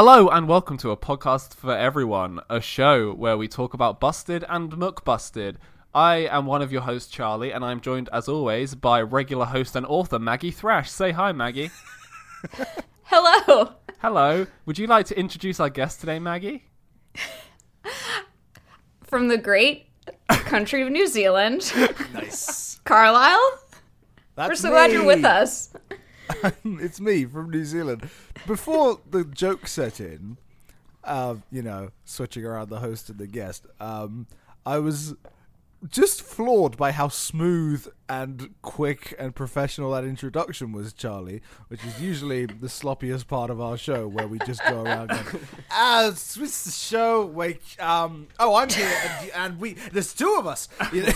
Hello 0.00 0.28
and 0.28 0.46
welcome 0.46 0.76
to 0.76 0.92
a 0.92 0.96
podcast 0.96 1.56
for 1.56 1.76
everyone, 1.76 2.38
a 2.48 2.60
show 2.60 3.12
where 3.12 3.36
we 3.36 3.48
talk 3.48 3.74
about 3.74 3.98
busted 3.98 4.44
and 4.48 4.70
McBusted. 4.70 5.56
I 5.92 6.18
am 6.18 6.46
one 6.46 6.62
of 6.62 6.70
your 6.70 6.82
hosts, 6.82 7.10
Charlie, 7.10 7.50
and 7.50 7.64
I'm 7.64 7.80
joined 7.80 8.08
as 8.12 8.28
always 8.28 8.76
by 8.76 9.02
regular 9.02 9.46
host 9.46 9.74
and 9.74 9.84
author 9.84 10.20
Maggie 10.20 10.52
Thrash. 10.52 10.88
Say 10.88 11.10
hi, 11.10 11.32
Maggie. 11.32 11.72
Hello. 13.06 13.72
Hello. 13.98 14.46
Would 14.66 14.78
you 14.78 14.86
like 14.86 15.06
to 15.06 15.18
introduce 15.18 15.58
our 15.58 15.68
guest 15.68 15.98
today, 15.98 16.20
Maggie? 16.20 16.68
From 19.02 19.26
the 19.26 19.36
great 19.36 19.88
country 20.28 20.80
of 20.82 20.92
New 20.92 21.08
Zealand, 21.08 21.72
Nice. 22.14 22.78
Carlisle. 22.84 23.58
That's 24.36 24.48
We're 24.48 24.54
so 24.54 24.70
glad 24.70 24.92
you're 24.92 25.04
with 25.04 25.24
us. 25.24 25.72
it's 26.64 27.00
me 27.00 27.24
from 27.24 27.50
New 27.50 27.64
Zealand. 27.64 28.08
Before 28.46 29.00
the 29.10 29.24
joke 29.24 29.66
set 29.66 30.00
in, 30.00 30.38
um, 31.04 31.42
you 31.50 31.62
know, 31.62 31.90
switching 32.04 32.44
around 32.44 32.68
the 32.68 32.80
host 32.80 33.08
and 33.10 33.18
the 33.18 33.26
guest, 33.26 33.66
um, 33.80 34.26
I 34.66 34.78
was 34.78 35.14
just 35.88 36.22
floored 36.22 36.76
by 36.76 36.92
how 36.92 37.08
smooth 37.08 37.86
and 38.08 38.54
quick 38.62 39.14
and 39.18 39.34
professional 39.34 39.92
that 39.92 40.04
introduction 40.04 40.72
was, 40.72 40.92
Charlie, 40.92 41.40
which 41.68 41.84
is 41.84 42.00
usually 42.00 42.46
the 42.46 42.66
sloppiest 42.66 43.26
part 43.26 43.50
of 43.50 43.60
our 43.60 43.76
show 43.76 44.08
where 44.08 44.26
we 44.26 44.38
just 44.40 44.60
go 44.68 44.82
around 44.82 45.08
going, 45.08 45.24
ah, 45.70 46.08
it's, 46.08 46.36
it's 46.36 46.64
the 46.64 46.70
show, 46.70 47.24
wait, 47.26 47.60
um, 47.80 48.26
oh, 48.40 48.54
I'm 48.56 48.68
here, 48.68 48.90
and, 49.04 49.30
and 49.34 49.60
we, 49.60 49.74
there's 49.92 50.14
two 50.14 50.36
of 50.38 50.46
us. 50.46 50.68
You 50.92 51.02
know, 51.02 51.12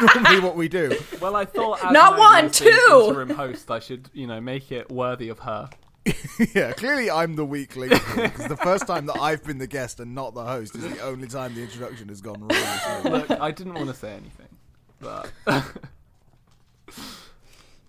normally 0.14 0.40
what 0.40 0.54
we 0.54 0.68
do. 0.68 0.96
Well, 1.20 1.34
I 1.34 1.44
thought 1.44 1.84
as 1.84 1.92
Not 1.92 2.16
one, 2.16 2.44
was 2.44 2.58
the 2.60 2.64
two. 2.66 3.04
interim 3.08 3.30
host, 3.30 3.68
I 3.68 3.80
should, 3.80 4.08
you 4.12 4.28
know, 4.28 4.40
make 4.40 4.70
it 4.70 4.90
worthy 4.92 5.28
of 5.28 5.40
her. 5.40 5.68
yeah, 6.54 6.72
clearly 6.72 7.10
I'm 7.10 7.36
the 7.36 7.44
weak 7.44 7.76
link 7.76 7.92
because 7.92 8.48
the 8.48 8.56
first 8.56 8.86
time 8.86 9.06
that 9.06 9.18
I've 9.20 9.44
been 9.44 9.58
the 9.58 9.66
guest 9.66 10.00
and 10.00 10.14
not 10.14 10.34
the 10.34 10.44
host 10.44 10.74
is 10.74 10.82
the 10.82 11.00
only 11.00 11.28
time 11.28 11.54
the 11.54 11.62
introduction 11.62 12.08
has 12.08 12.20
gone 12.20 12.40
wrong. 12.40 13.02
Look, 13.04 13.30
I 13.30 13.50
didn't 13.50 13.74
want 13.74 13.88
to 13.88 13.94
say 13.94 14.12
anything, 14.12 14.48
but. 15.00 15.30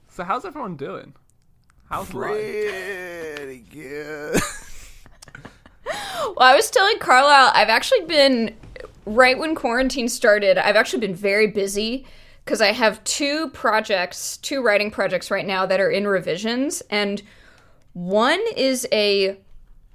so, 0.09 0.23
how's 0.23 0.45
everyone 0.45 0.75
doing? 0.75 1.13
How's 1.89 2.13
life? 2.13 2.31
Pretty 2.31 3.65
good. 3.71 4.41
Well, 5.85 6.47
I 6.47 6.55
was 6.55 6.69
telling 6.69 6.99
Carlisle, 6.99 7.51
I've 7.53 7.69
actually 7.69 8.05
been 8.05 8.55
right 9.05 9.37
when 9.37 9.55
quarantine 9.55 10.07
started. 10.07 10.57
I've 10.57 10.75
actually 10.75 10.99
been 10.99 11.15
very 11.15 11.47
busy 11.47 12.05
because 12.45 12.61
I 12.61 12.71
have 12.71 13.03
two 13.03 13.49
projects, 13.49 14.37
two 14.37 14.61
writing 14.61 14.91
projects 14.91 15.31
right 15.31 15.45
now 15.45 15.65
that 15.65 15.79
are 15.79 15.89
in 15.89 16.07
revisions, 16.07 16.81
and 16.89 17.21
one 17.99 18.39
is 18.55 18.87
a 18.93 19.37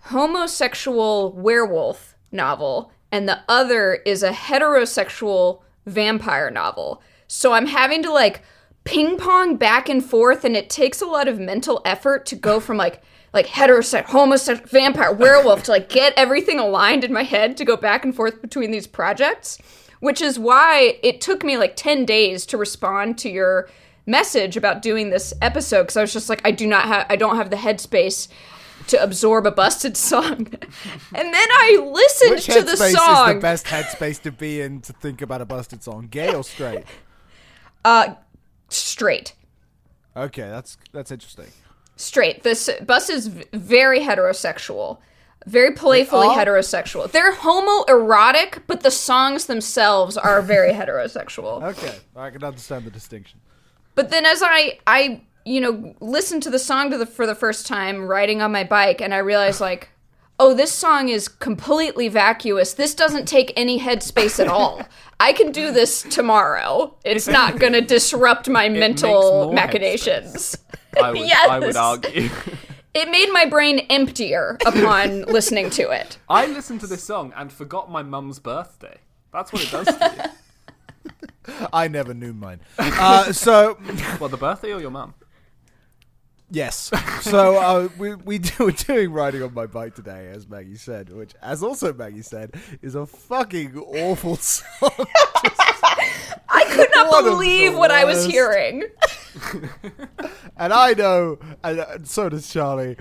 homosexual 0.00 1.33
werewolf 1.33 2.14
novel, 2.30 2.92
and 3.10 3.27
the 3.27 3.41
other 3.48 3.94
is 4.05 4.22
a 4.22 4.30
heterosexual 4.30 5.62
vampire 5.86 6.50
novel. 6.50 7.00
So 7.28 7.55
I'm 7.55 7.64
having 7.64 8.02
to 8.02 8.12
like 8.12 8.42
ping 8.84 9.16
pong 9.16 9.56
back 9.56 9.88
and 9.88 10.05
forth, 10.05 10.44
and 10.44 10.55
it 10.55 10.69
takes 10.69 11.00
a 11.00 11.06
lot 11.06 11.28
of 11.28 11.41
mental 11.41 11.80
effort 11.86 12.27
to 12.27 12.36
go 12.36 12.60
from 12.60 12.77
like 12.77 13.00
like 13.32 13.47
heterosexual, 13.47 14.05
homosexual, 14.05 14.69
vampire, 14.69 15.10
werewolf 15.10 15.62
to 15.62 15.70
like 15.70 15.88
get 15.88 16.12
everything 16.14 16.58
aligned 16.58 17.05
in 17.05 17.12
my 17.12 17.22
head 17.22 17.56
to 17.56 17.64
go 17.64 17.75
back 17.75 18.05
and 18.05 18.14
forth 18.14 18.42
between 18.42 18.70
these 18.70 18.86
projects. 18.86 19.56
Which 20.00 20.20
is 20.20 20.38
why 20.38 20.98
it 21.02 21.22
took 21.22 21.42
me 21.42 21.56
like 21.56 21.75
10 21.75 22.05
days 22.05 22.44
to 22.47 22.58
respond 22.58 23.16
to 23.19 23.30
your 23.30 23.70
message 24.06 24.56
about 24.56 24.83
doing 24.83 25.10
this 25.10 25.33
episode 25.41 25.83
because 25.84 25.97
I 25.97 26.00
was 26.02 26.12
just 26.12 26.28
like, 26.28 26.41
I 26.44 26.50
do 26.50 26.66
not 26.66 26.84
have, 26.84 27.06
I 27.08 27.16
don't 27.16 27.36
have 27.36 27.50
the 27.50 27.56
headspace 27.56 28.28
to 28.88 29.02
absorb 29.02 29.47
a 29.47 29.50
busted 29.50 29.97
song. 30.10 30.47
and 31.15 31.34
then 31.34 31.48
I 31.50 31.91
listened 31.92 32.31
Which 32.32 32.47
to 32.47 32.62
the 32.62 32.76
song. 32.76 33.28
is 33.31 33.34
the 33.34 33.41
best 33.41 33.66
headspace 33.66 34.20
to 34.22 34.32
be 34.32 34.60
in 34.60 34.81
to 34.82 34.92
think 34.92 35.22
about 35.22 35.41
a 35.41 35.47
busted 35.47 35.82
song? 35.82 36.09
Gay 36.10 36.34
or 36.34 36.44
straight? 36.44 36.84
uh, 37.84 38.15
straight. 38.69 39.34
Okay, 40.16 40.42
that's 40.42 40.76
that's 40.92 41.10
interesting. 41.10 41.47
straight. 41.97 42.42
This 42.44 42.71
bus 42.86 43.10
is 43.10 43.26
very 43.26 43.98
heterosexual, 44.00 44.98
very 45.47 45.72
playfully 45.72 46.28
heterosexual. 46.28 47.10
They're 47.10 47.34
homoerotic, 47.34 48.62
but 48.69 48.82
the 48.82 48.92
songs 48.92 49.47
themselves 49.47 50.16
are 50.16 50.41
very 50.41 50.72
heterosexual. 50.81 51.65
Okay, 51.65 51.97
I 52.15 52.31
can 52.31 52.44
understand 52.44 52.84
the 52.84 52.91
distinction. 52.92 53.41
But 53.94 54.10
then 54.10 54.27
as 54.27 54.43
I 54.43 54.78
I 54.87 55.22
you 55.44 55.60
know 55.60 55.94
listened 56.00 56.43
to 56.44 56.50
the 56.50 56.59
song 56.59 56.91
to 56.91 56.99
the 56.99 57.06
for 57.06 57.27
the 57.27 57.34
first 57.34 57.66
time 57.66 58.06
riding 58.06 58.43
on 58.43 58.53
my 58.53 58.65
bike, 58.65 59.00
and 59.00 59.15
I 59.15 59.19
realized 59.19 59.60
like. 59.71 59.91
Oh, 60.37 60.53
this 60.53 60.72
song 60.72 61.10
is 61.10 61.28
completely 61.28 62.09
vacuous. 62.09 62.75
This 62.75 62.93
doesn't 62.93 63.27
take 63.27 63.53
any 63.56 63.78
headspace 63.78 64.41
at 64.41 64.49
all. 64.49 64.83
I 65.21 65.33
can 65.33 65.53
do 65.53 65.71
this 65.71 66.03
tomorrow. 66.03 66.97
It's 67.04 67.28
not 67.28 67.56
going 67.60 67.72
to 67.72 67.81
disrupt 67.81 68.49
my 68.49 68.69
mental 68.69 69.53
machinations. 69.53 70.59
I 71.00 71.12
would, 71.12 71.31
I 71.31 71.59
would 71.60 71.77
argue. 71.77 72.31
It 72.94 73.10
made 73.10 73.33
my 73.33 73.47
brain 73.47 73.81
emptier 73.91 74.59
upon 74.66 75.22
listening 75.22 75.71
to 75.71 75.91
it. 75.91 76.19
I 76.28 76.47
listened 76.47 76.81
to 76.81 76.88
this 76.88 77.04
song 77.04 77.33
and 77.37 77.53
forgot 77.53 77.91
my 77.91 78.03
mum's 78.03 78.41
birthday. 78.41 78.99
That's 79.33 79.53
what 79.53 79.62
it 79.65 79.71
does 79.71 79.87
to 79.87 80.15
you. 80.16 80.31
I 81.72 81.88
never 81.88 82.15
knew 82.15 82.32
mine. 82.32 82.60
Uh, 82.78 83.32
so 83.32 83.75
What, 84.19 84.31
the 84.31 84.37
birthday 84.37 84.72
or 84.72 84.81
your 84.81 84.91
mum? 84.91 85.15
Yes. 86.50 86.91
So 87.22 87.56
uh, 87.56 87.88
we 87.99 88.15
we 88.15 88.38
do, 88.38 88.53
we're 88.66 88.71
doing 88.72 89.12
riding 89.12 89.43
on 89.43 89.54
my 89.54 89.66
bike 89.66 89.94
today, 89.94 90.28
as 90.33 90.47
Maggie 90.47 90.77
said, 90.77 91.10
which, 91.12 91.34
as 91.43 91.62
also 91.62 91.93
Maggie 91.93 92.22
said, 92.22 92.54
is 92.83 92.94
a 92.94 93.06
fucking 93.06 93.77
awful 93.77 94.37
song. 94.41 94.91
I 96.49 96.65
could 96.71 96.91
not 96.94 97.10
One 97.10 97.25
of 97.27 97.33
believe 97.33 97.72
the 97.72 97.78
what 97.78 97.91
I 97.91 98.04
was 98.04 98.19
worst. 98.19 98.31
hearing. 98.31 98.84
and 100.56 100.72
I 100.72 100.93
know, 100.93 101.38
and, 101.65 101.81
and 101.81 102.06
so 102.06 102.28
does 102.28 102.49
Charlie, 102.53 102.97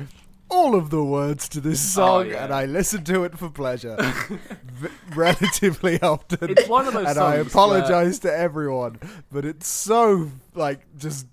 all 0.54 0.76
of 0.76 0.90
the 0.90 1.04
words 1.04 1.50
to 1.50 1.60
this 1.60 1.82
oh, 1.98 2.22
song, 2.22 2.30
yeah. 2.30 2.44
and 2.44 2.54
I 2.54 2.66
listen 2.66 3.04
to 3.06 3.24
it 3.24 3.38
for 3.38 3.50
pleasure, 3.50 3.96
v- 4.66 4.88
relatively 5.16 6.00
often. 6.02 6.52
It's 6.52 6.68
one 6.68 6.88
of 6.88 6.94
those 6.94 7.06
songs. 7.06 7.18
and 7.18 7.26
I 7.26 7.36
apologize 7.36 8.20
to 8.20 8.34
everyone, 8.36 9.00
but 9.32 9.46
it's 9.46 9.68
so 9.68 10.30
like 10.54 10.82
just. 10.98 11.28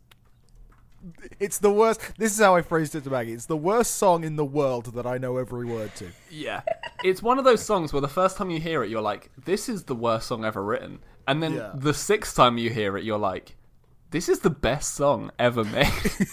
It's 1.39 1.59
the 1.59 1.73
worst. 1.73 2.01
This 2.19 2.35
is 2.35 2.41
how 2.41 2.57
I 2.57 2.63
phrased 2.63 2.95
it 2.95 3.05
to 3.05 3.11
Maggie. 3.11 3.33
It's 3.33 3.47
the 3.47 3.57
worst 3.57 3.97
song 3.97 4.23
in 4.23 4.37
the 4.37 4.45
world 4.45 4.93
that 4.95 5.07
I 5.07 5.17
know 5.17 5.39
every 5.39 5.65
word 5.65 5.95
to. 5.97 6.09
Yeah. 6.31 6.61
It's 7.03 7.23
one 7.23 7.39
of 7.39 7.45
those 7.47 7.63
songs 7.65 7.91
where 7.93 8.03
the 8.03 8.09
first 8.09 8.37
time 8.37 8.51
you 8.51 8.61
hear 8.61 8.85
it, 8.85 8.91
you're 8.91 9.01
like, 9.01 9.31
this 9.47 9.71
is 9.71 9.85
the 9.85 9.95
worst 9.95 10.27
song 10.27 10.45
ever 10.45 10.63
written. 10.63 10.99
And 11.27 11.43
then 11.43 11.55
Yeah. 11.55 11.73
the 11.75 11.95
sixth 11.95 12.37
time 12.37 12.59
you 12.59 12.69
hear 12.69 12.99
it, 12.99 13.05
you're 13.05 13.19
like, 13.19 13.57
this 14.11 14.29
is 14.29 14.41
the 14.41 14.51
best 14.51 14.95
song 14.95 15.31
ever 15.39 15.65
made. 15.65 15.89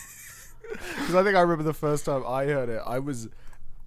Because 0.72 1.16
I 1.16 1.24
think 1.24 1.36
I 1.36 1.42
remember 1.42 1.64
the 1.64 1.74
first 1.74 2.06
time 2.06 2.24
I 2.26 2.46
heard 2.46 2.70
it, 2.70 2.82
I 2.86 3.00
was 3.00 3.28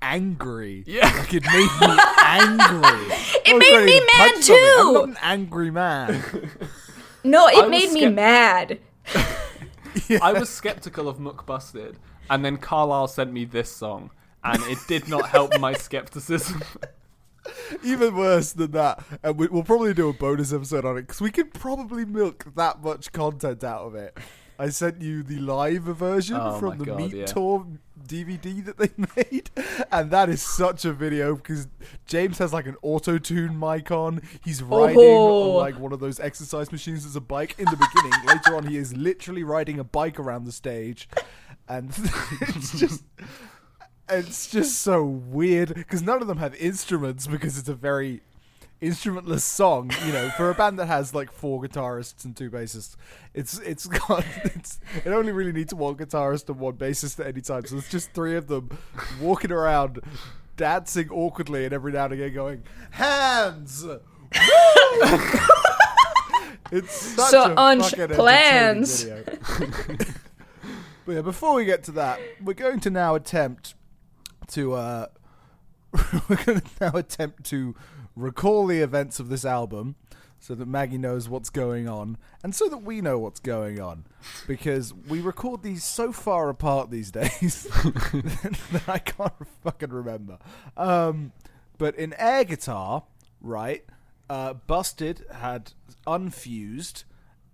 angry. 0.03 0.85
Yeah. 0.87 1.13
Like 1.19 1.35
it 1.35 1.45
made 1.45 1.69
me 1.81 1.99
angry. 2.25 3.17
It 3.47 3.59
made 3.59 3.85
me 3.85 4.01
mad 4.01 4.33
punch 4.35 4.45
something. 4.45 4.65
I'm 4.65 4.87
too. 4.87 4.93
not 4.93 5.09
an 5.09 5.17
angry 5.23 5.71
man. 5.71 6.23
No, 7.25 7.49
it 7.49 7.57
was 7.63 7.71
made 7.71 7.93
me 7.93 8.03
skept- 8.03 8.15
mad. 8.15 8.79
I 10.23 10.33
was 10.33 10.49
skeptical 10.49 11.09
of 11.09 11.19
McBusted, 11.19 11.97
and 12.29 12.45
then 12.45 12.57
Carlisle 12.59 13.09
sent 13.09 13.33
me 13.33 13.45
this 13.45 13.71
song, 13.71 14.11
and 14.45 14.63
it 14.65 14.79
did 14.87 15.09
not 15.09 15.29
help 15.29 15.59
my 15.59 15.73
skepticism. 15.73 16.63
Even 17.83 18.15
worse 18.15 18.53
than 18.53 18.71
that, 18.73 19.03
and 19.23 19.37
we, 19.37 19.49
we'll 19.49 19.65
probably 19.65 19.95
do 19.95 20.09
a 20.09 20.13
bonus 20.13 20.53
episode 20.53 20.85
on 20.85 20.97
it 20.99 21.03
because 21.03 21.21
we 21.21 21.31
could 21.31 21.53
probably 21.53 22.05
milk 22.05 22.45
that 22.55 22.83
much 22.83 23.11
content 23.13 23.65
out 23.65 23.83
of 23.83 23.95
it. 23.95 24.17
I 24.61 24.69
sent 24.69 25.01
you 25.01 25.23
the 25.23 25.39
live 25.39 25.85
version 25.85 26.37
Oh 26.39 26.59
from 26.59 26.77
the 26.77 26.85
God, 26.85 26.99
Meat 26.99 27.15
yeah. 27.15 27.25
Tour 27.27 27.67
DVD 28.07 28.63
that 28.67 28.77
they 28.77 28.91
made, 29.17 29.51
and 29.91 30.11
that 30.11 30.29
is 30.29 30.43
such 30.43 30.85
a 30.85 30.93
video 30.93 31.35
because 31.37 31.67
James 32.07 32.37
has 32.39 32.53
like 32.53 32.67
an 32.67 32.77
auto 32.83 33.17
tune 33.17 33.59
mic 33.59 33.91
on. 33.91 34.21
He's 34.45 34.63
riding 34.63 34.99
Oh. 35.01 35.53
on 35.53 35.57
like 35.57 35.79
one 35.79 35.93
of 35.95 36.01
those 36.01 36.21
exercise 36.21 36.71
machines 36.71 37.07
as 37.07 37.17
a 37.17 37.21
bike 37.23 37.55
in 37.59 37.65
the 37.65 37.77
beginning. 37.77 38.13
Later 38.27 38.55
on, 38.57 38.67
he 38.67 38.77
is 38.77 38.95
literally 38.95 39.45
riding 39.45 39.79
a 39.79 39.85
bike 39.85 40.21
around 40.21 40.45
the 40.45 40.53
stage, 40.53 41.09
and 41.67 41.89
it's 42.43 42.79
just. 42.79 43.03
It's 44.13 44.51
just 44.51 44.81
so 44.81 45.05
weird 45.05 45.73
because 45.73 46.03
none 46.03 46.21
of 46.21 46.27
them 46.27 46.39
have 46.39 46.53
instruments 46.57 47.29
because 47.29 47.57
it's 47.57 47.69
a 47.69 47.75
very 47.77 48.23
instrumentless 48.83 49.41
song. 49.41 49.91
You 50.07 50.13
know, 50.13 50.31
for 50.31 50.51
a 50.51 50.55
band 50.55 50.79
that 50.79 50.87
has 50.87 51.15
like 51.15 51.33
four 51.33 51.61
guitarists 51.61 52.25
and 52.25 52.37
two 52.37 52.51
bassists, 52.51 52.97
it's 53.35 53.59
it's 53.59 53.87
got 54.09 54.25
it's, 54.45 54.81
it 55.05 55.11
only 55.11 55.33
really 55.33 55.53
needs 55.53 55.75
one 55.75 55.97
guitarist 55.97 56.49
and 56.49 56.59
one 56.59 56.75
bassist 56.75 57.21
at 57.21 57.27
any 57.27 57.41
time. 57.41 57.67
So 57.67 57.77
it's 57.77 57.91
just 57.91 58.13
three 58.13 58.37
of 58.37 58.49
them 58.49 58.79
walking 59.21 59.53
around, 59.53 60.01
dancing 60.57 61.11
awkwardly, 61.11 61.65
and 61.65 61.73
every 61.75 61.93
now 61.93 62.05
and 62.07 62.15
again 62.15 62.35
going 62.35 62.63
hands. 62.91 63.87
It's 66.73 66.95
such 66.95 67.31
So 67.31 67.55
a 67.57 67.77
fucking 67.77 68.09
plans. 68.17 69.07
But 71.07 71.13
yeah, 71.17 71.23
before 71.23 71.55
we 71.55 71.65
get 71.65 71.83
to 71.85 71.93
that, 71.93 72.21
we're 72.45 72.55
going 72.55 72.79
to 72.81 72.91
now 72.91 73.17
attempt 73.17 73.75
to 74.49 74.75
uh, 74.75 75.07
we're 76.29 76.45
going 76.45 76.61
to 76.61 76.71
now 76.81 76.93
attempt 76.93 77.45
to 77.47 77.75
recall 78.17 78.67
the 78.67 78.81
events 78.81 79.21
of 79.21 79.29
this 79.29 79.45
album 79.45 79.97
so 80.39 80.55
that 80.55 80.67
Maggie 80.67 80.99
knows 80.99 81.29
what's 81.29 81.51
going 81.51 81.87
on 81.87 82.17
and 82.43 82.55
so 82.55 82.69
that 82.69 82.79
we 82.79 83.03
know 83.03 83.19
what's 83.19 83.41
going 83.41 83.79
on 83.79 84.07
because 84.47 84.95
we 84.95 85.21
record 85.21 85.63
these 85.63 85.85
so 85.85 86.13
far 86.13 86.49
apart 86.49 86.91
these 86.91 87.11
days 87.11 87.65
that 87.83 88.83
I 88.89 88.99
can't 88.99 89.33
fucking 89.63 89.91
remember. 89.91 90.39
Um, 90.77 91.33
but 91.77 91.95
in 91.97 92.15
air 92.15 92.45
guitar, 92.45 93.05
right, 93.41 93.85
uh, 94.31 94.55
Busted 94.55 95.27
had 95.31 95.73
unfused 96.07 97.05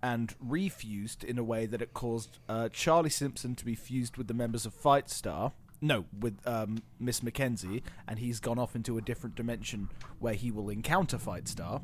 and 0.01 0.33
refused 0.39 1.23
in 1.23 1.37
a 1.37 1.43
way 1.43 1.65
that 1.65 1.81
it 1.81 1.93
caused 1.93 2.37
uh, 2.47 2.69
Charlie 2.69 3.09
Simpson 3.09 3.55
to 3.55 3.65
be 3.65 3.75
fused 3.75 4.15
with 4.15 4.27
the 4.27 4.33
members 4.33 4.65
of 4.65 4.73
Fightstar. 4.73 5.51
No, 5.79 6.05
with 6.19 6.39
um, 6.47 6.81
Miss 6.99 7.21
Mackenzie, 7.21 7.83
and 8.07 8.17
he's 8.17 8.39
gone 8.39 8.57
off 8.57 8.75
into 8.75 8.97
a 8.97 9.01
different 9.01 9.35
dimension 9.35 9.89
where 10.19 10.33
he 10.33 10.49
will 10.49 10.69
encounter 10.69 11.17
Fightstar. 11.17 11.83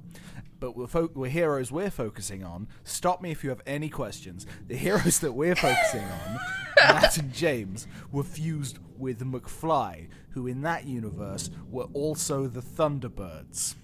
But 0.59 0.75
we're, 0.75 0.87
fo- 0.87 1.11
we're 1.13 1.29
heroes 1.29 1.71
we're 1.71 1.91
focusing 1.91 2.43
on. 2.43 2.67
Stop 2.83 3.21
me 3.21 3.29
if 3.29 3.43
you 3.43 3.51
have 3.51 3.61
any 3.67 3.89
questions. 3.89 4.47
The 4.67 4.75
heroes 4.75 5.19
that 5.19 5.33
we're 5.33 5.55
focusing 5.55 6.01
on, 6.03 6.39
Matt 6.77 7.17
and 7.17 7.31
James, 7.31 7.85
were 8.11 8.23
fused 8.23 8.79
with 8.97 9.19
McFly, 9.19 10.07
who 10.29 10.47
in 10.47 10.61
that 10.63 10.85
universe 10.85 11.51
were 11.69 11.87
also 11.93 12.47
the 12.47 12.61
Thunderbirds. 12.61 13.75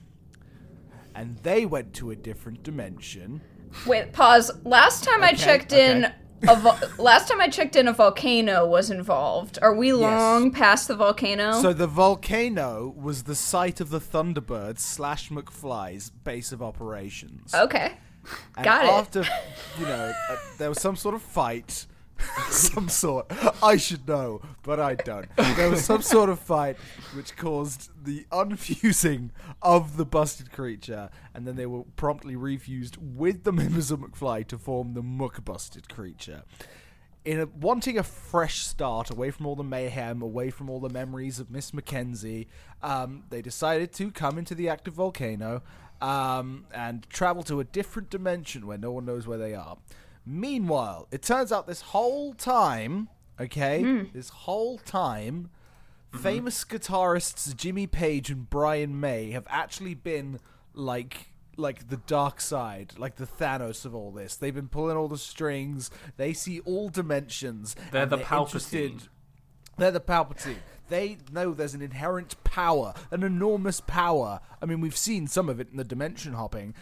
And 1.14 1.38
they 1.40 1.68
went 1.68 1.94
to 1.96 2.12
a 2.12 2.16
different 2.16 2.64
dimension. 2.64 3.42
Wait, 3.86 4.12
pause. 4.14 4.52
Last 4.64 5.04
time 5.04 5.24
I 5.24 5.34
checked 5.34 5.74
okay. 5.74 5.92
in, 5.92 6.12
vo- 6.42 6.78
last 6.98 7.28
time 7.30 7.42
I 7.42 7.48
checked 7.48 7.76
in, 7.76 7.88
a 7.88 7.94
volcano 7.94 8.66
was 8.66 8.90
involved. 8.90 9.60
Are 9.62 9.74
we 9.74 9.92
long 9.94 10.52
past 10.52 10.88
the 10.88 10.96
volcano? 10.96 11.62
So 11.62 11.74
the 11.74 11.88
volcano 11.88 12.94
was 12.98 13.24
the 13.24 13.36
site 13.36 13.80
of 13.82 13.90
the 13.90 14.00
Thunderbirds 14.00 14.80
slash 14.80 15.30
McFly's 15.30 16.10
base 16.10 16.52
of 16.52 16.62
operations. 16.62 17.54
okay, 17.54 17.94
And 18.56 18.64
got 18.66 18.86
it. 18.86 18.92
after, 18.92 19.24
you 19.80 19.86
know, 19.86 20.14
uh, 20.30 20.36
there 20.58 20.70
was 20.70 20.80
some 20.82 20.96
sort 20.96 21.16
of 21.16 21.22
fight. 21.22 21.86
some 22.50 22.90
sort. 22.90 23.32
I 23.62 23.78
should 23.78 24.08
know, 24.08 24.42
but 24.64 24.80
I 24.80 24.96
don't. 24.96 25.28
There 25.56 25.70
was 25.70 25.84
some 25.84 26.02
sort 26.02 26.30
of 26.30 26.40
fight 26.40 26.78
which 27.14 27.36
caused 27.36 27.90
the 28.04 28.26
unfusing 28.32 29.30
of 29.62 29.98
the 29.98 30.06
busted 30.06 30.52
creature, 30.52 31.10
and 31.34 31.48
then 31.48 31.56
they 31.56 31.66
were 31.66 31.84
promptly 31.96 32.36
refused 32.36 32.98
with 33.00 33.44
the 33.44 33.52
members 33.52 33.92
of 33.92 34.00
McFly 34.00 34.48
to 34.48 34.58
form 34.58 34.94
the 34.94 35.04
McBusted 35.04 35.94
creature. 35.94 36.44
In 37.26 37.40
a, 37.42 37.46
wanting 37.46 37.98
a 37.98 38.04
fresh 38.04 38.60
start, 38.60 39.10
away 39.12 39.30
from 39.30 39.46
all 39.46 39.56
the 39.56 39.64
mayhem, 39.64 40.22
away 40.22 40.50
from 40.50 40.70
all 40.70 40.80
the 40.80 40.90
memories 40.90 41.40
of 41.40 41.52
Miss 41.52 41.74
Mackenzie, 41.74 42.48
um, 42.82 43.24
they 43.30 43.42
decided 43.42 43.92
to 43.94 44.10
come 44.10 44.38
into 44.38 44.56
the 44.56 44.70
active 44.70 44.94
volcano 44.94 45.62
um, 46.02 46.66
and 46.74 47.08
travel 47.10 47.44
to 47.44 47.60
a 47.60 47.66
different 47.66 48.10
dimension 48.10 48.66
where 48.66 48.78
no 48.78 48.92
one 48.92 49.06
knows 49.06 49.28
where 49.28 49.38
they 49.38 49.54
are. 49.54 49.78
Meanwhile, 50.26 51.08
it 51.12 51.22
turns 51.22 51.52
out 51.52 51.68
this 51.68 51.82
whole 51.82 52.34
time, 52.34 53.10
okay, 53.40 53.82
hmm. 53.82 54.04
this 54.14 54.30
whole 54.30 54.78
time, 54.78 55.50
mm-hmm. 56.12 56.24
famous 56.24 56.64
guitarists 56.64 57.56
Jimmy 57.56 57.88
Page 57.88 58.30
and 58.30 58.50
Brian 58.50 59.00
May 59.00 59.32
have 59.32 59.48
actually 59.50 59.96
been 59.96 60.40
like 60.74 61.30
like 61.58 61.90
the 61.90 61.98
dark 61.98 62.40
side, 62.40 62.94
like 62.98 63.18
the 63.18 63.28
Thanos 63.28 63.86
of 63.86 63.94
all 63.94 64.12
this. 64.12 64.36
They've 64.36 64.56
been 64.56 64.70
pulling 64.70 64.96
all 64.96 65.10
the 65.10 65.18
strings. 65.18 65.92
They 66.16 66.32
see 66.34 66.62
all 66.62 66.90
dimensions. 66.90 67.76
They're 67.92 68.04
and 68.04 68.12
the 68.12 68.20
interested- 68.20 68.94
Palpatine. 68.94 69.08
They're 69.78 69.92
the 69.92 70.00
Palpatine. 70.02 70.58
They 70.90 71.18
know 71.32 71.54
there's 71.54 71.74
an 71.74 71.82
inherent 71.82 72.44
power, 72.44 72.94
an 73.12 73.24
enormous 73.24 73.82
power. 73.82 74.40
I 74.62 74.66
mean, 74.66 74.82
we've 74.82 74.98
seen 74.98 75.28
some 75.28 75.50
of 75.50 75.60
it 75.60 75.70
in 75.72 75.78
the 75.78 75.84
dimension 75.84 76.34
hopping 76.34 76.74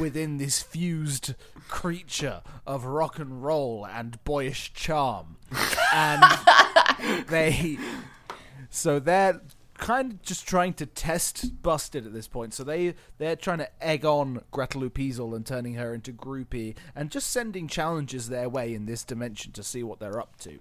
within 0.00 0.38
this 0.38 0.62
fused 0.62 1.34
creature 1.68 2.42
of 2.66 2.84
rock 2.84 3.18
and 3.18 3.42
roll 3.42 3.86
and 3.86 4.22
boyish 4.24 4.72
charm. 4.72 5.36
And 5.92 6.22
they. 7.28 7.78
So 8.70 8.98
they're 8.98 9.40
kind 9.78 10.12
of 10.12 10.22
just 10.22 10.46
trying 10.46 10.74
to 10.74 10.86
test 10.86 11.62
Busted 11.62 12.06
at 12.06 12.12
this 12.12 12.28
point. 12.28 12.54
So 12.54 12.64
they 12.64 12.94
they're 13.18 13.36
trying 13.36 13.58
to 13.58 13.84
egg 13.84 14.04
on 14.04 14.42
Gretel 14.50 14.82
Lupizel 14.82 15.34
and 15.34 15.44
turning 15.44 15.74
her 15.74 15.94
into 15.94 16.12
groupie 16.12 16.76
and 16.94 17.10
just 17.10 17.30
sending 17.30 17.68
challenges 17.68 18.28
their 18.28 18.48
way 18.48 18.74
in 18.74 18.86
this 18.86 19.04
dimension 19.04 19.52
to 19.52 19.62
see 19.62 19.82
what 19.82 20.00
they're 20.00 20.20
up 20.20 20.36
to. 20.38 20.60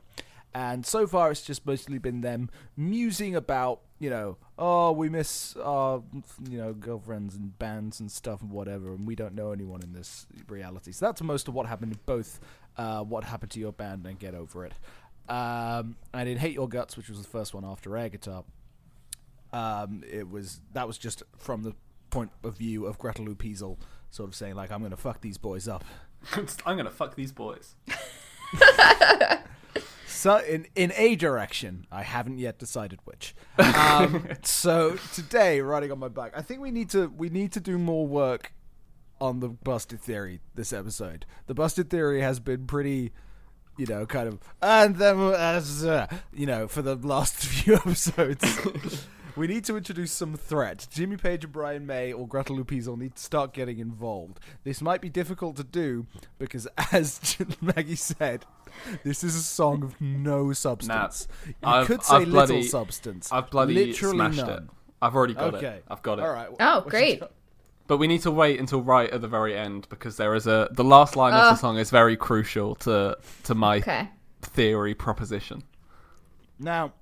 And 0.55 0.85
so 0.85 1.05
far, 1.05 1.31
it's 1.31 1.41
just 1.41 1.65
mostly 1.65 1.97
been 1.97 2.21
them 2.21 2.49
musing 2.77 3.35
about, 3.35 3.81
you 3.99 4.09
know, 4.09 4.37
oh, 4.57 4.93
we 4.93 5.09
miss 5.09 5.53
our, 5.57 6.01
you 6.49 6.57
know, 6.57 6.71
girlfriends 6.71 7.35
and 7.35 7.59
bands 7.59 7.99
and 7.99 8.09
stuff 8.09 8.41
and 8.41 8.49
whatever, 8.49 8.93
and 8.93 9.05
we 9.05 9.15
don't 9.15 9.35
know 9.35 9.51
anyone 9.51 9.81
in 9.81 9.91
this 9.91 10.27
reality. 10.47 10.93
So 10.93 11.07
that's 11.07 11.21
most 11.21 11.49
of 11.49 11.55
what 11.55 11.65
happened 11.65 11.91
in 11.91 11.99
both 12.05 12.39
uh, 12.77 13.01
What 13.03 13.25
Happened 13.25 13.51
to 13.51 13.59
Your 13.59 13.73
Band 13.73 14.05
and 14.07 14.17
Get 14.17 14.33
Over 14.33 14.65
It. 14.65 14.71
Um, 15.27 15.97
and 16.13 16.29
in 16.29 16.37
Hate 16.37 16.53
Your 16.53 16.69
Guts, 16.69 16.95
which 16.95 17.09
was 17.09 17.21
the 17.21 17.27
first 17.27 17.53
one 17.53 17.65
after 17.65 17.97
Air 17.97 18.07
Guitar, 18.07 18.45
um, 19.51 20.05
it 20.09 20.29
was 20.29 20.61
that 20.71 20.87
was 20.87 20.97
just 20.97 21.21
from 21.37 21.63
the 21.63 21.73
point 22.11 22.31
of 22.45 22.57
view 22.57 22.85
of 22.85 22.97
Gretel 22.97 23.25
Lupizel, 23.25 23.77
sort 24.09 24.29
of 24.29 24.35
saying 24.35 24.55
like, 24.55 24.71
"I'm 24.71 24.79
going 24.79 24.91
to 24.91 24.97
fuck 24.97 25.19
these 25.19 25.37
boys 25.37 25.67
up." 25.67 25.83
I'm 26.65 26.77
gonna 26.77 26.89
fuck 26.89 27.15
these 27.15 27.33
boys. 27.33 27.75
So 30.25 30.37
in 30.37 30.65
in 30.73 30.91
a 30.95 31.15
direction, 31.15 31.85
I 31.91 32.01
haven't 32.01 32.39
yet 32.39 32.57
decided 32.57 32.97
which. 33.03 33.35
Um, 33.59 34.27
so 34.41 34.97
today, 35.13 35.61
riding 35.61 35.91
on 35.91 35.99
my 35.99 36.07
bike, 36.07 36.33
I 36.35 36.41
think 36.41 36.61
we 36.61 36.71
need 36.71 36.89
to 36.89 37.09
we 37.15 37.29
need 37.29 37.51
to 37.51 37.59
do 37.59 37.77
more 37.77 38.07
work 38.07 38.51
on 39.21 39.39
the 39.39 39.49
busted 39.49 40.01
theory 40.01 40.39
this 40.55 40.73
episode. 40.73 41.27
The 41.45 41.53
busted 41.53 41.91
theory 41.91 42.21
has 42.21 42.39
been 42.39 42.65
pretty, 42.65 43.11
you 43.77 43.85
know, 43.85 44.07
kind 44.07 44.27
of 44.27 44.39
and 44.63 44.95
then 44.95 45.19
as 45.19 45.85
uh, 45.85 46.07
you 46.33 46.47
know 46.47 46.67
for 46.67 46.81
the 46.81 46.95
last 46.95 47.35
few 47.45 47.75
episodes. 47.75 49.05
We 49.35 49.47
need 49.47 49.65
to 49.65 49.75
introduce 49.75 50.11
some 50.13 50.35
threat. 50.35 50.87
Jimmy 50.91 51.17
Page 51.17 51.43
and 51.43 51.51
Brian 51.51 51.85
May 51.85 52.13
or 52.13 52.25
Gretel 52.27 52.57
Lupizel 52.57 52.97
need 52.97 53.15
to 53.15 53.21
start 53.21 53.53
getting 53.53 53.79
involved. 53.79 54.39
This 54.63 54.81
might 54.81 55.01
be 55.01 55.09
difficult 55.09 55.57
to 55.57 55.63
do 55.63 56.05
because, 56.39 56.67
as 56.93 57.37
Maggie 57.61 57.95
said, 57.95 58.45
this 59.03 59.23
is 59.25 59.35
a 59.35 59.41
song 59.41 59.83
of 59.83 59.99
no 59.99 60.53
substance. 60.53 61.27
you 61.45 61.53
I've- 61.63 61.85
could 61.87 62.03
say 62.03 62.15
I've 62.17 62.29
bloody- 62.29 62.53
little 62.53 62.69
substance. 62.69 63.31
I've 63.31 63.49
bloody 63.49 63.73
Literally 63.73 64.15
smashed 64.15 64.37
none. 64.37 64.49
it. 64.49 64.63
I've 65.01 65.15
already 65.15 65.33
got 65.33 65.55
Okay, 65.55 65.67
it. 65.67 65.83
I've 65.89 66.01
got 66.01 66.19
it. 66.19 66.21
All 66.23 66.31
right. 66.33 66.47
Oh, 66.59 66.77
What's 66.79 66.89
great. 66.89 67.21
But 67.87 67.97
we 67.97 68.07
need 68.07 68.21
to 68.21 68.31
wait 68.31 68.59
until 68.59 68.81
right 68.81 69.09
at 69.11 69.21
the 69.21 69.27
very 69.27 69.55
end 69.55 69.87
because 69.89 70.17
there 70.17 70.33
is 70.33 70.47
a 70.47 70.69
the 70.71 70.83
last 70.83 71.15
line 71.15 71.33
of 71.33 71.41
the 71.41 71.55
song 71.55 71.77
is 71.77 71.91
very 71.91 72.17
crucial 72.17 72.73
to 72.75 73.15
to 73.43 73.53
my 73.53 73.77
okay. 73.77 74.09
theory 74.41 74.95
proposition. 74.95 75.61
Now, 76.57 76.93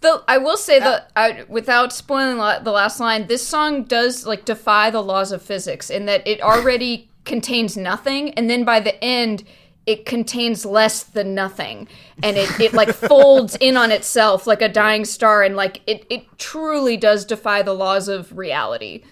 The 0.00 0.22
I 0.28 0.38
will 0.38 0.56
say 0.56 0.78
that 0.80 1.10
I, 1.16 1.44
without 1.48 1.92
spoiling 1.92 2.38
la- 2.38 2.58
the 2.58 2.72
last 2.72 3.00
line, 3.00 3.26
this 3.26 3.46
song 3.46 3.84
does 3.84 4.26
like 4.26 4.44
defy 4.44 4.90
the 4.90 5.02
laws 5.02 5.32
of 5.32 5.42
physics 5.42 5.90
in 5.90 6.06
that 6.06 6.26
it 6.26 6.40
already 6.40 7.10
contains 7.24 7.76
nothing, 7.76 8.30
and 8.34 8.50
then 8.50 8.64
by 8.64 8.80
the 8.80 9.02
end, 9.02 9.44
it 9.86 10.06
contains 10.06 10.64
less 10.64 11.02
than 11.02 11.34
nothing, 11.34 11.88
and 12.22 12.36
it, 12.36 12.60
it 12.60 12.72
like 12.74 12.88
folds 12.94 13.56
in 13.56 13.76
on 13.76 13.90
itself 13.90 14.46
like 14.46 14.62
a 14.62 14.68
dying 14.68 15.04
star, 15.04 15.42
and 15.42 15.56
like 15.56 15.80
it 15.86 16.06
it 16.10 16.38
truly 16.38 16.96
does 16.96 17.24
defy 17.24 17.62
the 17.62 17.74
laws 17.74 18.08
of 18.08 18.36
reality. 18.36 19.02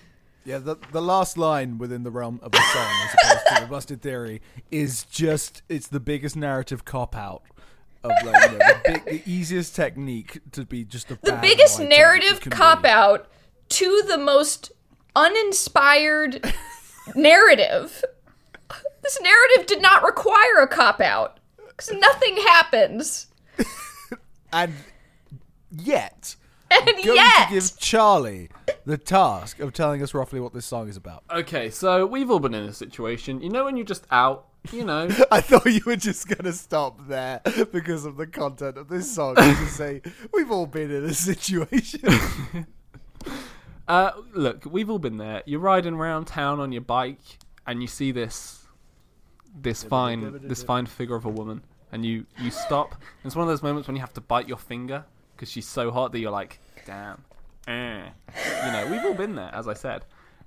yeah, 0.45 0.59
the 0.59 0.77
the 0.91 1.03
last 1.03 1.39
line 1.39 1.79
within 1.79 2.03
the 2.03 2.11
realm 2.11 2.41
of 2.43 2.53
the 2.53 2.61
song, 2.73 2.91
as 3.05 3.15
opposed 3.23 3.47
to 3.57 3.61
the 3.63 3.67
busted 3.71 4.03
theory, 4.03 4.43
is 4.71 5.05
just 5.05 5.63
it's 5.69 5.89
the 5.89 6.01
biggest 6.01 6.37
narrative 6.37 6.85
cop 6.85 7.17
out. 7.17 7.43
Of 8.05 8.11
like, 8.25 8.51
you 8.51 8.59
know, 8.59 8.59
the, 8.59 8.81
big, 8.85 9.05
the 9.05 9.23
easiest 9.31 9.77
technique 9.77 10.41
to 10.53 10.65
be 10.65 10.85
just 10.85 11.11
a 11.11 11.19
The 11.23 11.39
biggest 11.41 11.79
narrative 11.79 12.41
cop 12.41 12.85
out 12.85 13.29
to 13.71 14.03
the 14.09 14.19
most 14.19 14.73
uninspired 15.15 16.53
narrative. 17.15 18.05
This 19.03 19.21
narrative 19.21 19.67
did 19.67 19.83
not 19.83 20.03
require 20.03 20.63
a 20.63 20.69
cop 20.69 21.01
out 21.01 21.39
because 21.69 21.93
nothing 21.93 22.37
happens. 22.37 23.29
and 24.53 24.75
yet 25.71 26.37
going 26.81 27.17
yet, 27.17 27.49
to 27.49 27.55
give 27.55 27.79
Charlie 27.79 28.49
the 28.85 28.99
task 28.99 29.61
of 29.61 29.73
telling 29.73 30.03
us 30.03 30.15
roughly 30.15 30.41
what 30.41 30.53
this 30.53 30.67
song 30.67 30.89
is 30.89 30.97
about. 30.97 31.25
Okay, 31.31 31.71
so 31.71 32.07
we've 32.07 32.31
all 32.31 32.39
been 32.39 32.55
in 32.55 32.65
a 32.65 32.73
situation. 32.73 33.41
You 33.41 33.51
know 33.51 33.65
when 33.65 33.77
you're 33.77 33.87
just 33.87 34.07
out, 34.11 34.49
you 34.71 34.85
know, 34.85 35.09
I 35.31 35.41
thought 35.41 35.67
you 35.67 35.83
were 35.85 35.97
just 35.97 36.29
gonna 36.29 36.53
stop 36.53 37.09
there 37.09 37.41
because 37.73 38.05
of 38.05 38.17
the 38.17 38.27
content 38.27 38.77
of 38.77 38.89
this 38.89 39.13
song 39.13 39.35
and 39.39 39.57
just 39.59 39.77
say 39.77 40.03
we've 40.33 40.51
all 40.51 40.67
been 40.67 40.91
in 40.91 41.05
a 41.05 41.15
situation. 41.15 42.67
Uh, 43.89 44.13
look, 44.33 44.65
we've 44.65 44.89
all 44.89 45.01
been 45.01 45.19
there. 45.19 45.43
You're 45.45 45.61
riding 45.61 45.95
around 45.95 46.27
town 46.27 46.61
on 46.61 46.71
your 46.71 46.83
bike, 46.83 47.19
and 47.67 47.83
you 47.83 47.89
see 47.89 48.13
this, 48.13 48.65
this 49.61 49.83
fine, 49.83 50.39
this 50.45 50.63
fine 50.63 50.87
figure 50.87 51.17
of 51.17 51.25
a 51.25 51.29
woman, 51.29 51.63
and 51.91 52.07
you 52.07 52.25
you 52.39 52.51
stop. 52.53 52.95
It's 53.25 53.35
one 53.35 53.43
of 53.43 53.49
those 53.49 53.63
moments 53.63 53.89
when 53.89 53.97
you 53.97 54.01
have 54.01 54.15
to 54.15 54.21
bite 54.21 54.49
your 54.49 54.57
finger 54.57 55.05
because 55.43 55.51
she's 55.51 55.67
so 55.67 55.91
hot 55.91 56.13
that 56.13 56.21
you're 56.21 56.31
like, 56.31 56.61
damn, 56.87 57.21
eh. 57.67 58.05
You 58.65 58.73
know, 58.73 58.87
we've 58.93 59.05
all 59.05 59.13
been 59.15 59.35
there, 59.35 59.51
as 59.53 59.67
I 59.67 59.75
said. 59.75 60.05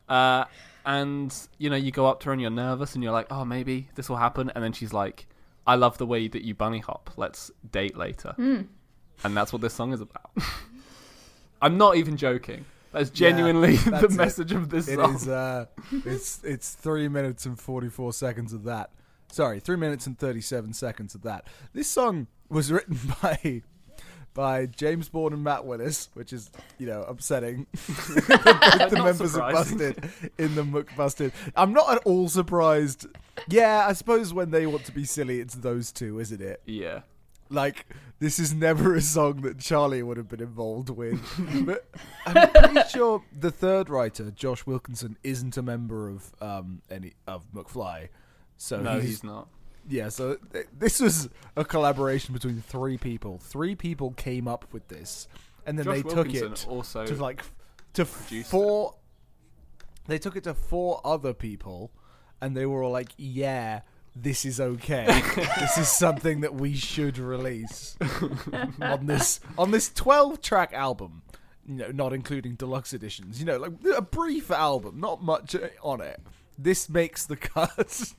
Uh, 0.08 0.46
and 0.86 1.36
you 1.58 1.70
know, 1.70 1.76
you 1.76 1.92
go 1.92 2.06
up 2.06 2.22
to 2.22 2.28
her 2.28 2.32
and 2.32 2.42
you're 2.42 2.50
nervous, 2.50 2.96
and 2.96 3.04
you're 3.04 3.12
like, 3.12 3.28
oh, 3.30 3.44
maybe 3.44 3.90
this 3.96 4.08
will 4.08 4.16
happen, 4.16 4.54
and 4.56 4.64
then 4.64 4.72
she's 4.72 4.94
like, 4.94 5.28
I 5.68 5.76
love 5.76 5.98
the 5.98 6.06
way 6.06 6.30
that 6.30 6.44
you 6.44 6.56
bunny 6.56 6.80
hop. 6.80 7.10
Let's 7.18 7.52
date 7.70 7.98
later. 7.98 8.36
And 8.38 9.36
that's 9.36 9.52
what 9.52 9.62
this 9.62 9.74
song 9.74 9.92
is 9.92 10.00
about. 10.00 10.32
I'm 11.62 11.78
not 11.78 11.98
even 11.98 12.16
joking. 12.16 12.64
That's 12.94 13.10
genuinely 13.10 13.76
the 13.76 13.92
that's 13.92 14.14
it. 14.14 14.18
message 14.18 14.52
of 14.54 14.70
this 14.70 14.88
It 14.88 14.96
song. 14.96 15.16
is. 15.16 15.28
Uh, 15.28 15.66
it's 16.06 16.42
it's 16.46 16.72
three 16.74 17.10
minutes 17.10 17.46
and 17.46 17.60
forty 17.60 17.90
four 17.90 18.14
seconds 18.14 18.54
of 18.54 18.64
that. 18.64 18.92
Sorry, 19.30 19.60
three 19.60 19.76
minutes 19.76 20.08
and 20.08 20.18
thirty 20.18 20.40
seven 20.40 20.72
seconds 20.72 21.16
of 21.16 21.24
that. 21.24 21.48
This 21.74 21.90
song 21.90 22.28
was 22.48 22.72
written 22.72 22.98
by 23.22 23.64
by 24.36 24.68
James 24.68 25.10
Bourne 25.10 25.34
and 25.34 25.44
Matt 25.44 25.66
Willis, 25.66 26.10
which 26.14 26.32
is 26.32 26.52
you 26.78 26.86
know 26.86 27.02
upsetting. 27.04 27.66
the 27.72 29.02
members 29.04 29.36
of. 29.36 29.42
Busted 29.52 30.10
in 30.38 30.54
the 30.54 30.62
McBusted. 30.62 31.32
I'm 31.56 31.74
not 31.74 31.92
at 31.92 31.98
all 32.06 32.30
surprised. 32.30 33.08
Yeah, 33.48 33.88
I 33.88 33.94
suppose 33.94 34.34
when 34.34 34.52
they 34.52 34.68
want 34.68 34.86
to 34.86 34.92
be 34.92 35.06
silly, 35.06 35.40
it's 35.40 35.56
those 35.56 35.92
two, 35.92 36.20
isn't 36.20 36.42
it? 36.42 36.62
Yeah. 36.66 37.02
Like 37.50 37.88
this 38.20 38.40
is 38.40 38.54
never 38.54 38.96
a 38.96 39.02
song 39.02 39.42
that 39.42 39.60
Charlie 39.60 40.04
would 40.04 40.18
have 40.18 40.28
been 40.28 40.42
involved 40.42 40.90
with. 40.90 41.22
but 41.66 41.86
I'm 42.26 42.50
pretty 42.50 42.90
sure 42.90 43.24
the 43.38 43.52
third 43.52 43.90
writer, 43.90 44.32
Josh 44.32 44.66
Wilkinson, 44.66 45.18
isn't 45.24 45.58
a 45.58 45.62
member 45.62 46.10
of 46.10 46.34
um 46.42 46.82
any 46.92 47.14
of 47.26 47.46
McFly. 47.54 48.10
So 48.58 48.82
No, 48.82 49.00
he's 49.00 49.24
not. 49.24 49.48
Yeah. 49.88 50.10
So 50.10 50.38
th- 50.54 50.68
this 50.78 51.00
was 51.00 51.30
a 51.56 51.66
collaboration 51.66 52.34
between 52.34 52.62
three 52.62 52.98
people. 52.98 53.38
Three 53.38 53.76
people 53.76 54.12
came 54.12 54.48
up 54.48 54.66
with 54.72 54.88
this, 54.88 55.28
and 55.66 55.78
then 55.78 55.86
Josh 55.86 55.96
they 55.96 56.02
took 56.04 56.34
it 56.34 56.68
also 56.68 57.06
to 57.06 57.16
like 57.16 57.44
to 57.94 58.06
four. 58.06 58.96
They 60.08 60.20
took 60.20 60.36
it 60.36 60.44
to 60.44 60.54
four 60.54 61.02
other 61.04 61.34
people, 61.34 61.92
and 62.42 62.56
they 62.56 62.66
were 62.66 62.84
all 62.84 62.92
like, 62.92 63.10
"Yeah, 63.18 63.82
this 64.16 64.46
is 64.46 64.60
okay. 64.60 65.06
this 65.60 65.78
is 65.78 65.88
something 65.88 66.42
that 66.42 66.56
we 66.56 66.76
should 66.76 67.18
release 67.18 67.98
on 68.82 69.06
this 69.06 69.40
on 69.58 69.72
this 69.72 69.90
twelve 69.90 70.42
track 70.42 70.74
album." 70.74 71.24
You 71.68 71.76
know, 71.76 71.92
not 71.92 72.14
including 72.14 72.54
deluxe 72.56 72.94
editions. 72.94 73.40
You 73.40 73.46
know, 73.48 73.58
like 73.58 73.72
a 73.98 74.02
brief 74.02 74.52
album, 74.52 75.00
not 75.00 75.24
much 75.24 75.56
uh, 75.56 75.70
on 75.82 76.00
it. 76.00 76.22
This 76.58 76.90
makes 76.90 77.26
the 77.26 77.36
cut. 77.36 78.14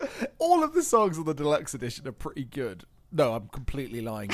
All 0.38 0.62
of 0.64 0.72
the 0.74 0.82
songs 0.82 1.18
on 1.18 1.24
the 1.24 1.34
deluxe 1.34 1.74
edition 1.74 2.06
are 2.08 2.12
pretty 2.12 2.44
good. 2.44 2.84
No, 3.12 3.34
I'm 3.34 3.48
completely 3.48 4.00
lying. 4.00 4.30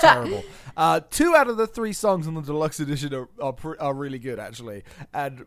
Terrible. 0.00 0.42
Uh, 0.76 1.00
two 1.10 1.34
out 1.34 1.48
of 1.48 1.56
the 1.58 1.66
three 1.66 1.92
songs 1.92 2.26
on 2.26 2.34
the 2.34 2.40
deluxe 2.42 2.80
edition 2.80 3.12
are 3.12 3.28
are, 3.42 3.54
are 3.80 3.92
really 3.94 4.18
good, 4.18 4.38
actually, 4.38 4.82
and 5.12 5.44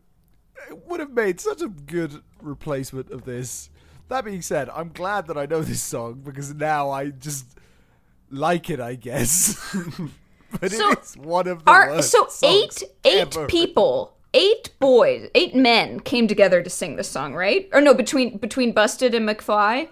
it 0.70 0.86
would 0.88 1.00
have 1.00 1.12
made 1.12 1.40
such 1.40 1.62
a 1.62 1.68
good 1.70 2.22
replacement 2.42 3.10
of 3.10 3.26
this. 3.26 3.70
That 4.10 4.26
being 4.26 4.42
said, 4.44 4.70
I'm 4.70 4.90
glad 4.90 5.28
that 5.28 5.38
I 5.38 5.46
know 5.46 5.62
this 5.62 5.82
song 5.82 6.22
because 6.24 6.54
now 6.54 6.92
I 6.92 7.10
just 7.10 7.48
like 8.30 8.70
it. 8.70 8.80
I 8.80 8.96
guess, 8.96 9.56
but 10.62 10.72
So, 10.72 10.92
it 10.92 11.00
is 11.04 11.18
one 11.18 11.48
of 11.48 11.64
the 11.66 11.72
Are 11.72 11.90
worst 11.90 12.12
so 12.12 12.28
eight 12.44 12.84
eight 13.06 13.36
ever. 13.36 13.48
people, 13.48 14.16
eight 14.34 14.72
boys, 14.80 15.30
eight 15.36 15.56
men 15.56 16.00
came 16.00 16.28
together 16.28 16.62
to 16.64 16.70
sing 16.70 16.96
this 16.96 17.10
song, 17.10 17.34
right? 17.34 17.70
Or 17.74 17.82
no, 17.82 17.94
between 17.94 18.38
between 18.38 18.72
Busted 18.72 19.14
and 19.14 19.28
McFly, 19.28 19.90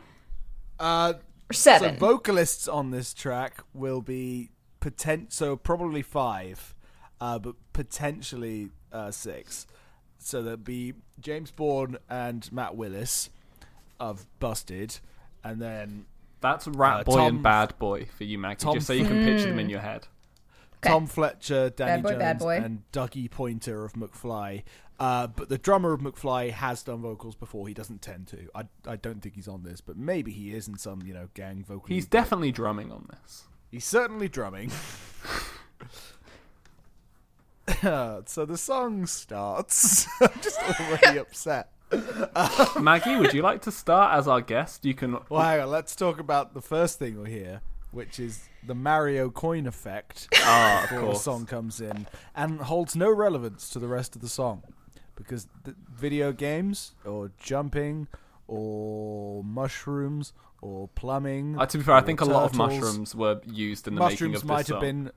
Uh, 0.80 1.14
or 1.50 1.54
seven. 1.54 1.96
So 1.96 2.00
vocalists 2.00 2.68
on 2.68 2.92
this 2.92 3.14
track 3.14 3.62
will 3.74 4.02
be 4.02 4.50
potent, 4.80 5.32
so 5.34 5.56
probably 5.56 6.02
five, 6.02 6.74
uh, 7.20 7.38
but 7.40 7.56
potentially 7.74 8.70
uh, 8.92 9.12
six. 9.12 9.68
So 10.18 10.42
there'll 10.42 10.58
be 10.58 10.94
James 11.20 11.52
Bourne 11.52 11.98
and 12.10 12.52
Matt 12.52 12.76
Willis 12.76 13.30
of 14.00 14.26
Busted, 14.40 15.00
and 15.44 15.62
then 15.62 16.06
That's 16.42 16.68
Rat 16.68 17.02
Uh, 17.02 17.04
Boy 17.04 17.16
Tom- 17.16 17.28
and 17.36 17.44
Bad 17.44 17.78
Boy 17.80 18.06
for 18.18 18.24
you, 18.24 18.38
Maggie, 18.40 18.58
Tom 18.64 18.74
just 18.76 18.88
so 18.88 18.94
you 18.94 19.06
can 19.06 19.24
picture 19.24 19.50
them 19.50 19.60
in 19.60 19.70
your 19.70 19.80
head. 19.82 20.08
Tom 20.82 21.08
Fletcher, 21.08 21.70
Danny 21.70 22.02
Bad 22.02 22.04
boy, 22.04 22.10
Jones, 22.10 22.20
bad 22.20 22.40
boy. 22.40 22.56
and 22.58 22.84
Dougie 22.92 23.30
Poynter 23.30 23.86
of 23.86 23.94
McFly. 23.94 24.64
Uh, 25.00 25.28
but 25.28 25.50
the 25.50 25.58
drummer 25.58 25.94
of 25.94 26.02
McFly 26.02 26.52
has 26.52 26.84
done 26.84 27.02
vocals 27.02 27.36
before. 27.36 27.68
He 27.68 27.74
doesn't 27.74 28.02
tend 28.02 28.28
to. 28.28 28.48
I, 28.54 28.66
I 28.86 28.98
don't 28.98 29.22
think 29.22 29.34
he's 29.34 29.48
on 29.48 29.64
this, 29.64 29.82
but 29.82 29.98
maybe 29.98 30.32
he 30.32 30.54
is 30.54 30.68
in 30.68 30.78
some 30.78 31.02
you 31.02 31.14
know 31.14 31.30
gang 31.34 31.64
vocal. 31.64 31.88
He's 31.88 32.06
definitely 32.06 32.52
drumming 32.52 32.92
on 32.92 33.08
this. 33.10 33.46
He's 33.72 33.86
certainly 33.86 34.28
drumming. 34.30 34.72
so 37.82 38.46
the 38.46 38.58
song 38.58 39.06
starts. 39.06 40.08
I'm 40.22 40.42
just 40.42 40.60
already 40.80 41.18
upset. 41.20 41.70
Maggie, 42.80 43.16
would 43.16 43.34
you 43.34 43.42
like 43.42 43.62
to 43.64 43.72
start 43.72 44.18
as 44.18 44.28
our 44.28 44.42
guest? 44.42 44.86
You 44.86 44.94
can. 44.94 45.18
Well, 45.30 45.42
hang 45.42 45.62
on. 45.62 45.70
Let's 45.70 45.96
talk 45.96 46.20
about 46.20 46.54
the 46.54 46.62
first 46.62 47.00
thing 47.00 47.16
we'll 47.16 47.26
hear, 47.26 47.62
which 47.92 48.20
is 48.20 48.48
the 48.66 48.76
Mario 48.76 49.30
coin 49.30 49.66
effect 49.68 50.28
of 50.48 50.82
before 50.84 51.00
the 51.00 51.06
course. 51.06 51.24
song 51.24 51.46
comes 51.46 51.82
in, 51.82 52.08
and 52.36 52.60
holds 52.62 52.96
no 52.96 53.10
relevance 53.12 53.70
to 53.70 53.80
the 53.80 53.88
rest 53.88 54.16
of 54.16 54.22
the 54.22 54.30
song, 54.30 54.64
because 55.16 55.48
the 55.64 55.76
video 55.94 56.32
games 56.32 56.94
or 57.06 57.32
jumping 57.38 58.08
or 58.48 59.44
mushrooms 59.44 60.34
or 60.62 60.88
plumbing. 60.90 61.58
Uh, 61.60 61.66
to 61.66 61.78
be 61.78 61.84
fair, 61.84 61.96
I 61.96 62.02
think 62.02 62.22
a 62.22 62.26
lot 62.26 62.44
of 62.44 62.56
mushrooms 62.56 63.16
were 63.16 63.42
used 63.46 63.88
in 63.88 63.96
the 63.96 64.02
making 64.02 64.14
mushrooms 64.14 64.36
of 64.36 64.42
this 64.42 64.48
might 64.48 64.66
song. 64.68 64.76
have 64.76 64.82
been 64.82 65.12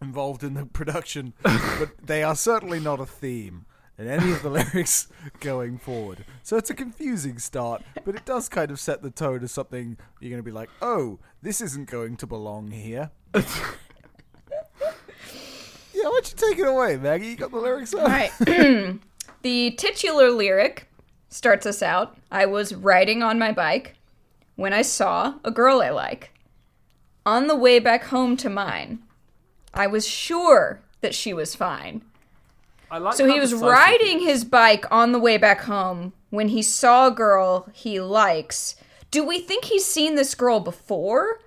involved 0.00 0.44
in 0.44 0.54
the 0.54 0.66
production, 0.66 1.32
but 1.42 1.90
they 2.02 2.22
are 2.22 2.34
certainly 2.34 2.80
not 2.80 3.00
a 3.00 3.06
theme 3.06 3.64
in 3.98 4.08
any 4.08 4.32
of 4.32 4.42
the 4.42 4.50
lyrics 4.74 5.08
going 5.40 5.78
forward. 5.78 6.24
So 6.42 6.56
it's 6.56 6.70
a 6.70 6.74
confusing 6.74 7.38
start, 7.38 7.82
but 8.04 8.14
it 8.14 8.24
does 8.24 8.48
kind 8.48 8.70
of 8.70 8.78
set 8.78 9.02
the 9.02 9.10
tone 9.10 9.42
as 9.42 9.52
something 9.52 9.96
you're 10.20 10.30
going 10.30 10.42
to 10.42 10.44
be 10.44 10.52
like, 10.52 10.70
oh, 10.82 11.18
this 11.42 11.60
isn't 11.60 11.90
going 11.90 12.16
to 12.18 12.26
belong 12.26 12.70
here. 12.70 13.10
yeah, 13.34 13.42
why 15.92 16.02
don't 16.02 16.30
you 16.30 16.48
take 16.48 16.58
it 16.58 16.66
away, 16.66 16.96
Maggie? 16.96 17.28
You 17.28 17.36
got 17.36 17.50
the 17.50 17.58
lyrics 17.58 17.94
up. 17.94 18.02
All 18.02 18.08
right. 18.08 18.30
the 19.42 19.70
titular 19.72 20.30
lyric 20.30 20.88
starts 21.28 21.66
us 21.66 21.82
out. 21.82 22.16
I 22.30 22.46
was 22.46 22.74
riding 22.74 23.22
on 23.22 23.38
my 23.38 23.52
bike 23.52 23.96
when 24.56 24.72
I 24.72 24.82
saw 24.82 25.34
a 25.44 25.50
girl 25.50 25.80
I 25.82 25.90
like. 25.90 26.32
On 27.24 27.46
the 27.48 27.56
way 27.56 27.78
back 27.78 28.04
home 28.04 28.36
to 28.38 28.48
mine, 28.48 29.00
I 29.74 29.86
was 29.86 30.06
sure 30.06 30.80
that 31.00 31.14
she 31.14 31.34
was 31.34 31.54
fine. 31.54 32.02
I 32.90 32.98
like 32.98 33.14
So 33.14 33.26
he 33.26 33.40
was 33.40 33.52
riding 33.54 34.20
his 34.20 34.44
bike 34.44 34.84
on 34.90 35.12
the 35.12 35.18
way 35.18 35.36
back 35.38 35.62
home 35.62 36.12
when 36.30 36.48
he 36.48 36.62
saw 36.62 37.08
a 37.08 37.10
girl 37.10 37.68
he 37.72 38.00
likes. 38.00 38.76
Do 39.10 39.24
we 39.24 39.40
think 39.40 39.64
he's 39.64 39.84
seen 39.84 40.14
this 40.14 40.34
girl 40.34 40.60
before? 40.60 41.40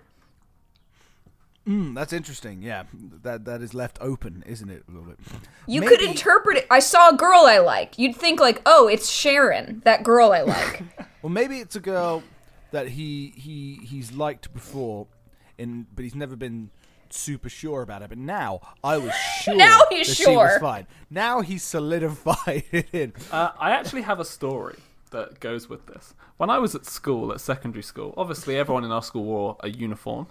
Mm, 1.67 1.93
that's 1.93 2.13
interesting. 2.13 2.63
Yeah, 2.63 2.83
that 3.21 3.45
that 3.45 3.61
is 3.61 3.73
left 3.73 3.99
open, 4.01 4.43
isn't 4.47 4.69
it? 4.69 4.83
A 4.87 4.91
little 4.91 5.07
bit. 5.07 5.19
You 5.67 5.81
Maybe- 5.81 5.95
could 5.97 6.01
interpret 6.05 6.57
it. 6.57 6.67
I 6.71 6.79
saw 6.79 7.09
a 7.09 7.15
girl 7.15 7.41
I 7.45 7.59
like. 7.59 7.99
You'd 7.99 8.15
think 8.15 8.39
like, 8.39 8.61
oh, 8.65 8.87
it's 8.87 9.09
Sharon, 9.09 9.81
that 9.85 10.03
girl 10.03 10.31
I 10.31 10.41
like. 10.41 10.83
Well, 11.21 11.29
maybe 11.33 11.59
it's 11.59 11.75
a 11.75 11.81
girl 11.81 12.23
that 12.71 12.87
he 12.87 13.33
he 13.35 13.81
he's 13.85 14.13
liked 14.13 14.53
before, 14.53 15.05
in 15.57 15.85
but 15.93 16.03
he's 16.05 16.15
never 16.15 16.37
been 16.37 16.69
super 17.13 17.49
sure 17.49 17.81
about 17.81 18.01
it. 18.01 18.09
But 18.09 18.17
now 18.17 18.61
I 18.83 18.97
was 18.97 19.13
sure. 19.41 19.55
Now 19.55 19.81
he's 19.89 20.07
that 20.07 20.15
She 20.15 20.35
was 20.35 20.59
fine. 20.59 20.87
Now 21.09 21.41
he's 21.41 21.63
solidified 21.63 22.63
it 22.71 22.89
in. 22.93 23.13
Uh, 23.31 23.51
I 23.59 23.71
actually 23.71 24.03
have 24.03 24.19
a 24.19 24.25
story 24.25 24.77
that 25.11 25.39
goes 25.39 25.67
with 25.69 25.85
this. 25.87 26.13
When 26.37 26.49
I 26.49 26.59
was 26.59 26.75
at 26.75 26.85
school, 26.85 27.31
at 27.31 27.41
secondary 27.41 27.83
school, 27.83 28.13
obviously 28.15 28.57
everyone 28.57 28.83
in 28.83 28.91
our 28.91 29.01
school 29.03 29.23
wore 29.23 29.57
a 29.61 29.69
uniform. 29.69 30.27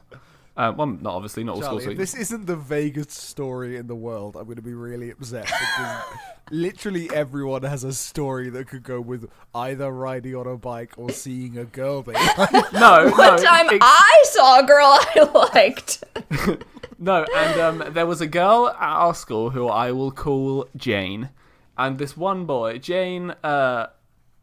Uh, 0.59 0.73
well, 0.77 0.89
not 0.89 1.15
obviously, 1.15 1.45
not 1.45 1.55
all 1.55 1.63
Charlie, 1.63 1.83
schools. 1.83 1.93
if 1.93 1.99
this 1.99 2.15
isn't 2.17 2.47
the 2.47 2.57
vaguest 2.57 3.13
story 3.13 3.77
in 3.77 3.87
the 3.87 3.95
world, 3.95 4.37
I'm 4.37 4.43
going 4.47 4.57
to 4.57 4.63
be 4.63 4.75
really 4.75 5.13
upset 5.13 5.45
because 5.47 6.03
literally 6.51 7.09
everyone 7.15 7.63
has 7.63 7.85
a 7.85 7.93
story 7.93 8.51
that 8.51 8.67
could 8.67 8.83
go 8.83 9.01
with 9.01 9.31
either 9.55 9.89
riding 9.93 10.35
on 10.35 10.49
a 10.49 10.57
bike 10.57 10.95
or 10.97 11.11
seeing 11.11 11.57
a 11.57 11.65
girl 11.65 12.03
they 12.03 12.13
like. 12.37 12.53
No, 12.73 13.05
no, 13.05 13.11
One 13.13 13.41
time 13.41 13.69
ex- 13.71 13.79
I 13.81 14.23
saw 14.31 14.59
a 14.59 14.67
girl 14.67 14.87
I 14.91 15.49
liked. 15.55 16.03
no, 16.99 17.25
and 17.37 17.61
um, 17.61 17.93
there 17.93 18.07
was 18.07 18.21
a 18.21 18.27
girl 18.27 18.67
at 18.69 18.77
our 18.81 19.15
school 19.15 19.51
who 19.51 19.69
I 19.69 19.93
will 19.93 20.11
call 20.11 20.67
Jane, 20.77 21.29
and 21.77 21.99
this 21.99 22.17
one 22.17 22.47
boy, 22.47 22.79
Jane, 22.79 23.31
uh, 23.45 23.87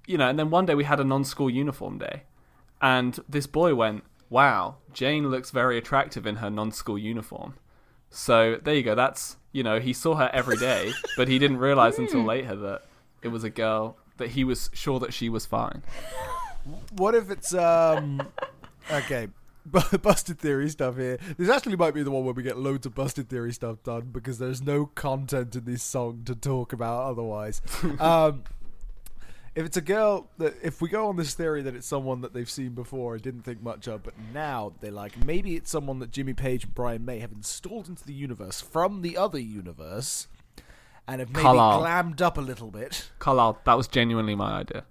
you 0.08 0.18
know, 0.18 0.30
and 0.30 0.40
then 0.40 0.50
one 0.50 0.66
day 0.66 0.76
we 0.76 0.86
had 0.86 1.02
a 1.02 1.04
non-school 1.04 1.50
uniform 1.50 1.98
day, 1.98 2.24
and 2.82 3.20
this 3.28 3.48
boy 3.48 3.76
went, 3.76 4.06
"Wow, 4.30 4.78
Jane 4.94 5.30
looks 5.30 5.52
very 5.52 5.78
attractive 5.78 6.26
in 6.26 6.38
her 6.38 6.50
non-school 6.50 6.98
uniform." 6.98 7.56
So 8.10 8.60
there 8.64 8.76
you 8.76 8.84
go. 8.84 8.96
That's 8.96 9.38
you 9.52 9.64
know, 9.64 9.80
he 9.80 9.94
saw 9.94 10.16
her 10.16 10.30
every 10.34 10.58
day, 10.58 10.92
but 11.18 11.28
he 11.28 11.40
didn't 11.40 11.58
realize 11.58 11.98
until 11.98 12.24
later 12.24 12.56
that 12.56 12.84
it 13.22 13.30
was 13.30 13.44
a 13.44 13.50
girl 13.50 13.98
that 14.18 14.30
he 14.30 14.44
was 14.44 14.70
sure 14.74 15.00
that 15.00 15.14
she 15.14 15.30
was 15.30 15.46
fine. 15.46 15.84
What 16.98 17.16
if 17.16 17.30
it's 17.30 17.54
um 17.54 18.22
okay? 18.92 19.30
busted 19.66 20.40
theory 20.40 20.70
stuff 20.70 20.96
here. 20.96 21.18
This 21.38 21.50
actually 21.50 21.76
might 21.76 21.94
be 21.94 22.04
the 22.04 22.12
one 22.12 22.24
where 22.24 22.34
we 22.34 22.44
get 22.44 22.58
loads 22.58 22.86
of 22.86 22.94
busted 22.94 23.30
theory 23.30 23.52
stuff 23.52 23.82
done 23.84 24.10
because 24.12 24.38
there's 24.38 24.62
no 24.62 24.86
content 24.86 25.56
in 25.56 25.66
this 25.66 25.82
song 25.82 26.22
to 26.26 26.36
talk 26.36 26.72
about 26.72 27.04
otherwise. 27.06 27.62
um, 28.00 28.44
if 29.56 29.66
it's 29.66 29.78
a 29.78 29.82
girl 29.82 30.28
that 30.38 30.54
if 30.62 30.82
we 30.82 30.90
go 30.90 31.08
on 31.08 31.16
this 31.16 31.34
theory 31.34 31.62
that 31.62 31.76
it's 31.76 31.88
someone 31.88 32.20
that 32.22 32.34
they've 32.34 32.50
seen 32.50 32.72
before 32.72 33.14
and 33.14 33.24
didn't 33.24 33.44
think 33.44 33.64
much 33.64 33.88
of, 33.88 34.04
but 34.04 34.14
now 34.34 34.74
they're 34.82 34.92
like 34.92 35.24
maybe 35.26 35.56
it's 35.56 35.72
someone 35.72 36.00
that 36.00 36.12
Jimmy 36.12 36.34
Page 36.34 36.66
and 36.66 36.76
Brian 36.76 37.06
May 37.06 37.20
have 37.20 37.32
installed 37.32 37.88
into 37.88 38.04
the 38.04 38.14
universe 38.14 38.60
from 38.60 39.02
the 39.02 39.16
other 39.16 39.40
universe 39.40 40.28
and 41.08 41.22
have 41.22 41.30
maybe 41.30 41.44
Carlisle. 41.44 41.80
glammed 41.80 42.22
up 42.22 42.38
a 42.38 42.42
little 42.42 42.70
bit. 42.70 43.10
Carlisle, 43.20 43.62
that 43.64 43.76
was 43.76 43.88
genuinely 43.88 44.36
my 44.36 44.60
idea. 44.60 44.84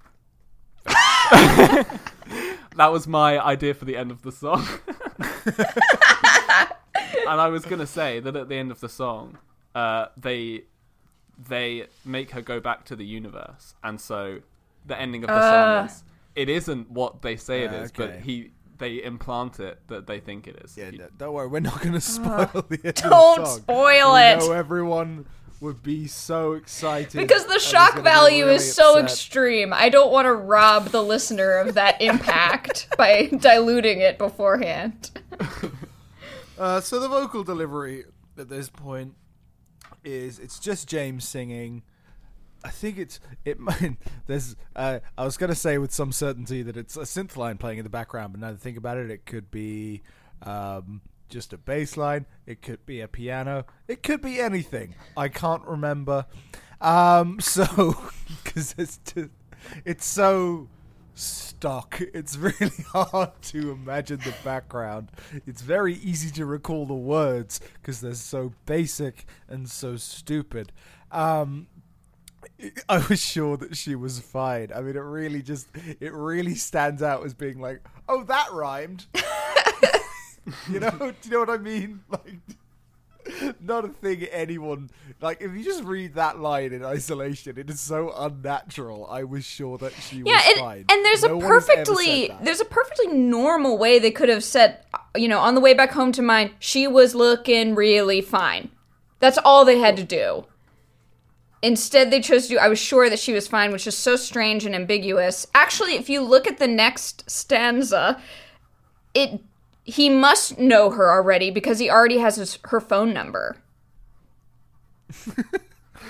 that 0.87 2.89
was 2.91 3.07
my 3.07 3.39
idea 3.39 3.75
for 3.75 3.85
the 3.85 3.97
end 3.97 4.11
of 4.11 4.23
the 4.23 4.33
song. 4.33 4.67
and 7.29 7.41
I 7.41 7.49
was 7.49 7.67
gonna 7.67 7.87
say 7.87 8.19
that 8.21 8.35
at 8.35 8.49
the 8.49 8.57
end 8.57 8.71
of 8.71 8.81
the 8.81 8.89
song, 8.89 9.37
uh, 9.75 10.07
they 10.17 10.63
they 11.49 11.87
make 12.05 12.31
her 12.31 12.41
go 12.41 12.61
back 12.61 12.85
to 12.87 12.97
the 12.97 13.05
universe, 13.05 13.75
and 13.83 14.01
so 14.01 14.41
the 14.87 15.01
ending 15.01 15.25
of 15.25 15.29
the 15.29 15.41
song 15.41 15.83
Uh. 15.83 15.87
is 15.87 16.05
it 16.35 16.49
isn't 16.49 16.91
what 16.91 17.23
they 17.23 17.37
say 17.37 17.63
it 17.63 17.71
Ah, 17.73 17.83
is, 17.83 17.93
but 17.93 18.17
he 18.21 18.51
they 18.79 19.03
implant 19.05 19.61
it 19.61 19.79
that 19.87 20.07
they 20.09 20.19
think 20.19 20.49
it 20.49 20.57
is. 20.65 20.77
Yeah, 20.77 20.91
He- 20.91 20.99
no, 20.99 21.07
don't 21.17 21.33
worry, 21.33 21.47
we're 21.47 21.61
not 21.61 21.81
going 21.81 21.93
to 21.93 22.01
spoil 22.01 22.49
the 22.69 22.81
end 22.85 22.95
Don't 22.97 23.39
of 23.39 23.45
the 23.45 23.47
song. 23.47 23.59
spoil 23.61 24.15
We 24.15 24.21
it. 24.21 24.39
know 24.41 24.51
everyone 24.53 25.27
would 25.61 25.81
be 25.83 26.09
so 26.09 26.53
excited 26.55 27.17
Because 27.17 27.47
the 27.47 27.61
shock 27.61 28.01
value 28.03 28.45
really 28.45 28.57
is 28.57 28.75
so 28.75 28.99
upset. 28.99 29.05
extreme. 29.13 29.73
I 29.73 29.89
don't 29.89 30.11
want 30.13 30.27
to 30.27 30.35
rob 30.35 30.87
the 30.89 31.03
listener 31.03 31.53
of 31.59 31.75
that 31.75 32.03
impact 32.03 32.89
by 32.99 33.27
diluting 33.29 34.01
it 34.01 34.19
beforehand. 34.19 35.11
Uh, 36.59 36.81
so 36.81 37.01
the 37.01 37.09
vocal 37.09 37.43
delivery 37.43 38.05
at 38.39 38.49
this 38.49 38.69
point 38.71 39.15
is 40.05 40.39
it's 40.39 40.59
just 40.61 40.89
James 40.89 41.27
singing. 41.27 41.83
I 42.65 42.71
think 42.71 42.99
it's 42.99 43.21
it. 43.45 43.59
There's 44.27 44.57
uh, 44.75 45.01
I 45.17 45.25
was 45.25 45.37
gonna 45.37 45.55
say 45.55 45.79
with 45.79 45.93
some 45.93 46.11
certainty 46.13 46.63
that 46.63 46.77
it's 46.77 46.97
a 46.97 47.01
synth 47.01 47.37
line 47.37 47.59
playing 47.59 47.79
in 47.79 47.85
the 47.85 47.91
background, 47.91 48.33
but 48.33 48.41
now 48.41 48.49
that 48.49 48.55
I 48.55 48.59
think 48.59 48.79
about 48.79 48.97
it, 48.97 49.11
it 49.11 49.27
could 49.27 49.51
be 49.51 50.03
um, 50.43 51.03
just 51.29 51.53
a 51.53 51.59
bass 51.59 51.97
line. 51.97 52.27
It 52.47 52.63
could 52.63 52.85
be 52.87 53.01
a 53.01 53.09
piano. 53.09 53.67
It 53.87 54.03
could 54.03 54.23
be 54.23 54.41
anything. 54.41 54.95
I 55.17 55.29
can't 55.29 55.65
remember. 55.65 56.27
Um, 56.81 57.39
so 57.41 57.97
because 58.43 58.75
it's 58.79 58.99
just, 58.99 59.31
it's 59.85 60.07
so 60.07 60.69
stock. 61.15 62.01
It's 62.01 62.37
really 62.39 62.85
hard 62.93 63.31
to 63.43 63.71
imagine 63.73 64.21
the 64.21 64.35
background. 64.45 65.11
It's 65.47 65.63
very 65.63 65.95
easy 65.95 66.31
to 66.33 66.47
recall 66.47 66.87
the 66.87 66.95
words 66.95 67.61
because 67.75 68.01
they're 68.01 68.15
so 68.15 68.53
basic 68.67 69.27
and 69.49 69.69
so 69.69 69.97
stupid. 69.97 70.73
Um, 71.11 71.69
I 72.89 72.99
was 73.09 73.21
sure 73.21 73.57
that 73.59 73.77
she 73.77 73.95
was 73.95 74.21
fine. 74.21 74.71
I 74.75 74.81
mean, 74.81 74.97
it 74.97 75.01
really 75.01 75.43
just 75.43 75.67
it 76.01 76.13
really 76.13 76.55
stands 76.55 77.03
out 77.03 77.25
as 77.25 77.35
being 77.35 77.61
like, 77.61 77.81
oh, 78.09 78.23
that 78.25 78.53
rhymed. 78.53 79.07
you 80.71 80.81
know? 80.81 80.91
Do 80.91 81.15
you 81.25 81.31
know 81.31 81.41
what 81.41 81.51
I 81.51 81.59
mean? 81.59 82.01
Like, 82.11 83.57
not 83.59 83.87
a 83.87 83.89
thing 83.89 84.23
anyone 84.25 84.91
like. 85.23 85.41
If 85.41 85.53
you 85.55 85.65
just 85.65 85.83
read 85.83 86.15
that 86.15 86.41
line 86.41 86.75
in 86.75 86.85
isolation, 86.85 87.57
it 87.59 87.71
is 87.71 87.81
so 87.81 88.13
unnatural. 88.15 89.07
I 89.11 89.25
was 89.25 89.47
sure 89.47 89.79
that 89.79 89.95
she 89.95 90.17
Yeah, 90.19 90.35
was 90.35 90.45
and, 90.49 90.59
fine. 90.59 90.85
and 90.91 91.05
there's 91.07 91.23
No 91.23 91.29
a 91.31 91.37
one 91.37 91.41
has 91.51 91.69
ever 91.71 91.85
perfectly 91.85 92.31
there's 92.43 92.61
a 92.61 92.67
perfectly 92.67 93.07
normal 93.09 93.79
way 93.79 93.99
they 93.99 94.11
could 94.11 94.29
have 94.29 94.45
said, 94.45 94.85
you 95.17 95.27
know, 95.29 95.39
on 95.41 95.55
the 95.55 95.61
way 95.63 95.73
back 95.73 95.93
home 95.93 96.13
to 96.13 96.21
mine, 96.23 96.51
she 96.59 96.87
was 96.87 97.15
looking 97.15 97.75
really 97.75 98.21
fine. 98.21 98.71
That's 99.21 99.39
all 99.39 99.65
they 99.65 99.79
had 99.79 99.97
to 99.97 100.05
do. 100.05 100.45
Instead, 101.65 102.11
they 102.11 102.21
chose 102.21 102.43
to 102.43 102.51
do, 102.51 102.59
I 102.59 102.69
was 102.69 102.79
sure 102.79 103.09
that 103.09 103.19
she 103.19 103.33
was 103.33 103.49
fine, 103.49 103.73
which 103.73 103.87
is 103.87 103.97
so 103.97 104.17
strange 104.17 104.67
and 104.67 104.75
ambiguous. 104.75 105.47
Actually, 105.55 105.95
if 105.95 106.11
you 106.11 106.21
look 106.21 106.47
at 106.47 106.59
the 106.59 106.69
next 106.69 107.29
stanza, 107.31 108.21
it 109.15 109.41
he 109.83 110.11
must 110.11 110.59
know 110.59 110.91
her 110.91 111.11
already 111.11 111.51
because 111.51 111.79
he 111.79 111.89
already 111.89 112.19
has 112.19 112.37
his, 112.37 112.59
her 112.65 112.81
phone 112.81 113.15
number. 113.15 113.57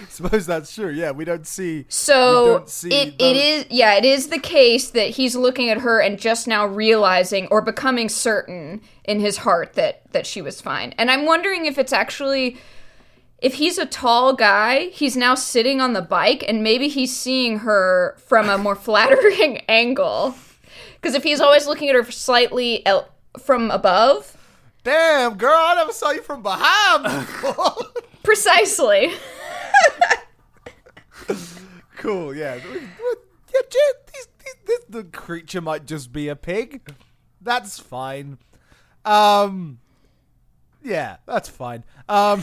suppose 0.08 0.44
that's 0.44 0.74
true. 0.74 0.90
Yeah, 0.90 1.12
we 1.12 1.24
don't 1.24 1.46
see. 1.46 1.86
So 1.88 2.46
don't 2.46 2.68
see 2.68 2.92
it, 2.92 3.18
those- 3.18 3.30
it 3.30 3.36
is 3.36 3.66
yeah 3.70 3.94
it 3.94 4.04
is 4.04 4.30
the 4.30 4.40
case 4.40 4.90
that 4.90 5.10
he's 5.10 5.36
looking 5.36 5.70
at 5.70 5.78
her 5.78 6.00
and 6.00 6.18
just 6.18 6.48
now 6.48 6.66
realizing 6.66 7.46
or 7.52 7.60
becoming 7.62 8.08
certain 8.08 8.80
in 9.04 9.20
his 9.20 9.38
heart 9.38 9.74
that 9.74 10.02
that 10.10 10.26
she 10.26 10.42
was 10.42 10.60
fine. 10.60 10.94
And 10.98 11.12
I'm 11.12 11.26
wondering 11.26 11.66
if 11.66 11.78
it's 11.78 11.92
actually 11.92 12.56
if 13.44 13.54
he's 13.54 13.76
a 13.78 13.84
tall 13.86 14.32
guy, 14.32 14.86
he's 14.88 15.16
now 15.16 15.34
sitting 15.34 15.80
on 15.80 15.92
the 15.92 16.00
bike 16.02 16.42
and 16.48 16.62
maybe 16.62 16.88
he's 16.88 17.14
seeing 17.14 17.58
her 17.60 18.16
from 18.26 18.48
a 18.48 18.56
more 18.56 18.74
flattering 18.86 19.58
angle. 19.68 20.34
Because 20.94 21.14
if 21.14 21.22
he's 21.22 21.40
always 21.40 21.66
looking 21.66 21.90
at 21.90 21.94
her 21.94 22.10
slightly 22.10 22.84
el- 22.86 23.08
from 23.38 23.70
above, 23.70 24.30
Damn, 24.82 25.36
girl, 25.38 25.56
I 25.56 25.74
never 25.76 25.92
saw 25.92 26.10
you 26.10 26.20
from 26.22 26.42
behind 26.42 27.02
before. 27.04 27.74
precisely. 28.22 29.12
cool. 31.96 32.34
Yeah. 32.34 32.56
Yeah, 32.56 32.62
Jen, 33.70 33.92
these, 34.12 34.28
these, 34.44 34.54
this, 34.66 34.80
the 34.88 35.04
creature 35.04 35.60
might 35.60 35.86
just 35.86 36.12
be 36.12 36.28
a 36.28 36.36
pig. 36.36 36.82
That's 37.40 37.78
fine. 37.78 38.38
Um. 39.04 39.78
Yeah, 40.82 41.16
that's 41.26 41.48
fine. 41.48 41.84
Um. 42.08 42.42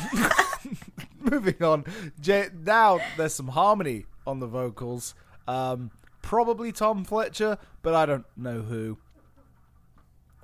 moving 1.32 1.62
on. 1.64 1.86
J- 2.20 2.50
now 2.64 3.00
there's 3.18 3.34
some 3.34 3.50
harmony 3.50 4.06
on 4.26 4.40
the 4.40 4.48
vocals. 4.48 5.16
Um. 5.48 5.92
Probably 6.22 6.72
Tom 6.72 7.04
Fletcher, 7.04 7.58
but 7.82 7.96
I 7.96 8.06
don't 8.06 8.26
know 8.38 8.62
who 8.62 9.00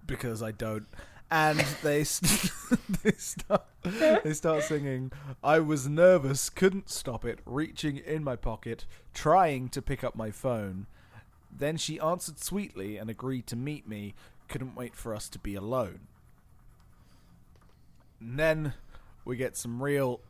because 0.07 0.41
I 0.41 0.51
don't. 0.51 0.87
And 1.29 1.59
they 1.83 2.03
st- 2.03 2.51
they 3.03 3.11
start 3.11 3.63
they 3.83 4.33
start 4.33 4.63
singing. 4.63 5.11
I 5.43 5.59
was 5.59 5.87
nervous, 5.87 6.49
couldn't 6.49 6.89
stop 6.89 7.25
it, 7.25 7.39
reaching 7.45 7.97
in 7.97 8.23
my 8.23 8.35
pocket, 8.35 8.85
trying 9.13 9.69
to 9.69 9.81
pick 9.81 10.03
up 10.03 10.15
my 10.15 10.31
phone. 10.31 10.87
Then 11.55 11.77
she 11.77 11.99
answered 11.99 12.39
sweetly 12.39 12.97
and 12.97 13.09
agreed 13.09 13.45
to 13.47 13.55
meet 13.55 13.87
me. 13.87 14.15
Couldn't 14.47 14.75
wait 14.75 14.95
for 14.95 15.13
us 15.13 15.29
to 15.29 15.39
be 15.39 15.53
alone. 15.55 16.07
And 18.19 18.39
then 18.39 18.73
we 19.25 19.35
get 19.37 19.55
some 19.57 19.83
real 19.83 20.21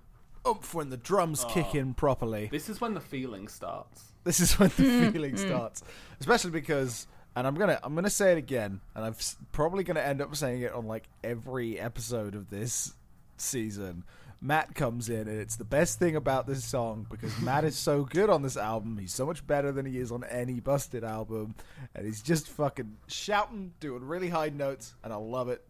oomph 0.47 0.73
when 0.73 0.89
the 0.89 0.97
drums 0.97 1.43
ah. 1.43 1.49
kick 1.49 1.75
in 1.75 1.93
properly. 1.93 2.47
This 2.51 2.69
is 2.69 2.79
when 2.79 2.93
the 2.93 3.01
feeling 3.01 3.47
starts. 3.47 4.03
This 4.23 4.39
is 4.39 4.59
when 4.59 4.69
the 4.75 4.83
hmm, 4.83 5.11
feeling 5.11 5.31
hmm. 5.31 5.37
starts, 5.37 5.83
especially 6.19 6.51
because, 6.51 7.07
and 7.35 7.47
I'm 7.47 7.55
gonna 7.55 7.79
I'm 7.81 7.95
gonna 7.95 8.09
say 8.09 8.33
it 8.33 8.37
again, 8.37 8.81
and 8.93 9.05
I'm 9.05 9.15
probably 9.51 9.83
gonna 9.83 10.01
end 10.01 10.21
up 10.21 10.35
saying 10.35 10.61
it 10.61 10.73
on 10.73 10.85
like 10.85 11.05
every 11.23 11.79
episode 11.79 12.35
of 12.35 12.49
this 12.49 12.93
season. 13.37 14.03
Matt 14.39 14.75
comes 14.75 15.09
in, 15.09 15.27
and 15.27 15.39
it's 15.39 15.55
the 15.55 15.63
best 15.63 15.97
thing 15.97 16.15
about 16.15 16.45
this 16.45 16.63
song 16.63 17.07
because 17.09 17.39
Matt 17.41 17.63
is 17.63 17.77
so 17.77 18.03
good 18.03 18.29
on 18.29 18.41
this 18.41 18.57
album. 18.57 18.97
He's 18.97 19.13
so 19.13 19.25
much 19.25 19.45
better 19.47 19.71
than 19.71 19.85
he 19.85 19.97
is 19.97 20.11
on 20.11 20.23
any 20.25 20.59
Busted 20.59 21.03
album, 21.03 21.55
and 21.95 22.05
he's 22.05 22.21
just 22.21 22.47
fucking 22.49 22.97
shouting, 23.07 23.73
doing 23.79 24.03
really 24.03 24.29
high 24.29 24.49
notes, 24.49 24.93
and 25.03 25.11
I 25.11 25.15
love 25.15 25.49
it. 25.49 25.65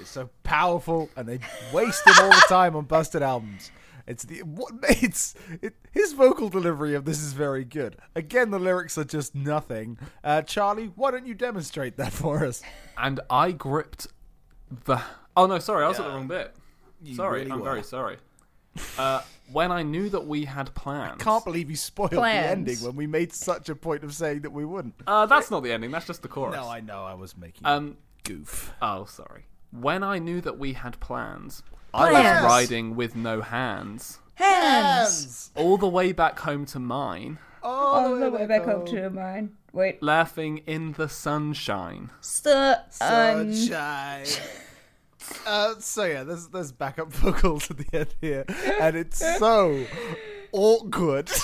It's 0.00 0.10
so 0.10 0.28
powerful, 0.42 1.08
and 1.16 1.26
they 1.26 1.38
waste 1.72 2.06
him 2.06 2.14
all 2.20 2.30
the 2.30 2.44
time 2.48 2.76
on 2.76 2.84
Busted 2.84 3.22
albums. 3.22 3.70
It's 4.06 4.24
the 4.24 4.42
what 4.42 4.72
it's 4.82 5.34
it, 5.60 5.74
his 5.92 6.12
vocal 6.12 6.48
delivery 6.48 6.94
of 6.94 7.04
this 7.04 7.20
is 7.22 7.32
very 7.32 7.64
good. 7.64 7.96
Again, 8.14 8.50
the 8.50 8.58
lyrics 8.58 8.96
are 8.98 9.04
just 9.04 9.34
nothing. 9.34 9.98
Uh, 10.24 10.42
Charlie, 10.42 10.92
why 10.94 11.10
don't 11.10 11.26
you 11.26 11.34
demonstrate 11.34 11.96
that 11.96 12.12
for 12.12 12.44
us? 12.44 12.62
And 12.98 13.20
I 13.30 13.52
gripped 13.52 14.08
the. 14.84 15.00
Oh 15.36 15.46
no, 15.46 15.58
sorry, 15.58 15.84
I 15.84 15.88
was 15.88 15.98
at 15.98 16.04
the 16.06 16.10
wrong 16.10 16.28
bit. 16.28 16.54
You 17.02 17.14
Sorry, 17.16 17.40
really 17.40 17.50
I'm 17.52 17.58
were. 17.60 17.64
very 17.64 17.82
sorry. 17.82 18.16
Uh, 18.96 19.20
when 19.52 19.70
I 19.72 19.82
knew 19.82 20.08
that 20.08 20.26
we 20.26 20.44
had 20.46 20.74
plans. 20.74 21.20
I 21.20 21.24
can't 21.24 21.44
believe 21.44 21.68
you 21.68 21.76
spoiled 21.76 22.12
Plans. 22.12 22.46
the 22.46 22.50
ending 22.50 22.76
when 22.78 22.96
we 22.96 23.06
made 23.06 23.32
such 23.32 23.68
a 23.68 23.74
point 23.74 24.02
of 24.04 24.14
saying 24.14 24.42
that 24.42 24.50
we 24.52 24.64
wouldn't. 24.64 24.94
Uh, 25.06 25.26
that's 25.26 25.50
not 25.50 25.62
the 25.62 25.72
ending. 25.72 25.90
That's 25.90 26.06
just 26.06 26.22
the 26.22 26.28
chorus. 26.28 26.56
No, 26.56 26.68
I 26.68 26.80
know 26.80 27.04
I 27.04 27.14
was 27.14 27.36
making 27.36 27.66
Um. 27.66 27.96
a 28.24 28.28
goof. 28.28 28.72
Oh, 28.80 29.04
sorry. 29.04 29.46
When 29.72 30.02
I 30.02 30.18
knew 30.18 30.40
that 30.42 30.58
we 30.58 30.74
had 30.74 30.98
plans, 31.00 31.62
I 31.94 32.10
Plans. 32.10 32.42
was 32.42 32.50
riding 32.50 32.96
with 32.96 33.14
no 33.14 33.40
hands 33.42 34.18
Hands 34.34 35.50
all 35.54 35.76
the 35.76 35.88
way 35.88 36.12
back 36.12 36.38
home 36.40 36.64
to 36.66 36.78
mine, 36.78 37.38
all 37.62 38.16
the 38.16 38.30
way 38.30 38.46
back 38.46 38.64
home. 38.64 38.86
To 38.86 39.10
mine. 39.10 39.52
Wait. 39.72 40.02
laughing 40.02 40.58
in 40.66 40.92
the 40.92 41.08
sunshine. 41.08 42.10
Sun. 42.20 42.78
Sunshine. 42.90 44.26
uh, 45.46 45.74
so 45.78 46.04
yeah, 46.04 46.24
there's 46.24 46.48
there's 46.48 46.72
backup 46.72 47.12
vocals 47.12 47.70
at 47.70 47.78
the 47.78 47.98
end 47.98 48.14
here, 48.20 48.44
and 48.80 48.96
it's 48.96 49.18
so 49.38 49.86
awkward. 50.52 51.30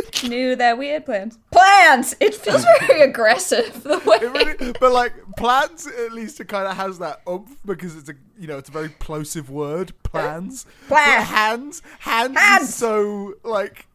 Knew 0.28 0.56
that 0.56 0.78
we 0.78 0.88
had 0.88 1.04
plans. 1.04 1.38
Plans! 1.50 2.14
It 2.20 2.34
feels 2.34 2.64
very 2.86 3.02
aggressive 3.02 3.82
the 3.82 3.98
way. 3.98 4.18
Really, 4.20 4.72
but 4.80 4.92
like 4.92 5.12
plans, 5.36 5.86
at 5.86 6.12
least 6.12 6.40
it 6.40 6.48
kind 6.48 6.66
of 6.66 6.76
has 6.76 6.98
that 6.98 7.22
oomph 7.28 7.56
because 7.64 7.96
it's 7.96 8.08
a 8.08 8.14
you 8.38 8.46
know 8.46 8.58
it's 8.58 8.68
a 8.68 8.72
very 8.72 8.88
plosive 8.88 9.50
word. 9.50 9.92
Plans, 10.02 10.64
Plan. 10.88 11.18
But 11.18 11.26
hands, 11.26 11.82
hands, 11.98 12.38
Hands. 12.38 12.68
is 12.68 12.74
so 12.74 13.34
like 13.42 13.86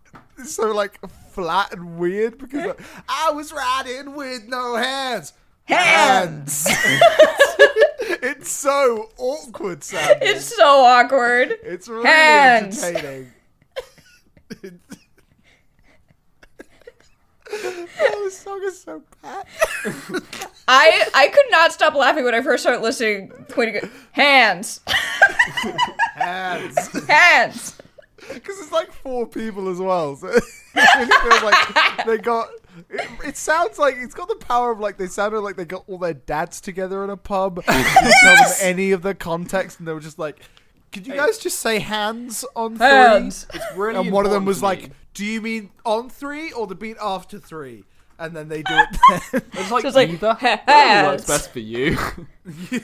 so 0.46 0.72
like 0.72 1.00
flat 1.32 1.74
and 1.74 1.98
weird 1.98 2.38
because 2.38 2.66
like, 2.66 2.82
I 3.08 3.32
was 3.32 3.52
riding 3.54 4.16
with 4.16 4.48
no 4.48 4.76
hands. 4.76 5.34
Hands. 5.66 6.68
it's 8.00 8.50
so 8.50 9.10
awkward 9.18 9.84
sounding. 9.84 10.18
It's 10.22 10.46
so 10.56 10.66
awkward. 10.86 11.56
It's 11.62 11.88
really 11.90 12.06
Hands. 12.08 12.84
entertaining. 12.84 13.32
Oh, 17.52 18.22
this 18.24 18.38
song 18.38 18.62
is 18.64 18.82
so 18.82 19.02
bad. 19.22 19.46
I 20.68 21.08
I 21.14 21.28
could 21.30 21.46
not 21.50 21.72
stop 21.72 21.96
laughing 21.96 22.24
when 22.26 22.36
I 22.36 22.42
first 22.42 22.64
started 22.64 22.82
listening. 22.82 23.32
You 23.58 23.90
hands, 24.12 24.82
Hands. 26.16 27.06
hands. 27.08 27.78
Because 28.34 28.60
it's 28.60 28.72
like 28.72 28.92
four 28.92 29.26
people 29.28 29.70
as 29.70 29.80
well. 29.80 30.16
So 30.16 30.28
it 30.28 30.44
really 30.76 31.30
feels 31.30 31.44
like 31.44 32.06
they 32.06 32.18
got. 32.18 32.50
It, 32.90 33.10
it 33.26 33.38
sounds 33.38 33.80
like 33.80 33.96
it's 33.98 34.14
got 34.14 34.28
the 34.28 34.36
power 34.36 34.72
of 34.72 34.80
like 34.80 34.98
they 34.98 35.08
sounded 35.08 35.40
like 35.42 35.56
they 35.56 35.66
got 35.66 35.84
all 35.88 35.98
their 35.98 36.14
dads 36.14 36.60
together 36.62 37.04
in 37.04 37.10
a 37.10 37.18
pub. 37.18 37.64
Tell 37.66 38.36
them 38.36 38.54
any 38.62 38.92
of 38.92 39.02
the 39.02 39.16
context, 39.16 39.80
and 39.80 39.88
they 39.88 39.94
were 39.94 40.00
just 40.00 40.20
like, 40.20 40.40
"Could 40.98 41.08
you 41.08 41.14
guys 41.16 41.38
just 41.38 41.60
say 41.60 41.80
hands 41.80 42.44
on 42.56 42.78
three? 42.78 42.88
Hands. 42.88 43.48
It's 43.54 43.66
really 43.76 44.00
And 44.00 44.12
one 44.12 44.26
of 44.26 44.32
them 44.32 44.44
important 44.44 44.48
was 44.48 44.60
to 44.60 44.66
like, 44.66 44.82
me. 44.84 44.90
"Do 45.14 45.26
you 45.26 45.42
mean 45.42 45.70
on 45.86 46.10
three 46.10 46.52
or 46.52 46.68
the 46.68 46.76
beat 46.76 46.98
after 47.02 47.40
three? 47.40 47.84
And 48.20 48.36
then 48.36 48.50
they 48.50 48.64
do 48.64 48.74
it. 48.74 48.88
Then. 49.32 49.42
It's 49.54 49.70
like 49.72 49.82
So 49.84 49.88
it's 49.90 49.96
like, 49.96 50.10
either. 50.10 50.34
ha- 50.40 50.62
Whatever 50.66 51.08
works 51.12 51.28
best 51.28 51.52
for 51.52 51.60
you. 51.60 51.96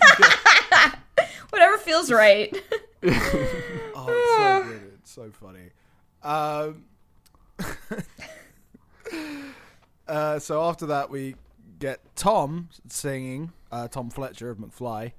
Whatever 1.49 1.77
feels 1.79 2.11
right. 2.11 2.55
Oh, 3.95 4.05
it's 4.09 4.37
so 4.37 4.63
good. 4.67 4.91
It's 4.99 5.11
so 5.11 5.31
funny. 5.31 5.71
Um, 6.23 6.83
uh, 10.07 10.39
so 10.39 10.63
after 10.63 10.85
that, 10.87 11.09
we 11.09 11.35
get 11.79 11.99
Tom 12.15 12.69
singing, 12.87 13.51
uh, 13.71 13.87
Tom 13.87 14.09
Fletcher 14.09 14.49
of 14.49 14.57
McFly. 14.57 15.13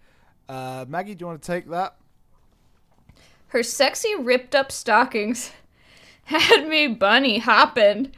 Uh, 0.49 0.85
Maggie, 0.89 1.15
do 1.15 1.23
you 1.23 1.27
want 1.27 1.43
to 1.43 1.47
take 1.47 1.69
that? 1.71 1.97
Her 3.55 3.63
sexy 3.63 4.17
ripped 4.17 4.57
up 4.57 4.73
stockings 4.73 5.53
had 6.25 6.67
me 6.67 6.89
bunny 6.89 7.39
hopping. 7.39 8.11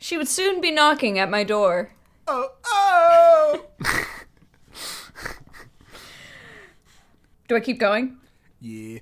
She 0.00 0.18
would 0.18 0.26
soon 0.26 0.60
be 0.60 0.72
knocking 0.72 1.20
at 1.20 1.30
my 1.30 1.44
door. 1.44 1.92
Oh, 2.26 2.50
oh! 2.64 3.66
Do 7.46 7.54
I 7.54 7.60
keep 7.60 7.78
going? 7.78 8.16
yeah. 8.60 8.98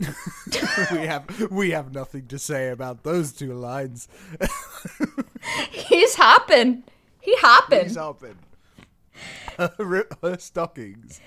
we 0.92 1.06
have 1.06 1.50
we 1.50 1.70
have 1.70 1.94
nothing 1.94 2.26
to 2.26 2.38
say 2.38 2.68
about 2.68 3.02
those 3.02 3.32
two 3.32 3.54
lines. 3.54 4.06
He's 5.70 6.14
hopping. 6.14 6.84
He 7.22 7.34
hopping. 7.38 7.84
He's 7.84 7.96
hopping. 7.96 8.36
Her, 9.56 9.72
rip, 9.78 10.20
her 10.20 10.36
stockings 10.38 11.22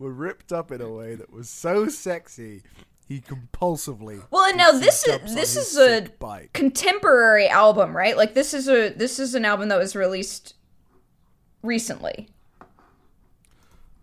were 0.00 0.10
ripped 0.12 0.52
up 0.52 0.72
in 0.72 0.80
a 0.80 0.90
way 0.90 1.14
that 1.14 1.32
was 1.32 1.48
so 1.48 1.88
sexy. 1.88 2.62
He 3.08 3.20
compulsively. 3.20 4.22
Well, 4.30 4.44
and 4.44 4.56
now 4.56 4.72
this 4.72 5.06
is 5.06 5.34
this 5.34 5.56
is 5.56 5.76
a 5.76 6.08
bike. 6.18 6.52
contemporary 6.52 7.48
album, 7.48 7.96
right? 7.96 8.16
Like 8.16 8.34
this 8.34 8.54
is 8.54 8.68
a 8.68 8.90
this 8.90 9.18
is 9.18 9.34
an 9.34 9.44
album 9.44 9.68
that 9.68 9.78
was 9.78 9.94
released 9.94 10.54
recently. 11.62 12.28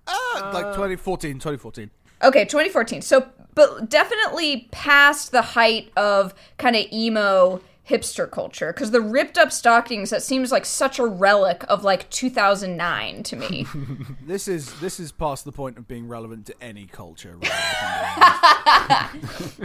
Ah, 0.07 0.51
like 0.53 0.73
2014, 0.73 1.35
2014. 1.35 1.89
Okay, 2.23 2.45
2014. 2.45 3.01
So, 3.01 3.29
but 3.55 3.89
definitely 3.89 4.67
past 4.71 5.31
the 5.31 5.41
height 5.41 5.91
of 5.95 6.33
kind 6.57 6.75
of 6.75 6.85
emo 6.91 7.61
hipster 7.89 8.29
culture 8.29 8.71
because 8.71 8.91
the 8.91 9.01
ripped 9.01 9.37
up 9.37 9.51
stockings 9.51 10.09
that 10.11 10.21
seems 10.21 10.51
like 10.51 10.65
such 10.65 10.99
a 10.99 11.05
relic 11.05 11.63
of 11.67 11.83
like 11.83 12.09
2009 12.09 13.23
to 13.23 13.35
me. 13.35 13.65
This 14.25 14.47
is 14.47 14.79
this 14.79 14.99
is 14.99 15.11
past 15.11 15.43
the 15.43 15.51
point 15.51 15.77
of 15.77 15.87
being 15.87 16.07
relevant 16.07 16.45
to 16.47 16.55
any 16.61 16.85
culture. 16.85 17.37
Really, 17.37 17.47
if 17.47 17.77
I'm 17.81 19.19
being 19.19 19.23
honest. 19.31 19.61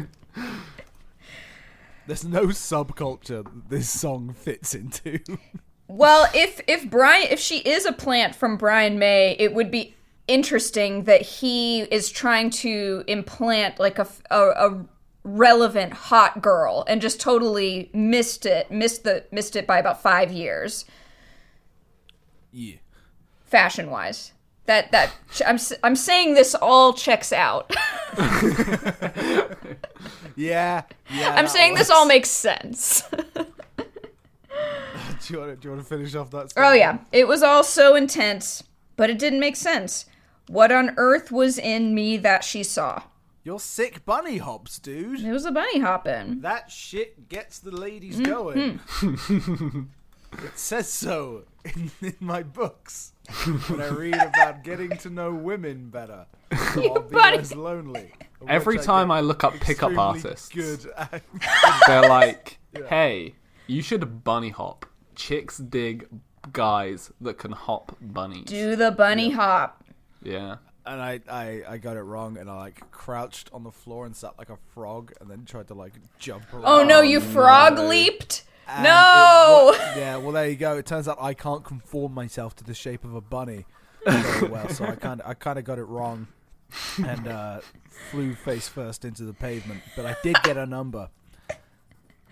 There's 2.06 2.24
no 2.24 2.46
subculture 2.46 3.46
this 3.68 3.88
song 3.88 4.32
fits 4.32 4.74
into. 4.74 5.20
well, 5.88 6.28
if 6.34 6.60
if 6.66 6.88
Brian 6.88 7.28
if 7.30 7.40
she 7.40 7.58
is 7.58 7.84
a 7.84 7.92
plant 7.92 8.34
from 8.34 8.56
Brian 8.56 8.98
May, 8.98 9.36
it 9.38 9.54
would 9.54 9.70
be 9.70 9.94
interesting 10.26 11.04
that 11.04 11.22
he 11.22 11.82
is 11.82 12.10
trying 12.10 12.48
to 12.48 13.04
implant 13.06 13.78
like 13.78 13.98
a, 13.98 14.06
a, 14.30 14.40
a 14.40 14.84
relevant 15.24 15.92
hot 15.94 16.42
girl 16.42 16.84
and 16.86 17.00
just 17.00 17.18
totally 17.20 17.90
missed 17.94 18.44
it 18.46 18.70
missed 18.70 19.02
the 19.04 19.24
missed 19.32 19.56
it 19.56 19.66
by 19.66 19.78
about 19.78 20.02
5 20.02 20.30
years. 20.30 20.84
yeah. 22.52 22.76
fashion 23.46 23.90
wise. 23.90 24.32
That 24.66 24.92
that 24.92 25.12
I'm 25.46 25.58
I'm 25.82 25.96
saying 25.96 26.34
this 26.34 26.54
all 26.54 26.92
checks 26.92 27.32
out. 27.32 27.74
Yeah. 30.36 30.82
Yeah. 31.10 31.34
I'm 31.36 31.46
saying 31.46 31.74
this 31.74 31.90
all 31.90 32.06
makes 32.06 32.28
sense. 32.28 33.02
Do 33.12 33.18
you 35.32 35.38
want 35.38 35.50
to, 35.52 35.56
do 35.56 35.68
you 35.68 35.74
want 35.74 35.82
to 35.82 35.88
finish 35.88 36.14
off 36.14 36.30
that? 36.32 36.52
oh 36.56 36.72
yeah, 36.72 36.98
it 37.10 37.26
was 37.26 37.42
all 37.42 37.64
so 37.64 37.96
intense, 37.96 38.62
but 38.96 39.08
it 39.08 39.18
didn't 39.18 39.40
make 39.40 39.56
sense. 39.56 40.04
What 40.48 40.70
on 40.70 40.92
earth 40.98 41.32
was 41.32 41.56
in 41.56 41.94
me 41.94 42.18
that 42.18 42.44
she 42.44 42.62
saw? 42.62 43.02
You're 43.44 43.60
sick 43.60 44.04
bunny 44.06 44.38
hops, 44.38 44.78
dude. 44.78 45.20
It 45.20 45.30
was 45.30 45.44
a 45.44 45.52
bunny 45.52 45.78
hopping. 45.78 46.40
That 46.40 46.70
shit 46.70 47.28
gets 47.28 47.58
the 47.58 47.70
ladies 47.70 48.18
Mm, 48.18 48.24
going. 48.24 48.80
it 50.44 50.58
says 50.58 50.88
so 50.90 51.44
in, 51.64 51.90
in 52.00 52.16
my 52.20 52.42
books 52.42 53.12
when 53.68 53.82
I 53.82 53.88
read 53.88 54.14
about 54.14 54.64
getting 54.64 54.96
to 54.98 55.10
know 55.10 55.32
women 55.34 55.90
better. 55.90 56.26
So 56.72 56.94
I'll 56.94 57.02
be 57.02 57.14
bunny. 57.14 57.36
less 57.36 57.54
lonely. 57.54 58.12
Every 58.48 58.76
which 58.76 58.86
time 58.86 59.08
get 59.08 59.14
I 59.14 59.20
look 59.20 59.44
up 59.44 59.52
pickup 59.54 59.90
extremely 59.90 59.98
artists, 59.98 60.48
Good. 60.48 60.86
at- 60.96 61.22
they're 61.86 62.08
like, 62.08 62.58
"Hey, 62.88 63.34
you 63.66 63.82
should 63.82 64.24
bunny 64.24 64.50
hop. 64.50 64.86
Chicks 65.16 65.58
dig 65.58 66.06
guys 66.52 67.12
that 67.20 67.36
can 67.38 67.52
hop 67.52 67.96
bunnies." 68.00 68.44
Do 68.46 68.74
the 68.76 68.90
bunny 68.90 69.30
hop. 69.30 69.84
Yeah. 70.22 70.56
And 70.86 71.00
I, 71.00 71.20
I, 71.30 71.62
I 71.68 71.78
got 71.78 71.96
it 71.96 72.02
wrong, 72.02 72.36
and 72.36 72.50
I 72.50 72.56
like 72.56 72.90
crouched 72.90 73.50
on 73.52 73.64
the 73.64 73.72
floor 73.72 74.06
and 74.06 74.14
sat 74.14 74.38
like 74.38 74.50
a 74.50 74.58
frog, 74.74 75.12
and 75.20 75.30
then 75.30 75.44
tried 75.44 75.68
to 75.68 75.74
like 75.74 75.92
jump 76.18 76.52
around. 76.52 76.64
Oh 76.66 76.84
no, 76.84 77.00
you 77.00 77.20
frog 77.20 77.76
no. 77.76 77.88
leaped. 77.88 78.44
And 78.66 78.84
no. 78.84 79.72
it 79.74 79.78
wa- 79.78 79.92
yeah, 79.96 80.16
well 80.16 80.32
there 80.32 80.48
you 80.48 80.56
go. 80.56 80.76
It 80.76 80.86
turns 80.86 81.08
out 81.08 81.18
I 81.20 81.34
can't 81.34 81.64
conform 81.64 82.14
myself 82.14 82.56
to 82.56 82.64
the 82.64 82.74
shape 82.74 83.04
of 83.04 83.14
a 83.14 83.20
bunny 83.20 83.66
very 84.06 84.48
well, 84.48 84.68
so 84.68 84.84
I 84.84 84.96
kind 84.96 85.20
of 85.20 85.28
I 85.28 85.34
kind 85.34 85.58
of 85.58 85.64
got 85.64 85.78
it 85.78 85.84
wrong, 85.84 86.28
and 87.04 87.28
uh, 87.28 87.60
flew 88.10 88.34
face 88.34 88.68
first 88.68 89.04
into 89.04 89.24
the 89.24 89.34
pavement. 89.34 89.82
But 89.96 90.06
I 90.06 90.16
did 90.22 90.36
get 90.42 90.56
a 90.56 90.66
number. 90.66 91.08
Are 91.50 91.58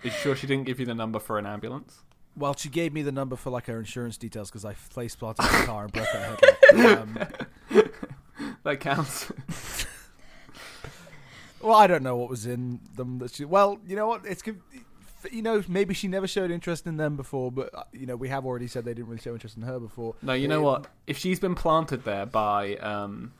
you 0.07 0.11
sure 0.11 0.35
she 0.35 0.47
didn't 0.47 0.65
give 0.65 0.79
you 0.79 0.85
the 0.85 0.95
number 0.95 1.19
for 1.19 1.39
an 1.39 1.45
ambulance? 1.45 1.99
Well, 2.35 2.55
she 2.55 2.69
gave 2.69 2.93
me 2.93 3.03
the 3.03 3.11
number 3.11 3.35
for 3.35 3.51
like 3.51 3.67
her 3.67 3.77
insurance 3.77 4.17
details 4.17 4.49
because 4.49 4.65
I 4.65 4.73
face 4.73 5.15
planted 5.15 5.43
the 5.43 5.65
car 5.65 5.83
and 5.83 5.93
broke 5.93 6.07
her 6.07 6.19
headlight. 6.19 6.59
Um, 6.73 7.19
That 8.63 8.79
counts. 8.79 9.31
well, 11.61 11.75
I 11.75 11.87
don't 11.87 12.03
know 12.03 12.15
what 12.15 12.29
was 12.29 12.45
in 12.45 12.79
them. 12.95 13.19
That 13.19 13.33
she, 13.35 13.45
well, 13.45 13.79
you 13.87 13.95
know 13.95 14.07
what? 14.07 14.25
It's 14.25 14.43
you 15.31 15.41
know 15.41 15.63
maybe 15.67 15.93
she 15.93 16.07
never 16.07 16.27
showed 16.27 16.51
interest 16.51 16.85
in 16.87 16.97
them 16.97 17.15
before, 17.15 17.51
but 17.51 17.73
uh, 17.73 17.83
you 17.93 18.05
know 18.05 18.15
we 18.15 18.29
have 18.29 18.45
already 18.45 18.67
said 18.67 18.85
they 18.85 18.93
didn't 18.93 19.07
really 19.07 19.21
show 19.21 19.33
interest 19.33 19.55
in 19.57 19.63
her 19.63 19.79
before. 19.79 20.15
No, 20.21 20.33
you 20.33 20.47
know 20.47 20.59
It- 20.59 20.63
what? 20.63 20.87
If 21.07 21.17
she's 21.17 21.39
been 21.39 21.55
planted 21.55 22.03
there 22.03 22.25
by 22.25 22.75
um, 22.77 23.33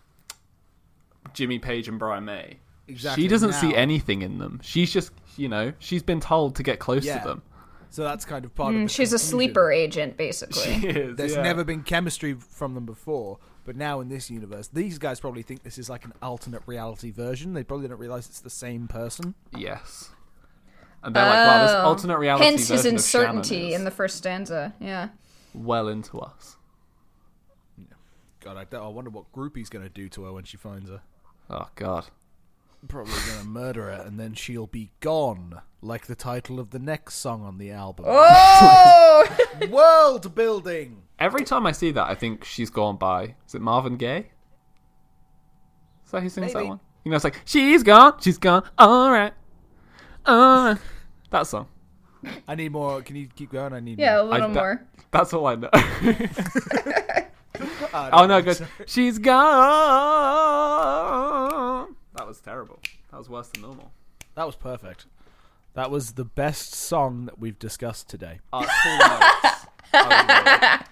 Jimmy 1.34 1.60
Page 1.60 1.88
and 1.88 2.00
Brian 2.00 2.26
May, 2.26 2.58
Exactly 2.88 3.24
she 3.24 3.28
doesn't 3.28 3.54
see 3.54 3.76
anything 3.76 4.22
in 4.22 4.38
them. 4.40 4.60
She's 4.64 4.92
just, 4.92 5.12
you 5.38 5.48
know, 5.50 5.74
she's 5.80 6.04
been 6.04 6.20
told 6.20 6.56
to 6.58 6.64
get 6.64 6.80
close 6.80 7.06
Yeah. 7.06 7.20
to 7.20 7.28
them. 7.28 7.42
So 7.90 8.04
that's 8.04 8.26
kind 8.26 8.44
of 8.44 8.56
part 8.56 8.74
of 8.74 8.82
Mm, 8.82 8.84
the 8.86 8.90
she's 8.90 9.14
a 9.14 9.20
sleeper 9.20 9.72
agent, 9.72 10.18
basically. 10.18 10.64
She 10.82 10.88
is. 10.88 11.16
There's 11.16 11.36
yeah. 11.36 11.44
never 11.44 11.64
been 11.64 11.84
chemistry 11.84 12.34
from 12.34 12.74
them 12.74 12.86
before, 12.86 13.38
but 13.66 13.76
now 13.76 14.00
in 14.02 14.10
this 14.10 14.30
universe, 14.30 14.68
these 14.68 14.98
guys 14.98 15.20
probably 15.20 15.42
think 15.42 15.64
this 15.64 15.78
is 15.78 15.90
like 15.90 16.06
an 16.06 16.14
alternate 16.22 16.62
reality 16.66 17.12
version. 17.12 17.54
They 17.54 17.64
probably 17.64 17.88
don't 17.88 18.00
realize 18.00 18.28
it's 18.28 18.40
the 18.42 18.50
same 18.50 18.88
person. 18.88 19.36
Yes. 19.58 20.10
And 21.04 21.16
they're 21.16 21.24
like, 21.26 21.34
wow, 21.34 21.64
this 21.64 21.72
Oh. 21.76 21.82
alternate 21.86 22.18
reality 22.18 22.46
Hence 22.46 22.68
his 22.68 22.84
version 22.84 22.96
of 22.96 23.04
Shannon 23.04 23.28
uncertainty 23.38 23.70
is 23.70 23.76
in 23.76 23.84
the 23.86 23.92
first 23.92 24.18
stanza. 24.18 24.74
Yeah. 24.80 25.10
well 25.54 25.88
into 25.88 26.20
us. 26.20 26.58
God, 28.40 28.58
I, 28.74 28.78
I 28.78 28.88
wonder 28.88 29.10
what 29.10 29.32
Groupie's 29.32 29.70
going 29.70 29.84
to 29.86 29.90
do 29.90 30.10
to 30.10 30.26
her 30.26 30.34
when 30.34 30.44
she 30.44 30.58
finds 30.58 30.90
her. 30.90 31.02
Oh 31.50 31.68
God. 31.76 32.06
probably 32.88 33.14
gonna 33.30 33.44
murder 33.48 33.84
her, 33.84 34.02
and 34.06 34.20
then 34.20 34.34
she'll 34.34 34.68
be 34.68 34.92
gone, 35.00 35.62
like 35.82 36.08
the 36.08 36.16
title 36.16 36.60
of 36.60 36.72
the 36.72 36.80
next 36.80 37.16
song 37.16 37.44
on 37.44 37.58
the 37.58 37.72
album. 37.72 38.06
Oh, 38.08 39.28
World 39.70 40.36
building. 40.36 41.04
Every 41.24 41.46
time 41.46 41.66
I 41.66 41.72
see 41.72 41.92
that, 41.92 42.06
I 42.10 42.16
think 42.16 42.44
she's 42.44 42.70
gone 42.70 42.98
by. 42.98 43.36
Is 43.48 43.56
it 43.56 43.62
Marvin 43.62 43.96
Gaye? 43.96 44.28
Is 46.04 46.12
that 46.12 46.22
who 46.22 46.28
sings 46.28 46.52
that 46.52 46.68
one? 46.68 46.82
You 47.06 47.12
know, 47.12 47.16
it's 47.16 47.24
like 47.24 47.40
she's 47.46 47.82
gone, 47.82 48.16
she's 48.20 48.38
gone. 48.38 48.70
All 48.78 49.10
right, 49.10 49.32
all 50.26 50.66
right. 50.66 50.78
That 51.30 51.48
song. 51.48 51.68
I 52.46 52.56
need 52.56 52.74
more. 52.74 53.02
Can 53.02 53.16
you 53.16 53.30
keep 53.34 53.54
going? 53.54 53.72
I 53.72 53.80
need 53.80 54.00
yeah, 54.00 54.20
a 54.20 54.24
little 54.24 54.34
I- 54.34 54.40
that- 54.48 54.54
more. 54.54 54.86
That's 55.12 55.34
all 55.34 55.48
I 55.48 55.56
know. 55.56 55.70
Oh 57.96 58.26
no, 58.26 58.40
it 58.40 58.46
goes. 58.46 58.60
She's 58.88 59.20
gone. 59.20 59.44
That 62.18 62.26
was 62.28 62.42
terrible. 62.42 62.80
That 63.12 63.18
was 63.20 63.30
worse 63.30 63.50
than 63.50 63.62
normal. 63.62 63.92
That 64.36 64.46
was 64.48 64.56
perfect. 64.56 65.06
That 65.76 65.92
was 65.92 66.14
the 66.14 66.26
best 66.26 66.74
song 66.74 67.26
that 67.28 67.38
we've 67.40 67.60
discussed 67.60 68.10
today. 68.10 68.40
Uh, 68.52 68.64
full 68.64 68.98
notes. 68.98 69.68
I 69.94 70.84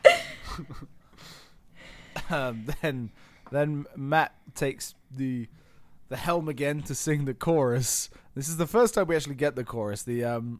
Um, 2.29 2.65
then, 2.81 3.11
then 3.51 3.85
Matt 3.95 4.33
takes 4.53 4.95
the 5.09 5.47
the 6.09 6.17
helm 6.17 6.49
again 6.49 6.81
to 6.83 6.93
sing 6.93 7.23
the 7.23 7.33
chorus. 7.33 8.09
This 8.35 8.49
is 8.49 8.57
the 8.57 8.67
first 8.67 8.93
time 8.93 9.07
we 9.07 9.15
actually 9.15 9.35
get 9.35 9.55
the 9.55 9.63
chorus. 9.63 10.03
The 10.03 10.25
um, 10.25 10.59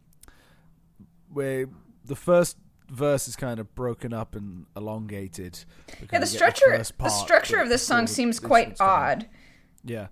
where 1.32 1.68
the 2.06 2.16
first 2.16 2.58
verse 2.90 3.28
is 3.28 3.36
kind 3.36 3.60
of 3.60 3.74
broken 3.76 4.14
up 4.14 4.36
and 4.36 4.66
elongated. 4.76 5.64
Yeah, 6.12 6.20
the 6.20 6.26
structure 6.26 6.78
the 6.78 6.94
part 6.94 7.12
structure 7.12 7.58
of 7.58 7.70
this 7.70 7.86
song 7.86 8.06
the 8.06 8.12
seems 8.12 8.40
quite 8.40 8.80
odd. 8.80 9.28
Yeah. 9.84 10.08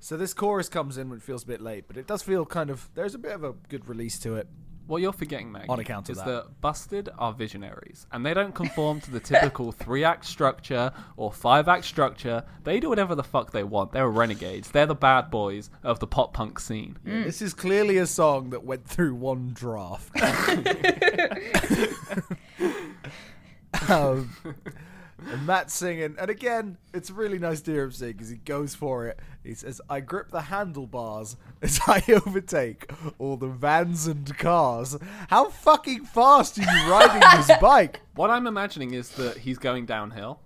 So 0.00 0.16
this 0.16 0.32
chorus 0.32 0.68
comes 0.68 0.96
in 0.96 1.08
when 1.10 1.18
it 1.18 1.22
feels 1.22 1.42
a 1.44 1.46
bit 1.46 1.60
late, 1.60 1.84
but 1.86 1.96
it 1.96 2.06
does 2.06 2.22
feel 2.22 2.46
kind 2.46 2.70
of 2.70 2.88
there's 2.94 3.14
a 3.14 3.18
bit 3.18 3.32
of 3.32 3.44
a 3.44 3.52
good 3.68 3.88
release 3.88 4.18
to 4.20 4.34
it. 4.34 4.48
What 4.90 5.02
you're 5.02 5.12
forgetting, 5.12 5.52
Meg, 5.52 5.66
On 5.68 5.78
account 5.78 6.08
of 6.08 6.16
is 6.16 6.22
that. 6.24 6.60
Busted 6.60 7.10
are 7.16 7.32
visionaries, 7.32 8.08
and 8.10 8.26
they 8.26 8.34
don't 8.34 8.52
conform 8.52 9.00
to 9.02 9.12
the 9.12 9.20
typical 9.20 9.70
three-act 9.84 10.24
structure 10.24 10.90
or 11.16 11.32
five-act 11.32 11.84
structure. 11.84 12.42
They 12.64 12.80
do 12.80 12.88
whatever 12.88 13.14
the 13.14 13.22
fuck 13.22 13.52
they 13.52 13.62
want. 13.62 13.92
They're 13.92 14.08
renegades. 14.08 14.72
They're 14.72 14.86
the 14.86 14.96
bad 14.96 15.30
boys 15.30 15.70
of 15.84 16.00
the 16.00 16.08
pop 16.08 16.32
punk 16.32 16.58
scene. 16.58 16.98
This 17.04 17.40
is 17.40 17.54
clearly 17.54 17.98
a 17.98 18.06
song 18.06 18.50
that 18.50 18.64
went 18.64 18.84
through 18.84 19.14
one 19.14 19.52
draft. 19.52 20.10
um, 23.88 24.34
and 25.32 25.46
Matt's 25.46 25.74
singing, 25.74 26.16
and 26.18 26.30
again, 26.30 26.78
it's 26.94 27.10
a 27.10 27.14
really 27.14 27.38
nice 27.38 27.60
to 27.62 27.72
hear 27.72 27.84
him 27.84 27.92
sing 27.92 28.12
because 28.12 28.28
he 28.30 28.36
goes 28.36 28.74
for 28.74 29.06
it. 29.06 29.18
He 29.44 29.54
says, 29.54 29.80
"I 29.88 30.00
grip 30.00 30.30
the 30.30 30.42
handlebars 30.42 31.36
as 31.62 31.80
I 31.86 32.02
overtake 32.26 32.90
all 33.18 33.36
the 33.36 33.48
vans 33.48 34.06
and 34.06 34.36
cars." 34.38 34.96
How 35.28 35.50
fucking 35.50 36.04
fast 36.06 36.58
are 36.58 36.62
you 36.62 36.90
riding 36.90 37.20
this 37.38 37.56
bike? 37.60 38.00
What 38.14 38.30
I'm 38.30 38.46
imagining 38.46 38.94
is 38.94 39.10
that 39.10 39.38
he's 39.38 39.58
going 39.58 39.86
downhill. 39.86 40.40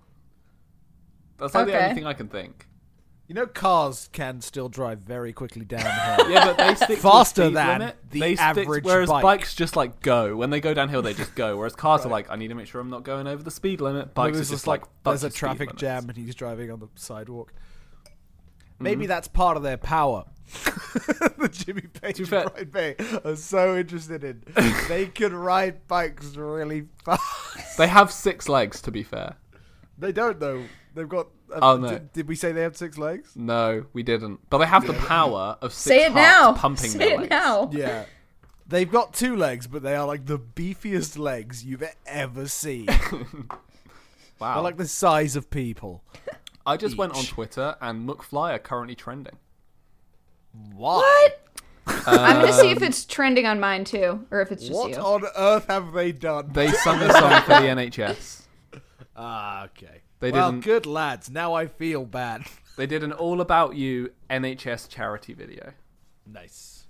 That's 1.37 1.53
like 1.53 1.67
the 1.67 1.73
Okay. 1.75 1.83
only 1.83 1.95
thing 1.95 2.05
I 2.05 2.13
can 2.13 2.27
think. 2.29 2.67
You 3.27 3.33
know, 3.33 3.47
cars 3.47 4.07
can 4.11 4.39
still 4.41 4.69
drive 4.69 4.99
very 4.99 5.33
quickly 5.33 5.65
downhill. 5.65 6.29
Yeah, 6.31 6.45
but 6.45 6.57
they 6.57 6.75
stick 6.75 6.99
Faster 6.99 7.41
to 7.41 7.47
speed 7.47 7.55
than 7.55 7.79
limit. 7.79 7.95
the 8.11 8.19
they 8.19 8.37
average 8.37 8.67
stick, 8.67 8.83
whereas 8.85 9.09
bike. 9.09 9.23
bikes 9.23 9.55
just 9.55 9.75
like 9.75 9.99
go 10.01 10.35
when 10.35 10.51
they 10.51 10.59
go 10.59 10.73
downhill, 10.73 11.01
they 11.01 11.13
just 11.13 11.33
go. 11.33 11.57
Whereas 11.57 11.75
cars 11.75 12.05
are 12.05 12.09
like, 12.09 12.29
I 12.29 12.35
need 12.35 12.49
to 12.49 12.55
make 12.55 12.67
sure 12.67 12.81
I'm 12.81 12.89
not 12.89 13.03
going 13.03 13.25
over 13.25 13.41
the 13.41 13.51
speed 13.51 13.81
limit. 13.81 14.13
Bikes 14.13 14.39
are 14.39 14.45
just 14.45 14.67
like, 14.67 14.81
like 14.81 14.89
there's 15.03 15.23
a 15.23 15.29
traffic 15.29 15.75
jam 15.75 16.07
and 16.07 16.17
he's 16.17 16.35
driving 16.35 16.71
on 16.71 16.79
the 16.79 16.87
sidewalk. 16.95 17.51
Maybe 18.79 19.03
mm-hmm. 19.03 19.09
that's 19.09 19.27
part 19.27 19.57
of 19.57 19.63
their 19.63 19.77
power. 19.77 20.25
the 21.37 21.49
Jimmy 21.51 21.81
Page 21.81 22.19
and 22.19 22.29
Brian 22.29 22.71
May 22.73 22.95
are 23.23 23.35
so 23.35 23.77
interested 23.77 24.23
in. 24.23 24.43
they 24.87 25.07
can 25.07 25.33
ride 25.33 25.87
bikes 25.87 26.35
really 26.35 26.87
fast. 27.03 27.77
They 27.77 27.87
have 27.87 28.11
six 28.11 28.47
legs, 28.47 28.81
to 28.83 28.91
be 28.91 29.03
fair. 29.03 29.37
They 29.97 30.11
don't 30.11 30.39
though. 30.39 30.63
They've 30.93 31.09
got. 31.09 31.27
Uh, 31.53 31.59
Oh, 31.61 31.77
no. 31.77 31.89
Did, 31.89 32.13
did 32.13 32.27
we 32.27 32.35
say 32.35 32.51
they 32.51 32.61
have 32.61 32.75
six 32.77 32.97
legs? 32.97 33.31
No, 33.35 33.85
we 33.93 34.03
didn't. 34.03 34.49
But 34.49 34.59
they 34.59 34.65
have 34.65 34.85
the 34.87 34.93
power 34.93 35.57
of 35.61 35.73
six 35.73 35.83
Say 35.95 36.05
it 36.05 36.11
hearts 36.11 36.15
now. 36.15 36.53
pumping 36.53 36.89
Say 36.91 36.97
their 36.99 37.13
it 37.13 37.17
legs. 37.19 37.29
now. 37.29 37.69
Yeah. 37.71 38.05
They've 38.67 38.91
got 38.91 39.13
two 39.13 39.35
legs, 39.35 39.67
but 39.67 39.83
they 39.83 39.95
are 39.95 40.07
like 40.07 40.25
the 40.25 40.39
beefiest 40.39 41.17
legs 41.19 41.63
you've 41.63 41.83
ever 42.05 42.47
seen. 42.47 42.87
Wow. 44.37 44.55
They're 44.55 44.63
like 44.63 44.75
the 44.77 44.87
size 44.87 45.37
of 45.37 45.49
people. 45.49 46.03
I 46.65 46.75
just 46.75 46.97
went 46.97 47.13
on. 47.15 47.23
Twitter 47.23 47.77
and 47.79 48.05
McFly 48.07 48.51
are 48.53 48.59
currently 48.59 48.93
trending. 48.95 49.37
Why? 50.73 51.29
What? 51.85 52.05
I'm 52.07 52.41
gonna 52.41 52.51
see 52.51 52.69
if 52.71 52.77
Um, 52.79 52.83
it's 52.83 53.05
trending 53.05 53.45
on 53.45 53.61
mine 53.61 53.85
too, 53.85 54.25
or 54.31 54.41
if 54.41 54.51
it's 54.51 54.63
just 54.63 54.73
What 54.73 54.89
you. 54.91 54.97
on 54.97 55.23
earth 55.37 55.67
have 55.67 55.93
they 55.93 56.11
done? 56.11 56.49
They 56.51 56.67
sung 56.69 57.01
a 57.01 57.13
song 57.13 57.41
for 57.43 57.49
the 57.61 57.67
NHS. 57.67 58.41
Ah, 59.15 59.65
okay. 59.65 60.01
They 60.19 60.31
well, 60.31 60.51
didn't- 60.51 60.63
good 60.65 60.85
lads. 60.85 61.29
Now 61.29 61.53
I 61.53 61.67
feel 61.67 62.05
bad. 62.05 62.43
They 62.77 62.85
did 62.87 63.05
an 63.05 63.13
All 63.13 63.39
About 63.39 63.77
You 63.77 64.11
NHS 64.29 64.89
charity 64.89 65.33
video. 65.33 65.71
nice. 66.25 66.87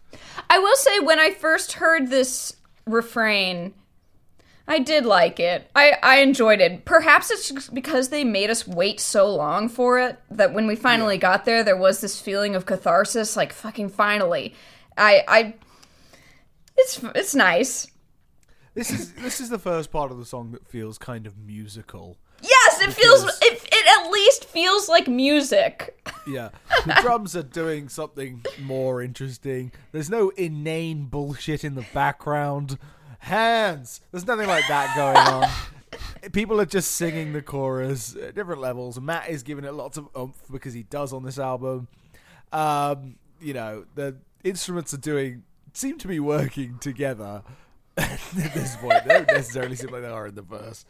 I 0.50 0.58
will 0.58 0.76
say 0.76 1.00
when 1.00 1.20
I 1.20 1.30
first 1.30 1.74
heard 1.74 2.10
this 2.10 2.56
refrain, 2.88 3.76
I 4.68 4.80
did 4.80 5.06
like 5.06 5.40
it. 5.40 5.70
I, 5.76 5.96
I 6.02 6.16
enjoyed 6.22 6.60
it. 6.60 6.86
Perhaps 6.86 7.30
it's 7.30 7.50
just 7.50 7.72
because 7.72 8.10
they 8.10 8.24
made 8.24 8.50
us 8.50 8.68
wait 8.68 9.00
so 9.00 9.30
long 9.30 9.70
for 9.70 10.00
it 10.00 10.18
that 10.32 10.56
when 10.56 10.66
we 10.66 10.76
finally 10.76 11.20
got 11.20 11.46
there, 11.46 11.64
there 11.64 11.78
was 11.78 12.02
this 12.02 12.20
feeling 12.20 12.56
of 12.56 12.66
catharsis. 12.66 13.36
Like 13.36 13.54
fucking 13.54 13.90
finally, 13.90 14.56
I 14.98 15.24
I. 15.28 15.54
It's 16.78 17.00
it's 17.14 17.36
nice. 17.36 17.86
This 18.74 18.90
is 18.90 19.14
this 19.14 19.40
is 19.40 19.50
the 19.50 19.60
first 19.60 19.92
part 19.92 20.12
of 20.12 20.18
the 20.18 20.26
song 20.26 20.52
that 20.54 20.66
feels 20.68 20.98
kind 20.98 21.28
of 21.28 21.38
musical. 21.38 22.18
Yes, 22.48 22.82
it 22.82 22.94
feels 22.94 23.24
it, 23.24 23.64
it 23.64 24.00
at 24.00 24.12
least 24.12 24.46
feels 24.46 24.88
like 24.88 25.08
music. 25.08 25.98
Yeah, 26.28 26.50
the 26.86 26.98
drums 27.02 27.36
are 27.36 27.44
doing 27.44 27.90
something 27.90 28.44
more 28.62 29.02
interesting. 29.02 29.72
There's 29.92 30.10
no 30.10 30.30
inane 30.30 31.06
bullshit 31.06 31.64
in 31.64 31.76
the 31.76 31.86
background. 31.94 32.78
Hands. 33.20 34.02
There's 34.12 34.28
nothing 34.28 34.48
like 34.48 34.68
that 34.68 34.96
going 34.96 35.18
on. 35.18 36.32
People 36.32 36.62
are 36.62 36.66
just 36.66 36.92
singing 36.92 37.34
the 37.34 37.42
chorus 37.42 38.16
at 38.16 38.36
different 38.36 38.62
levels. 38.62 39.00
Matt 39.00 39.30
is 39.30 39.42
giving 39.42 39.66
it 39.66 39.74
lots 39.74 39.98
of 39.98 40.08
oomph 40.18 40.42
because 40.52 40.74
he 40.74 40.84
does 40.84 41.14
on 41.14 41.24
this 41.24 41.40
album. 41.40 41.88
Um, 42.52 43.16
you 43.40 43.54
know, 43.54 43.86
the 43.96 44.18
instruments 44.44 44.94
are 44.94 44.98
doing 44.98 45.44
seem 45.74 45.98
to 46.00 46.08
be 46.08 46.20
working 46.20 46.78
together 46.80 47.44
at 47.98 48.20
this 48.34 48.76
point. 48.78 49.06
They 49.06 49.14
don't 49.14 49.28
necessarily 49.28 49.76
seem 49.76 49.90
like 49.90 50.04
they 50.04 50.08
are 50.08 50.28
in 50.28 50.36
the 50.36 50.42
verse 50.42 50.86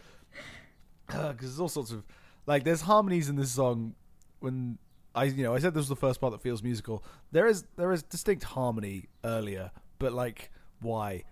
because 1.07 1.35
there's 1.39 1.59
all 1.59 1.69
sorts 1.69 1.91
of 1.91 2.03
like 2.45 2.63
there's 2.63 2.81
harmonies 2.81 3.29
in 3.29 3.35
this 3.35 3.51
song 3.51 3.95
when 4.39 4.77
I 5.13 5.25
you 5.25 5.43
know 5.43 5.53
I 5.53 5.59
said 5.59 5.73
this 5.73 5.81
was 5.81 5.89
the 5.89 5.95
first 5.95 6.21
part 6.21 6.31
that 6.33 6.41
feels 6.41 6.63
musical. 6.63 7.03
There 7.31 7.47
is 7.47 7.65
there 7.75 7.91
is 7.91 8.03
distinct 8.03 8.43
harmony 8.43 9.05
earlier, 9.23 9.71
but 9.99 10.13
like 10.13 10.51
why? 10.81 11.23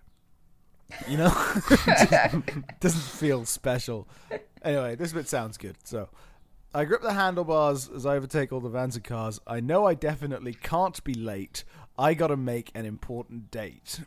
You 1.07 1.17
know, 1.17 1.29
doesn't 2.79 3.01
feel 3.01 3.45
special. 3.45 4.07
Anyway, 4.63 4.95
this 4.95 5.12
bit 5.12 5.27
sounds 5.27 5.57
good. 5.57 5.75
So, 5.83 6.09
I 6.73 6.86
grip 6.86 7.01
the 7.01 7.13
handlebars 7.13 7.89
as 7.89 8.05
I 8.05 8.15
overtake 8.15 8.51
all 8.51 8.59
the 8.59 8.69
vans 8.69 8.95
and 8.95 9.03
cars. 9.03 9.39
I 9.47 9.59
know 9.59 9.86
I 9.86 9.95
definitely 9.95 10.53
can't 10.53 11.03
be 11.03 11.13
late. 11.13 11.63
I 11.97 12.13
gotta 12.13 12.38
make 12.38 12.71
an 12.75 12.86
important 12.86 13.49
date. 13.49 14.01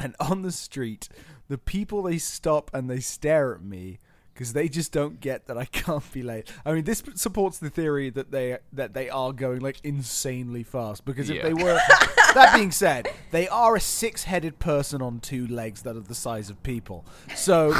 And 0.00 0.16
on 0.18 0.42
the 0.42 0.52
street, 0.52 1.08
the 1.48 1.58
people 1.58 2.02
they 2.02 2.18
stop 2.18 2.70
and 2.74 2.90
they 2.90 3.00
stare 3.00 3.54
at 3.54 3.62
me 3.62 3.98
because 4.34 4.52
they 4.52 4.68
just 4.68 4.90
don't 4.92 5.20
get 5.20 5.46
that 5.46 5.56
I 5.56 5.64
can't 5.72 6.12
be 6.12 6.22
late. 6.22 6.50
I 6.66 6.72
mean, 6.72 6.84
this 6.84 7.02
supports 7.14 7.58
the 7.58 7.70
theory 7.70 8.10
that 8.10 8.30
they 8.32 8.58
that 8.72 8.92
they 8.92 9.08
are 9.08 9.32
going 9.32 9.60
like 9.60 9.78
insanely 9.84 10.62
fast. 10.64 11.04
Because 11.04 11.30
if 11.30 11.36
Yeah. 11.36 11.44
they 11.44 11.54
were, 11.54 11.78
that 12.34 12.52
being 12.54 12.70
said, 12.72 13.08
they 13.30 13.48
are 13.48 13.76
a 13.76 13.80
six-headed 13.80 14.58
person 14.58 15.00
on 15.00 15.20
two 15.20 15.46
legs 15.46 15.82
that 15.82 15.96
are 15.96 16.00
the 16.00 16.14
size 16.14 16.50
of 16.50 16.62
people. 16.62 17.06
So 17.36 17.74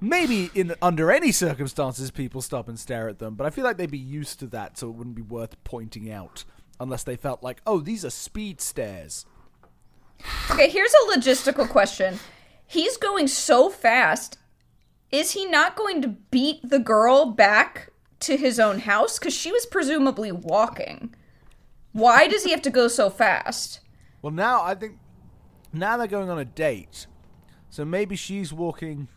maybe 0.00 0.50
in 0.54 0.74
under 0.80 1.10
any 1.10 1.32
circumstances, 1.32 2.10
people 2.10 2.40
stop 2.42 2.68
and 2.68 2.78
stare 2.78 3.08
at 3.08 3.18
them. 3.18 3.34
But 3.34 3.46
I 3.46 3.50
feel 3.50 3.64
like 3.64 3.76
they'd 3.76 3.90
be 3.90 3.98
used 3.98 4.38
to 4.40 4.46
that, 4.48 4.78
so 4.78 4.88
it 4.88 4.92
wouldn't 4.94 5.16
be 5.16 5.22
worth 5.22 5.62
pointing 5.64 6.10
out 6.10 6.44
unless 6.80 7.02
they 7.02 7.16
felt 7.16 7.42
like, 7.42 7.60
oh, 7.66 7.80
these 7.80 8.04
are 8.04 8.10
speed 8.10 8.60
stairs." 8.60 9.26
Okay, 10.50 10.68
here's 10.68 10.92
a 10.92 11.16
logistical 11.18 11.68
question. 11.68 12.18
He's 12.66 12.96
going 12.96 13.28
so 13.28 13.70
fast. 13.70 14.36
Is 15.10 15.32
he 15.32 15.46
not 15.46 15.76
going 15.76 16.02
to 16.02 16.08
beat 16.08 16.60
the 16.68 16.78
girl 16.78 17.26
back 17.26 17.90
to 18.20 18.36
his 18.36 18.60
own 18.60 18.80
house? 18.80 19.18
Because 19.18 19.34
she 19.34 19.50
was 19.50 19.66
presumably 19.66 20.30
walking. 20.30 21.14
Why 21.92 22.28
does 22.28 22.44
he 22.44 22.50
have 22.50 22.62
to 22.62 22.70
go 22.70 22.88
so 22.88 23.08
fast? 23.08 23.80
Well, 24.20 24.32
now 24.32 24.62
I 24.62 24.74
think 24.74 24.98
now 25.72 25.96
they're 25.96 26.06
going 26.06 26.28
on 26.28 26.38
a 26.38 26.44
date, 26.44 27.06
so 27.70 27.84
maybe 27.84 28.16
she's 28.16 28.52
walking 28.52 29.08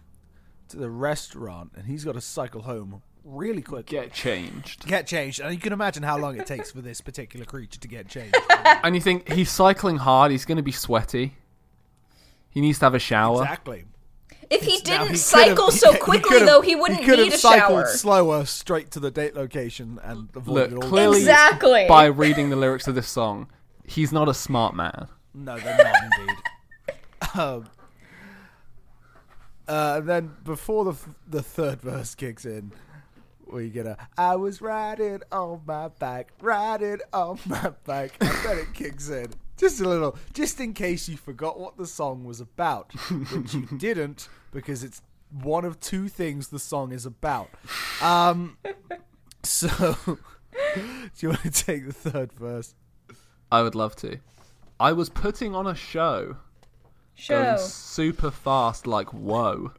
to 0.69 0.77
the 0.77 0.89
restaurant 0.89 1.71
and 1.75 1.85
he's 1.85 2.05
got 2.05 2.13
to 2.13 2.21
cycle 2.21 2.61
home 2.61 3.01
really 3.23 3.61
quick. 3.61 3.87
Get 3.87 4.13
changed. 4.13 4.87
Get 4.87 5.07
changed, 5.07 5.39
and 5.39 5.53
you 5.53 5.59
can 5.59 5.73
imagine 5.73 6.03
how 6.03 6.17
long 6.17 6.39
it 6.39 6.45
takes 6.45 6.71
for 6.71 6.81
this 6.81 7.01
particular 7.01 7.45
creature 7.45 7.79
to 7.79 7.87
get 7.87 8.07
changed. 8.07 8.35
And 8.83 8.95
you 8.95 9.01
think 9.01 9.31
he's 9.31 9.51
cycling 9.51 9.97
hard, 9.97 10.31
he's 10.31 10.45
going 10.45 10.57
to 10.57 10.63
be 10.63 10.71
sweaty. 10.71 11.35
He 12.49 12.61
needs 12.61 12.79
to 12.79 12.85
have 12.85 12.95
a 12.95 12.99
shower. 12.99 13.43
exactly. 13.43 13.85
If 14.51 14.63
he 14.63 14.79
didn't 14.81 15.07
could've- 15.07 15.17
cycle 15.19 15.71
so 15.71 15.95
quickly, 15.97 16.29
could've- 16.29 16.45
though, 16.45 16.61
he 16.61 16.75
wouldn't 16.75 17.03
could've 17.05 17.25
need 17.25 17.33
a 17.33 17.37
cycled 17.37 17.85
shower. 17.85 17.87
slower 17.87 18.45
straight 18.45 18.91
to 18.91 18.99
the 18.99 19.09
date 19.09 19.33
location 19.35 19.99
and 20.03 20.29
avoided 20.35 20.73
Look, 20.73 20.83
all 20.83 20.89
clearly 20.89 21.19
Exactly. 21.19 21.85
by 21.87 22.05
reading 22.05 22.49
the 22.49 22.55
lyrics 22.57 22.87
of 22.87 22.95
this 22.95 23.07
song, 23.07 23.47
he's 23.85 24.11
not 24.11 24.27
a 24.27 24.33
smart 24.33 24.75
man. 24.75 25.07
No, 25.33 25.57
they're 25.57 25.77
not 25.77 25.95
indeed. 26.19 26.37
um, 27.39 27.69
uh, 29.67 29.95
and 29.99 30.09
then 30.09 30.35
before 30.43 30.83
the 30.85 30.91
f- 30.91 31.09
the 31.27 31.41
third 31.41 31.81
verse 31.81 32.13
kicks 32.15 32.43
in, 32.45 32.73
we 33.49 33.69
get 33.69 33.85
a 33.85 33.97
"I 34.17 34.35
was 34.35 34.61
riding 34.61 35.21
on 35.31 35.61
my 35.65 35.87
bike, 35.87 36.31
riding 36.41 36.99
on 37.13 37.39
my 37.45 37.71
bike," 37.85 38.15
and 38.19 38.29
then 38.43 38.57
it 38.59 38.73
kicks 38.73 39.09
in. 39.09 39.27
Just 39.57 39.79
a 39.79 39.87
little, 39.87 40.17
just 40.33 40.59
in 40.59 40.73
case 40.73 41.07
you 41.07 41.15
forgot 41.15 41.59
what 41.59 41.77
the 41.77 41.85
song 41.85 42.25
was 42.25 42.41
about, 42.41 42.91
which 43.09 43.53
you 43.53 43.67
didn't, 43.77 44.27
because 44.51 44.83
it's 44.83 45.01
one 45.31 45.65
of 45.65 45.79
two 45.79 46.07
things 46.07 46.49
the 46.49 46.59
song 46.59 46.91
is 46.91 47.05
about. 47.05 47.49
Um, 48.01 48.57
so, 49.43 49.69
do 50.05 50.17
you 51.19 51.29
want 51.29 51.43
to 51.43 51.51
take 51.51 51.85
the 51.87 51.93
third 51.93 52.33
verse? 52.33 52.75
I 53.51 53.61
would 53.61 53.75
love 53.75 53.95
to. 53.97 54.19
I 54.79 54.93
was 54.93 55.09
putting 55.09 55.55
on 55.55 55.67
a 55.67 55.75
show, 55.75 56.37
Show. 57.15 57.43
going 57.43 57.57
super 57.59 58.31
fast, 58.31 58.87
like 58.87 59.13
whoa, 59.13 59.71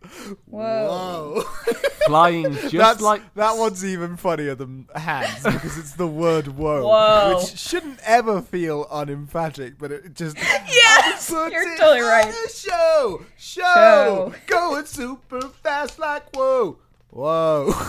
Whoa. 0.47 1.43
Whoa. 1.43 1.43
flying 2.07 2.53
just 2.53 2.73
That's, 2.73 3.01
like 3.01 3.35
that 3.35 3.57
one's 3.57 3.85
even 3.85 4.17
funnier 4.17 4.55
than 4.55 4.87
hands 4.95 5.43
because 5.43 5.77
it's 5.79 5.95
the 5.95 6.07
word 6.07 6.49
whoa, 6.49 6.87
Whoa. 6.87 7.39
which 7.39 7.57
shouldn't 7.59 7.99
ever 8.05 8.41
feel 8.43 8.87
unemphatic, 8.93 9.79
but 9.79 9.91
it 9.91 10.15
just 10.15 10.37
Yes, 10.69 11.31
puts 11.31 11.53
you're 11.53 11.73
it 11.73 11.79
totally 11.79 12.01
right. 12.03 12.27
the 12.27 12.53
show, 12.53 13.25
show, 13.37 13.63
Show. 13.63 14.35
going 14.47 14.87
super 14.87 15.41
fast 15.49 15.99
like 15.99 16.35
whoa, 16.37 16.79
whoa. 17.11 17.73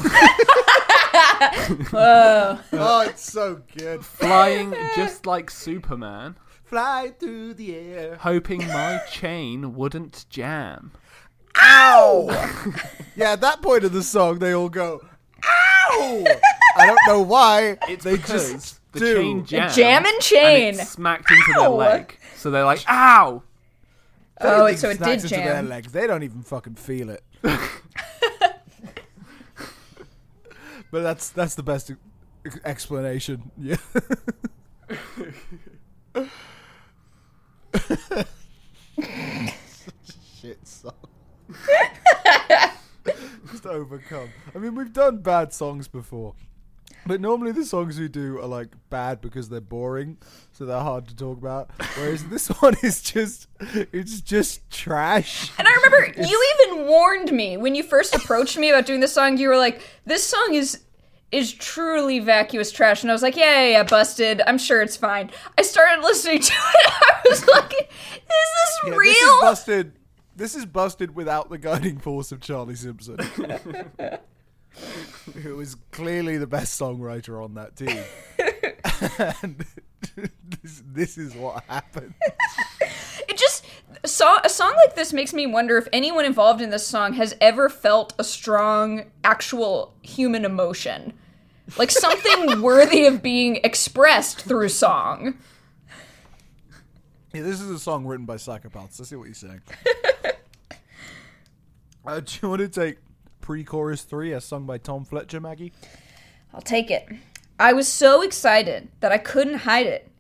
Whoa. 1.92 2.60
oh, 2.74 3.02
it's 3.08 3.32
so 3.32 3.62
good. 3.78 4.04
flying 4.04 4.74
just 4.96 5.26
like 5.28 5.50
Superman, 5.52 6.36
Fly 6.74 7.14
through 7.20 7.54
the 7.54 7.76
air. 7.76 8.16
hoping 8.22 8.66
my 8.68 9.00
chain 9.12 9.76
wouldn't 9.76 10.26
jam. 10.28 10.92
Ow! 11.62 12.30
yeah, 13.16 13.34
at 13.34 13.42
that 13.42 13.62
point 13.62 13.84
of 13.84 13.94
the 13.94 14.02
song, 14.02 14.40
they 14.40 14.54
all 14.54 14.70
go, 14.70 15.00
ow! 15.46 16.24
I 16.76 16.88
don't 16.88 16.98
know 17.06 17.22
why. 17.22 17.78
It's 17.88 18.04
they 18.04 18.16
because 18.16 18.54
just 18.54 18.80
the 18.92 19.00
do. 19.02 19.16
chain 19.18 19.46
jammed, 19.46 19.74
jam 19.74 20.04
and 20.04 20.20
chain. 20.20 20.70
and 20.70 20.80
it 20.80 20.88
smacked 20.88 21.30
into 21.30 21.54
their 21.60 21.70
leg. 21.70 22.18
So 22.38 22.50
they're 22.50 22.66
like, 22.66 22.84
"Ow!" 22.90 23.44
Oh, 24.42 24.74
so 24.74 24.90
it 24.90 24.98
smacks 24.98 25.22
did 25.22 25.32
into 25.32 25.36
Their 25.36 25.54
jam. 25.54 25.70
legs. 25.70 25.92
They 25.92 26.08
don't 26.08 26.24
even 26.24 26.42
fucking 26.42 26.74
feel 26.74 27.12
it. 27.12 27.24
but 27.44 27.70
that's 31.04 31.30
that's 31.30 31.54
the 31.54 31.62
best 31.62 31.92
explanation. 32.66 33.52
Yeah. 33.62 33.76
Shit 40.42 40.68
song. 40.68 40.94
Just 43.52 43.66
overcome. 43.66 44.30
I 44.56 44.58
mean, 44.60 44.76
we've 44.76 44.94
done 44.94 45.18
bad 45.18 45.54
songs 45.54 45.88
before. 45.88 46.36
But 47.06 47.20
normally 47.20 47.52
the 47.52 47.66
songs 47.66 48.00
we 48.00 48.08
do 48.08 48.40
are 48.40 48.48
like 48.48 48.70
bad 48.90 49.20
because 49.20 49.50
they're 49.50 49.60
boring, 49.60 50.18
so 50.54 50.66
they're 50.66 50.80
hard 50.80 51.08
to 51.10 51.16
talk 51.16 51.38
about. 51.38 51.70
Whereas 51.98 52.24
this 52.30 52.48
one 52.48 52.76
is 52.82 53.02
just 53.02 53.48
it's 53.60 54.22
just 54.22 54.70
trash. 54.72 55.52
And 55.58 55.68
I 55.68 55.72
remember 55.74 56.22
you 56.22 56.54
even 56.62 56.88
warned 56.88 57.32
me 57.32 57.58
when 57.58 57.76
you 57.76 57.84
first 57.84 58.16
approached 58.16 58.58
me 58.58 58.70
about 58.70 58.86
doing 58.86 59.02
this 59.02 59.14
song. 59.14 59.38
You 59.38 59.50
were 59.50 59.58
like, 59.58 59.82
"This 60.06 60.24
song 60.24 60.54
is 60.54 60.84
is 61.34 61.52
truly 61.52 62.20
vacuous 62.20 62.72
trash," 62.72 63.02
and 63.02 63.12
I 63.12 63.14
was 63.14 63.24
like, 63.24 63.36
"Yeah, 63.36 63.64
yeah, 63.64 63.70
yeah 63.70 63.84
busted. 63.84 64.42
I'm 64.46 64.58
sure 64.58 64.82
it's 64.82 64.98
fine." 64.98 65.32
I 65.58 65.64
started 65.64 66.02
listening 66.02 66.40
to 66.40 66.54
it. 66.76 66.94
I 66.94 67.22
was 67.28 67.48
like, 67.48 67.74
"Is 67.74 67.88
this 68.20 68.80
Yeah, 68.86 68.96
real?" 68.96 69.14
This 69.14 69.22
is 69.22 69.42
busted. 69.42 69.94
This 70.36 70.56
is 70.56 70.66
busted 70.66 71.16
without 71.16 71.50
the 71.50 71.58
guiding 71.58 72.00
force 72.00 72.32
of 72.32 72.40
Charlie 72.40 72.76
Simpson, 72.76 73.18
who 75.44 75.60
is 75.60 75.76
clearly 75.92 76.38
the 76.38 76.48
best 76.48 76.80
songwriter 76.80 77.44
on 77.44 77.54
that 77.54 77.76
team. 77.76 78.04
and 79.44 79.64
this, 80.62 80.84
this 80.88 81.18
is 81.18 81.36
what 81.36 81.64
happened. 81.66 82.14
it 83.30 83.38
just 83.38 83.66
so, 84.06 84.38
a 84.44 84.50
song 84.50 84.74
like 84.76 84.96
this 84.96 85.14
makes 85.14 85.34
me 85.34 85.46
wonder 85.46 85.78
if 85.78 85.88
anyone 85.94 86.26
involved 86.26 86.62
in 86.62 86.72
this 86.72 86.86
song 86.86 87.14
has 87.14 87.36
ever 87.40 87.70
felt 87.70 88.14
a 88.18 88.24
strong 88.24 89.06
actual 89.24 89.94
human 90.02 90.46
emotion 90.46 91.14
like 91.78 91.92
something 91.92 92.62
worthy 92.62 93.06
of 93.06 93.22
being 93.22 93.58
expressed 93.64 94.42
through 94.42 94.70
song 94.70 95.36
Yeah, 97.34 97.42
this 97.42 97.62
is 97.62 97.70
a 97.70 97.80
song 97.80 98.06
written 98.06 98.26
by 98.26 98.36
psychopaths. 98.36 99.00
I 99.02 99.06
see 99.06 99.16
what 99.16 99.26
you're 99.26 99.34
saying. 99.34 99.62
uh, 102.06 102.20
do 102.20 102.40
you 102.42 102.50
want 102.50 102.62
to 102.62 102.68
take 102.68 102.98
pre-chorus 103.42 104.04
three, 104.04 104.34
as 104.34 104.46
sung 104.46 104.66
by 104.66 104.78
Tom 104.78 105.06
Fletcher, 105.06 105.40
Maggie? 105.40 105.74
i'll 106.54 106.62
take 106.62 106.92
it 106.92 107.08
i 107.60 107.74
was 107.74 107.88
so 107.88 108.22
excited 108.22 108.88
that 109.00 109.12
i 109.12 109.18
couldn't 109.18 109.56
hide 109.60 109.88
it 109.88 110.12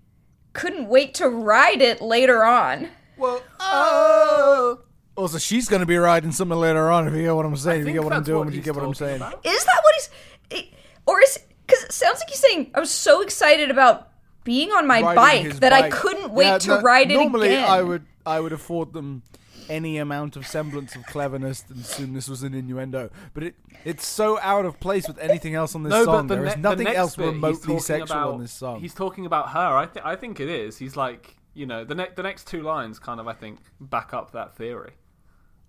couldn't 0.54 0.88
wait 0.88 1.14
to 1.14 1.30
ride 1.30 1.80
it 1.80 2.02
later 2.02 2.44
on 2.44 2.90
Well, 3.18 3.44
oh. 3.60 4.80
Also, 5.16 5.38
she's 5.38 5.70
going 5.70 5.82
to 5.82 5.86
be 5.86 5.96
riding 5.98 6.32
something 6.32 6.58
later 6.58 6.90
on. 6.90 7.08
If 7.08 7.14
you 7.14 7.22
get 7.22 7.36
what 7.36 7.46
I'm 7.46 7.56
saying, 7.56 7.82
if 7.82 7.88
you 7.88 7.94
get 7.94 8.04
what 8.04 8.14
I'm 8.14 8.24
doing, 8.24 8.40
what 8.40 8.48
if 8.48 8.56
you 8.56 8.64
get 8.64 8.74
what 8.74 8.84
I'm 8.84 8.96
saying. 8.96 9.18
about. 9.18 9.46
is 9.46 9.64
that 9.64 9.80
what 9.84 9.94
he's 9.94 10.10
it- 10.50 10.74
or 11.06 11.22
is 11.22 11.40
because 11.66 11.84
it 11.84 11.92
sounds 11.92 12.20
like 12.20 12.30
he's 12.30 12.40
saying 12.40 12.72
i 12.76 12.80
was 12.80 12.92
so 12.92 13.22
excited 13.22 13.70
about 13.72 14.10
being 14.44 14.72
on 14.72 14.86
my 14.88 15.02
riding 15.02 15.16
bike 15.16 15.42
his 15.46 15.60
that 15.60 15.74
i 15.74 15.82
bike. 15.84 15.92
couldn't 15.92 16.32
wait 16.34 16.46
Yeah, 16.46 16.58
to 16.60 16.68
no- 16.70 16.82
ride 16.82 17.12
it 17.12 17.16
normally 17.16 17.48
again 17.50 17.70
I 17.70 17.82
would 17.82 18.06
I 18.26 18.40
would 18.40 18.54
afford 18.54 18.94
them 18.94 19.24
any 19.70 19.98
amount 19.98 20.36
of 20.36 20.46
semblance 20.46 20.94
of 20.96 21.06
cleverness 21.06 21.64
and 21.70 21.80
assume 21.80 22.14
this 22.14 22.28
was 22.28 22.44
an 22.44 22.54
innuendo. 22.54 23.10
But 23.34 23.44
it 23.44 23.56
it's 23.86 24.06
so 24.06 24.38
out 24.40 24.66
of 24.66 24.78
place 24.82 25.08
with 25.08 25.18
anything 25.20 25.56
else 25.56 25.74
on 25.76 25.84
this 25.84 25.92
No, 25.92 26.04
song. 26.06 26.28
but 26.28 26.36
the, 26.36 26.42
there 26.42 26.46
is 26.48 26.56
ne- 26.58 26.62
the 26.62 26.70
nothing 26.70 26.84
next 26.86 26.98
else 26.98 27.16
bit, 27.16 27.26
he's 27.26 27.34
remotely 27.36 27.60
talking 27.62 27.80
sexual 27.80 28.18
about, 28.18 28.34
on 28.34 28.40
this 28.42 28.52
song. 28.52 28.80
He's 28.82 28.94
talking 28.94 29.26
about 29.26 29.50
her. 29.52 29.78
I, 29.78 29.86
th- 29.88 30.06
I 30.06 30.16
think 30.18 30.40
it 30.42 30.50
is. 30.50 30.78
He's 30.78 30.96
like, 30.98 31.36
you 31.54 31.66
know, 31.66 31.84
the, 31.86 31.96
ne- 31.96 32.10
the 32.16 32.24
next 32.24 32.48
two 32.48 32.62
lines 32.62 33.00
kind 33.00 33.20
of, 33.22 33.28
I 33.30 33.34
think, 33.34 33.60
back 33.80 34.14
up 34.14 34.32
that 34.34 34.54
theory. 34.56 34.92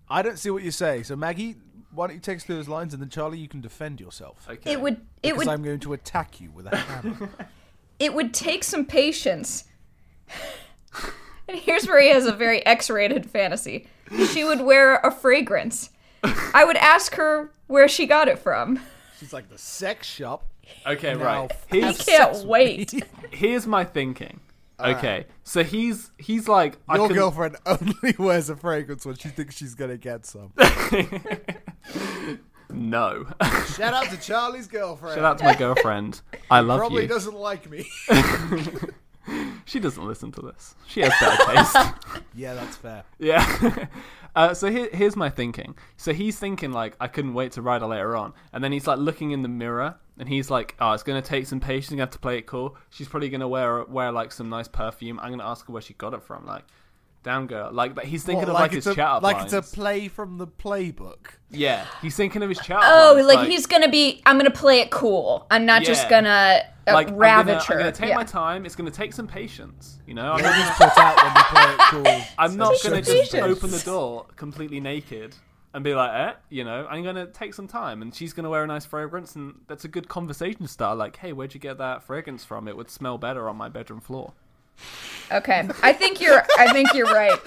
I 0.09 0.21
don't 0.21 0.37
see 0.39 0.49
what 0.49 0.63
you 0.63 0.71
say. 0.71 1.03
So 1.03 1.15
Maggie, 1.15 1.55
why 1.95 2.07
don't 2.07 2.15
you 2.15 2.21
take 2.21 2.37
us 2.37 2.43
through 2.43 2.55
those 2.57 2.67
lines 2.67 2.93
and 2.93 3.01
then 3.01 3.09
Charlie, 3.09 3.37
you 3.39 3.47
can 3.47 3.61
defend 3.61 3.99
yourself. 3.99 4.45
Okay. 4.49 4.73
it 4.73 4.81
would 4.81 4.93
it 5.23 5.33
Because 5.33 5.37
would 5.39 5.47
I'm 5.47 5.63
going 5.63 5.79
to 5.81 5.93
attack 5.93 6.39
you 6.41 6.51
with 6.51 6.67
a 6.71 6.75
hammer. 6.75 7.29
it 7.99 8.13
would 8.13 8.33
take 8.33 8.63
some 8.63 8.85
patience. 8.85 9.65
and 11.47 11.57
here's 11.57 11.87
where 11.87 12.01
he 12.01 12.09
has 12.09 12.25
a 12.25 12.33
very 12.33 12.65
X-rated 12.65 13.25
fantasy. 13.29 13.87
She 14.31 14.43
would 14.43 14.61
wear 14.61 14.95
a 14.97 15.11
fragrance. 15.11 15.89
I 16.23 16.63
would 16.65 16.77
ask 16.77 17.15
her 17.15 17.51
where 17.67 17.87
she 17.87 18.05
got 18.07 18.27
it 18.27 18.39
from. 18.39 18.79
She's 19.19 19.33
like 19.33 19.49
the 19.49 19.57
sex 19.57 20.07
shop. 20.07 20.47
Okay, 20.85 21.13
Now, 21.13 21.23
right. 21.23 21.51
He 21.71 21.93
can't 21.93 22.45
wait. 22.45 23.03
here's 23.31 23.67
my 23.67 23.83
thinking. 23.83 24.39
Okay, 24.77 25.25
so 25.43 25.63
he's 25.63 26.11
he's 26.17 26.49
like, 26.49 26.77
I 26.89 26.97
Your 26.97 27.07
can, 27.07 27.15
girlfriend 27.15 27.55
only 27.65 28.13
wears 28.19 28.49
a 28.49 28.57
fragrance 28.57 29.05
when 29.05 29.15
she 29.15 29.29
thinks 29.29 29.55
she's 29.55 29.73
gonna 29.73 29.95
get 29.97 30.25
some. 30.25 30.51
No. 32.69 33.25
Shout 33.75 33.93
out 33.93 34.09
to 34.09 34.17
Charlie's 34.17 34.67
girlfriend. 34.67 35.15
Shout 35.15 35.25
out 35.25 35.37
to 35.39 35.43
my 35.43 35.55
girlfriend. 35.55 36.21
I 36.49 36.61
love 36.61 36.77
you. 36.77 36.79
Probably 36.79 37.01
you. 37.03 37.07
doesn't 37.07 37.35
like 37.35 37.69
me. 37.69 37.85
She 39.65 39.79
doesn't 39.79 40.05
listen 40.05 40.31
to 40.33 40.41
this. 40.41 40.75
She 40.87 41.01
has 41.01 41.11
better 41.19 41.55
taste. 41.55 42.23
yeah, 42.35 42.53
that's 42.53 42.77
fair. 42.77 43.03
Yeah. 43.17 43.87
uh, 44.35 44.53
so 44.53 44.69
here, 44.69 44.89
here's 44.93 45.15
my 45.15 45.29
thinking. 45.29 45.75
So 45.97 46.13
he's 46.13 46.37
thinking 46.37 46.71
like, 46.71 46.95
I 46.99 47.07
couldn't 47.07 47.33
wait 47.33 47.53
to 47.53 47.63
ride 47.63 47.81
her 47.81 47.87
later 47.87 48.15
on, 48.15 48.33
and 48.53 48.63
then 48.63 48.71
he's 48.71 48.85
like 48.85 48.99
looking 48.99 49.31
in 49.31 49.41
the 49.41 49.49
mirror, 49.49 49.95
and 50.19 50.29
he's 50.29 50.51
like, 50.51 50.75
oh, 50.79 50.93
it's 50.93 51.01
gonna 51.01 51.21
take 51.21 51.47
some 51.47 51.59
patience. 51.59 51.91
You 51.91 51.99
have 51.99 52.11
to 52.11 52.19
play 52.19 52.37
it 52.37 52.45
cool. 52.45 52.77
She's 52.91 53.07
probably 53.07 53.29
gonna 53.29 53.47
wear 53.47 53.83
wear 53.85 54.11
like 54.11 54.31
some 54.31 54.49
nice 54.49 54.67
perfume. 54.67 55.19
I'm 55.19 55.31
gonna 55.31 55.45
ask 55.47 55.65
her 55.65 55.73
where 55.73 55.81
she 55.81 55.95
got 55.95 56.13
it 56.13 56.21
from. 56.21 56.45
Like, 56.45 56.65
damn 57.25 57.47
girl. 57.47 57.71
Like, 57.73 57.93
but 57.95 58.05
he's 58.05 58.23
thinking 58.23 58.47
What, 58.47 58.49
of 58.49 58.53
like, 58.53 58.71
his 58.71 58.87
it's 58.87 58.93
a, 58.93 58.95
chat 58.95 59.07
up 59.07 59.23
like 59.23 59.37
lines. 59.39 59.51
it's 59.53 59.71
a 59.71 59.75
play 59.75 60.07
from 60.07 60.37
the 60.37 60.47
playbook. 60.47 61.27
Yeah, 61.49 61.85
he's 62.01 62.15
thinking 62.15 62.41
of 62.43 62.47
his 62.49 62.59
chat. 62.59 62.77
up 62.77 62.83
Oh, 62.85 63.13
lines, 63.15 63.27
like, 63.27 63.49
he's 63.49 63.65
gonna 63.65 63.89
be. 63.89 64.21
I'm 64.25 64.37
gonna 64.37 64.49
play 64.51 64.79
it 64.79 64.91
cool. 64.91 65.45
I'm 65.51 65.65
not 65.65 65.83
just 65.83 66.03
Yeah. 66.03 66.09
gonna 66.09 66.61
uh, 66.87 66.93
like 66.93 67.09
I'm 67.09 67.15
ravage 67.17 67.47
gonna, 67.47 67.63
her. 67.65 67.73
I'm 67.73 67.79
gonna 67.79 67.91
take 67.91 68.09
Yeah. 68.09 68.15
my 68.15 68.23
time. 68.23 68.65
It's 68.65 68.75
gonna 68.75 68.91
take 68.91 69.11
some 69.11 69.27
patience. 69.27 69.99
You 70.07 70.13
know, 70.13 70.31
I'm 70.33 70.43
What 70.43 70.43
not, 70.43 70.59
is 70.59 70.77
put 70.77 70.97
out 70.97 71.23
when 71.23 71.35
you 71.35 71.43
play 71.43 71.73
it 71.73 71.79
cool? 72.21 72.25
I'm 72.37 72.55
not 72.55 72.67
gonna 72.83 73.03
some 73.03 73.15
just 73.15 73.31
patience. 73.33 73.57
open 73.57 73.71
the 73.71 73.79
door 73.79 74.27
completely 74.35 74.79
naked 74.79 75.35
and 75.73 75.83
be 75.83 75.93
like, 75.95 76.11
eh, 76.13 76.33
you 76.49 76.63
know, 76.63 76.87
I'm 76.89 77.03
gonna 77.03 77.25
take 77.27 77.53
some 77.53 77.67
time, 77.67 78.01
and 78.01 78.13
she's 78.15 78.31
gonna 78.33 78.49
wear 78.49 78.63
a 78.63 78.67
nice 78.67 78.85
fragrance, 78.85 79.35
and 79.35 79.55
that's 79.67 79.83
a 79.83 79.89
good 79.89 80.07
conversation 80.07 80.67
start. 80.67 80.97
Like, 80.97 81.17
hey, 81.17 81.33
where'd 81.33 81.53
you 81.53 81.59
get 81.59 81.79
that 81.79 82.03
fragrance 82.03 82.45
from? 82.45 82.67
It 82.67 82.77
would 82.77 82.89
smell 82.89 83.17
better 83.17 83.49
on 83.49 83.57
my 83.57 83.67
bedroom 83.67 83.99
floor. 83.99 84.33
Okay, 85.31 85.67
I 85.81 85.91
think 85.93 86.21
you're. 86.21 86.43
I 86.57 86.71
think 86.71 86.93
you're 86.93 87.11
right. 87.11 87.39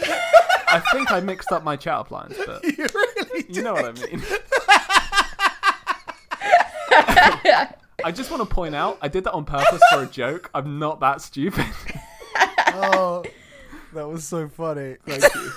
I 0.70 0.82
think 0.92 1.10
I 1.10 1.20
mixed 1.20 1.50
up 1.52 1.64
my 1.64 1.76
chat 1.76 2.00
appliance, 2.00 2.36
but 2.44 2.62
You 2.78 2.86
really 2.94 3.46
you 3.48 3.62
know 3.62 3.72
what 3.72 3.84
I 3.86 3.92
mean. 3.92 4.22
I 8.04 8.12
just 8.12 8.30
want 8.30 8.48
to 8.48 8.54
point 8.54 8.74
out, 8.74 8.98
I 9.00 9.08
did 9.08 9.24
that 9.24 9.32
on 9.32 9.44
purpose 9.44 9.80
for 9.90 10.02
a 10.02 10.06
joke. 10.06 10.50
I'm 10.54 10.78
not 10.78 11.00
that 11.00 11.20
stupid. 11.20 11.66
Oh, 12.68 13.24
that 13.92 14.06
was 14.06 14.24
so 14.24 14.48
funny. 14.48 14.96
Thank 15.06 15.34
you. 15.34 15.52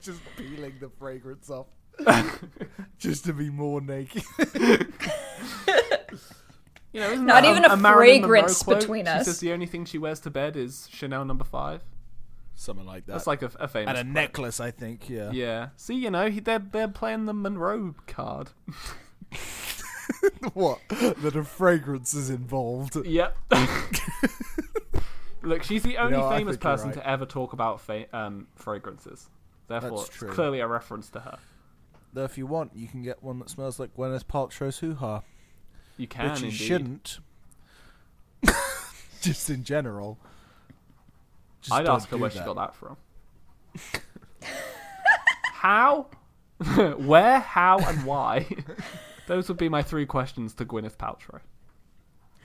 Just 0.00 0.20
peeling 0.36 0.74
the 0.80 0.90
fragrance 0.98 1.48
off. 1.50 1.66
Just 2.98 3.24
to 3.26 3.32
be 3.32 3.50
more 3.50 3.80
naked. 3.80 4.24
You 6.96 7.02
know, 7.02 7.10
isn't 7.10 7.26
Not 7.26 7.42
that 7.42 7.50
even 7.50 7.64
a 7.66 7.76
Marilyn 7.76 8.22
Monroe 8.22 8.38
fragrance 8.38 8.62
quote? 8.62 8.80
between 8.80 9.04
she 9.04 9.10
us. 9.10 9.26
says 9.26 9.40
the 9.40 9.52
only 9.52 9.66
thing 9.66 9.84
she 9.84 9.98
wears 9.98 10.18
to 10.20 10.30
bed 10.30 10.56
is 10.56 10.88
Chanel 10.90 11.26
number 11.26 11.44
five. 11.44 11.82
Something 12.54 12.86
like 12.86 13.04
that. 13.04 13.12
That's 13.12 13.26
like 13.26 13.42
a, 13.42 13.50
a 13.60 13.68
famous. 13.68 13.90
and 13.90 13.98
a 13.98 14.02
quote. 14.02 14.14
necklace, 14.14 14.60
I 14.60 14.70
think, 14.70 15.10
yeah. 15.10 15.30
Yeah. 15.30 15.68
See, 15.76 15.94
you 15.94 16.08
know, 16.10 16.30
he, 16.30 16.40
they're 16.40 16.58
they're 16.58 16.88
playing 16.88 17.26
the 17.26 17.34
Monroe 17.34 17.96
card. 18.06 18.48
what? 20.54 20.78
That 20.88 21.36
a 21.36 21.44
fragrance 21.44 22.14
is 22.14 22.30
involved. 22.30 22.96
Yep. 23.04 23.36
Look, 25.42 25.64
she's 25.64 25.82
the 25.82 25.98
only 25.98 26.16
know, 26.16 26.28
I 26.28 26.38
famous 26.38 26.56
person 26.56 26.86
right. 26.86 26.94
to 26.94 27.06
ever 27.06 27.26
talk 27.26 27.52
about 27.52 27.82
fa- 27.82 28.06
um, 28.16 28.46
fragrances. 28.54 29.28
Therefore, 29.68 29.98
That's 29.98 30.22
it's 30.22 30.32
clearly 30.32 30.60
a 30.60 30.66
reference 30.66 31.10
to 31.10 31.20
her. 31.20 31.36
Though 32.14 32.24
if 32.24 32.38
you 32.38 32.46
want, 32.46 32.74
you 32.74 32.88
can 32.88 33.02
get 33.02 33.22
one 33.22 33.38
that 33.40 33.50
smells 33.50 33.78
like 33.78 33.94
Gwyneth 33.94 34.24
Paltrow's 34.24 34.78
hoo-ha. 34.78 35.20
You 35.96 36.06
can 36.06 36.30
which 36.30 36.40
you 36.40 36.46
indeed. 36.46 36.56
shouldn't. 36.56 37.18
Just 39.20 39.50
in 39.50 39.64
general. 39.64 40.18
Just 41.62 41.72
I'd 41.72 41.86
ask 41.86 42.08
her 42.10 42.16
where 42.16 42.30
she 42.30 42.38
got 42.38 42.56
that 42.56 42.74
from. 42.74 42.96
how, 45.52 46.06
where, 46.98 47.40
how, 47.40 47.78
and 47.78 48.04
why? 48.04 48.46
Those 49.26 49.48
would 49.48 49.58
be 49.58 49.68
my 49.68 49.82
three 49.82 50.06
questions 50.06 50.54
to 50.54 50.64
Gwyneth 50.64 50.96
Paltrow 50.96 51.40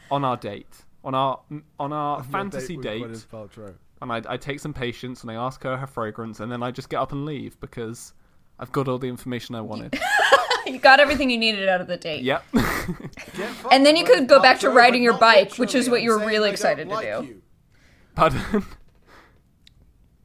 on 0.09 0.25
our 0.25 0.37
date, 0.37 0.83
on 1.03 1.13
our 1.13 1.39
on 1.79 1.93
our 1.93 2.17
On 2.17 2.23
fantasy 2.23 2.77
date. 2.77 3.03
Gwyneth 3.03 3.75
and 4.01 4.11
I, 4.11 4.21
I 4.27 4.37
take 4.37 4.59
some 4.59 4.73
patience 4.73 5.21
and 5.21 5.29
I 5.29 5.35
ask 5.35 5.61
her 5.63 5.77
her 5.77 5.87
fragrance, 5.87 6.39
and 6.39 6.51
then 6.51 6.63
I 6.63 6.71
just 6.71 6.89
get 6.89 6.97
up 6.97 7.11
and 7.11 7.25
leave 7.25 7.59
because 7.59 8.13
I've 8.59 8.71
got 8.71 8.87
all 8.87 8.97
the 8.97 9.07
information 9.07 9.53
I 9.55 9.61
wanted. 9.61 9.99
You 10.72 10.80
got 10.80 10.99
everything 10.99 11.30
you 11.30 11.38
needed 11.38 11.67
out 11.67 11.82
of 11.82 11.88
the 11.88 11.97
date. 11.97 12.24
yep. 12.24 12.43
And 13.72 13.86
then 13.86 13.95
you 13.95 14.03
could 14.05 14.28
go 14.28 14.41
back 14.41 14.59
to 14.61 14.69
riding 14.69 15.03
your 15.03 15.17
bike, 15.17 15.55
which 15.57 15.76
is 15.76 15.89
what 15.89 16.01
you 16.01 16.09
were 16.11 16.26
really 16.26 16.49
excited 16.49 16.89
to 16.89 16.95
do. 17.24 17.41
Pardon. 18.15 18.65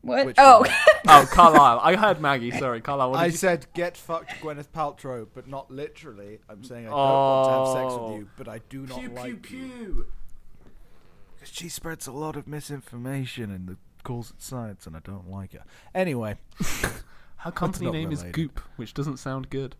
What? 0.02 0.26
Which 0.26 0.36
oh, 0.38 0.60
one? 0.60 0.70
oh, 1.08 1.28
Carlisle. 1.32 1.80
I 1.82 1.96
heard 1.96 2.20
Maggie. 2.20 2.52
Sorry, 2.52 2.80
Carlisle. 2.80 3.10
What 3.10 3.16
did 3.18 3.22
I 3.22 3.26
you 3.26 3.32
said 3.32 3.66
get 3.74 3.96
fucked 3.96 4.30
Gwyneth 4.40 4.68
Paltrow, 4.68 5.26
but 5.34 5.48
not 5.48 5.68
literally. 5.70 6.38
I'm 6.48 6.62
saying 6.62 6.86
I 6.86 6.90
don't 6.90 6.98
want 6.98 7.46
to 7.48 7.52
have 7.52 7.66
sex 7.90 7.94
Oh. 7.98 8.06
with 8.12 8.18
you, 8.20 8.26
oh. 8.28 8.34
but 8.36 8.48
I 8.48 8.60
do 8.68 8.86
not 8.86 9.00
Pew 9.00 9.08
like 9.08 9.42
pew 9.42 9.58
you. 9.58 9.64
pew. 9.66 10.06
'Cause 11.40 11.48
she 11.52 11.68
spreads 11.68 12.06
a 12.06 12.12
lot 12.12 12.36
of 12.36 12.46
misinformation 12.46 13.50
and 13.50 13.66
the- 13.68 13.76
calls 14.04 14.30
it 14.30 14.40
science, 14.40 14.86
and 14.86 14.96
I 14.96 15.00
don't 15.00 15.28
like 15.28 15.52
her. 15.54 15.64
Anyway, 15.92 16.38
Her 17.38 17.50
company 17.50 17.86
not 17.86 17.94
name 17.94 18.12
is. 18.12 18.22
Goop, 18.22 18.60
which 18.76 18.94
doesn't 18.94 19.18
sound 19.18 19.50
good. 19.50 19.74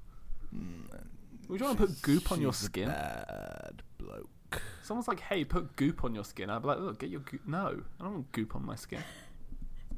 Would 1.48 1.60
you 1.60 1.66
want 1.66 1.78
to 1.78 1.86
put 1.86 2.02
goop 2.02 2.32
on 2.32 2.40
your 2.40 2.52
she's 2.52 2.62
a 2.62 2.64
skin? 2.66 2.88
Bad 2.88 3.82
bloke. 3.98 4.62
Someone's 4.82 5.08
like, 5.08 5.20
"Hey, 5.20 5.44
put 5.44 5.76
goop 5.76 6.04
on 6.04 6.14
your 6.14 6.24
skin." 6.24 6.50
I'd 6.50 6.62
be 6.62 6.68
like, 6.68 6.78
"Look, 6.78 6.98
get 6.98 7.10
your 7.10 7.20
goop." 7.20 7.46
No, 7.46 7.82
I 8.00 8.02
don't 8.04 8.12
want 8.14 8.32
goop 8.32 8.56
on 8.56 8.64
my 8.64 8.74
skin. 8.74 9.00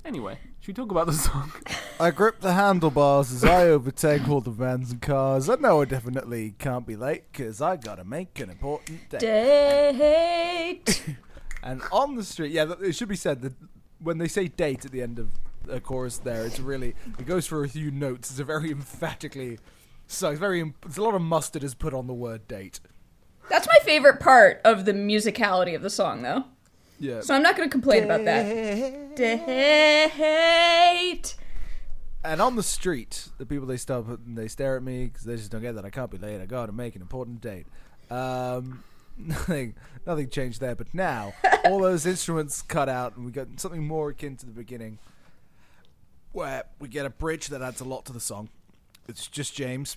Anyway, 0.04 0.38
should 0.60 0.68
we 0.68 0.74
talk 0.74 0.90
about 0.90 1.06
the 1.06 1.12
song? 1.12 1.52
I 2.00 2.10
grip 2.10 2.40
the 2.40 2.52
handlebars 2.52 3.32
as 3.32 3.44
I 3.44 3.66
overtake 3.66 4.28
all 4.28 4.40
the 4.40 4.50
vans 4.50 4.92
and 4.92 5.02
cars. 5.02 5.48
I 5.48 5.56
know 5.56 5.82
I 5.82 5.84
definitely 5.86 6.54
can't 6.58 6.86
be 6.86 6.96
late 6.96 7.24
because 7.32 7.60
I 7.60 7.76
gotta 7.76 8.04
make 8.04 8.38
an 8.40 8.50
important 8.50 9.08
day. 9.10 10.78
date. 10.78 11.04
And 11.60 11.82
on 11.90 12.14
the 12.14 12.22
street, 12.22 12.52
yeah, 12.52 12.72
it 12.80 12.92
should 12.94 13.08
be 13.08 13.16
said 13.16 13.42
that 13.42 13.52
when 13.98 14.18
they 14.18 14.28
say 14.28 14.46
date 14.46 14.84
at 14.84 14.92
the 14.92 15.02
end 15.02 15.18
of 15.18 15.30
the 15.64 15.80
chorus, 15.80 16.18
there, 16.18 16.46
it's 16.46 16.60
really 16.60 16.94
it 17.18 17.26
goes 17.26 17.48
for 17.48 17.64
a 17.64 17.68
few 17.68 17.90
notes. 17.90 18.30
It's 18.30 18.38
a 18.38 18.44
very 18.44 18.70
emphatically, 18.70 19.58
so 20.08 20.30
it's 20.30 20.40
very 20.40 20.72
it's 20.84 20.96
a 20.96 21.02
lot 21.02 21.14
of 21.14 21.22
mustard 21.22 21.62
is 21.62 21.74
put 21.74 21.94
on 21.94 22.06
the 22.08 22.14
word 22.14 22.48
date. 22.48 22.80
That's 23.48 23.66
my 23.66 23.78
favorite 23.84 24.20
part 24.20 24.60
of 24.64 24.84
the 24.84 24.92
musicality 24.92 25.74
of 25.74 25.82
the 25.82 25.90
song, 25.90 26.22
though. 26.22 26.44
Yeah, 27.00 27.20
So 27.20 27.34
I'm 27.34 27.42
not 27.42 27.56
going 27.56 27.68
to 27.68 27.72
complain 27.72 28.04
about 28.04 28.24
that. 28.24 29.16
Date. 29.16 31.36
and 32.24 32.42
on 32.42 32.56
the 32.56 32.62
street, 32.62 33.28
the 33.38 33.46
people 33.46 33.66
they 33.66 33.76
stop 33.76 34.08
and 34.08 34.36
they 34.36 34.48
stare 34.48 34.76
at 34.76 34.82
me 34.82 35.06
because 35.06 35.22
they 35.22 35.36
just 35.36 35.50
don't 35.50 35.62
get 35.62 35.76
that 35.76 35.84
I 35.84 35.90
can't 35.90 36.10
be 36.10 36.18
late. 36.18 36.40
I 36.40 36.46
gotta 36.46 36.72
make 36.72 36.96
an 36.96 37.02
important 37.02 37.40
date. 37.40 37.66
Um, 38.10 38.82
nothing, 39.18 39.74
nothing 40.06 40.28
changed 40.28 40.60
there. 40.60 40.74
But 40.74 40.92
now 40.92 41.32
all 41.64 41.80
those 41.80 42.04
instruments 42.04 42.62
cut 42.62 42.88
out, 42.88 43.16
and 43.16 43.24
we 43.24 43.32
got 43.32 43.46
something 43.56 43.86
more 43.86 44.10
akin 44.10 44.36
to 44.36 44.46
the 44.46 44.52
beginning, 44.52 44.98
where 46.32 46.64
we 46.80 46.88
get 46.88 47.06
a 47.06 47.10
bridge 47.10 47.46
that 47.48 47.62
adds 47.62 47.80
a 47.80 47.84
lot 47.84 48.04
to 48.06 48.12
the 48.12 48.20
song. 48.20 48.48
It's 49.08 49.26
just 49.26 49.54
James, 49.54 49.96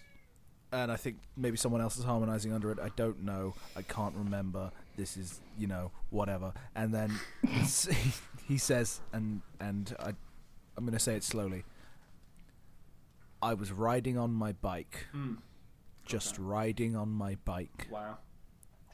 and 0.71 0.91
I 0.91 0.95
think 0.95 1.17
maybe 1.35 1.57
someone 1.57 1.81
else 1.81 1.97
is 1.97 2.05
harmonizing 2.05 2.53
under 2.53 2.71
it. 2.71 2.79
I 2.79 2.89
don't 2.95 3.23
know. 3.23 3.53
I 3.75 3.81
can't 3.81 4.15
remember. 4.15 4.71
This 4.97 5.17
is 5.17 5.39
you 5.57 5.67
know 5.67 5.91
whatever. 6.09 6.53
And 6.75 6.93
then 6.93 7.11
he 8.47 8.57
says, 8.57 9.01
and 9.11 9.41
and 9.59 9.93
I, 9.99 10.09
I'm 10.77 10.85
gonna 10.85 10.99
say 10.99 11.15
it 11.15 11.23
slowly. 11.23 11.63
I 13.41 13.53
was 13.53 13.71
riding 13.71 14.17
on 14.17 14.31
my 14.33 14.51
bike, 14.53 15.07
Hmm. 15.11 15.33
just 16.05 16.37
riding 16.37 16.95
on 16.95 17.09
my 17.09 17.35
bike, 17.43 17.87
Wow. 17.89 18.19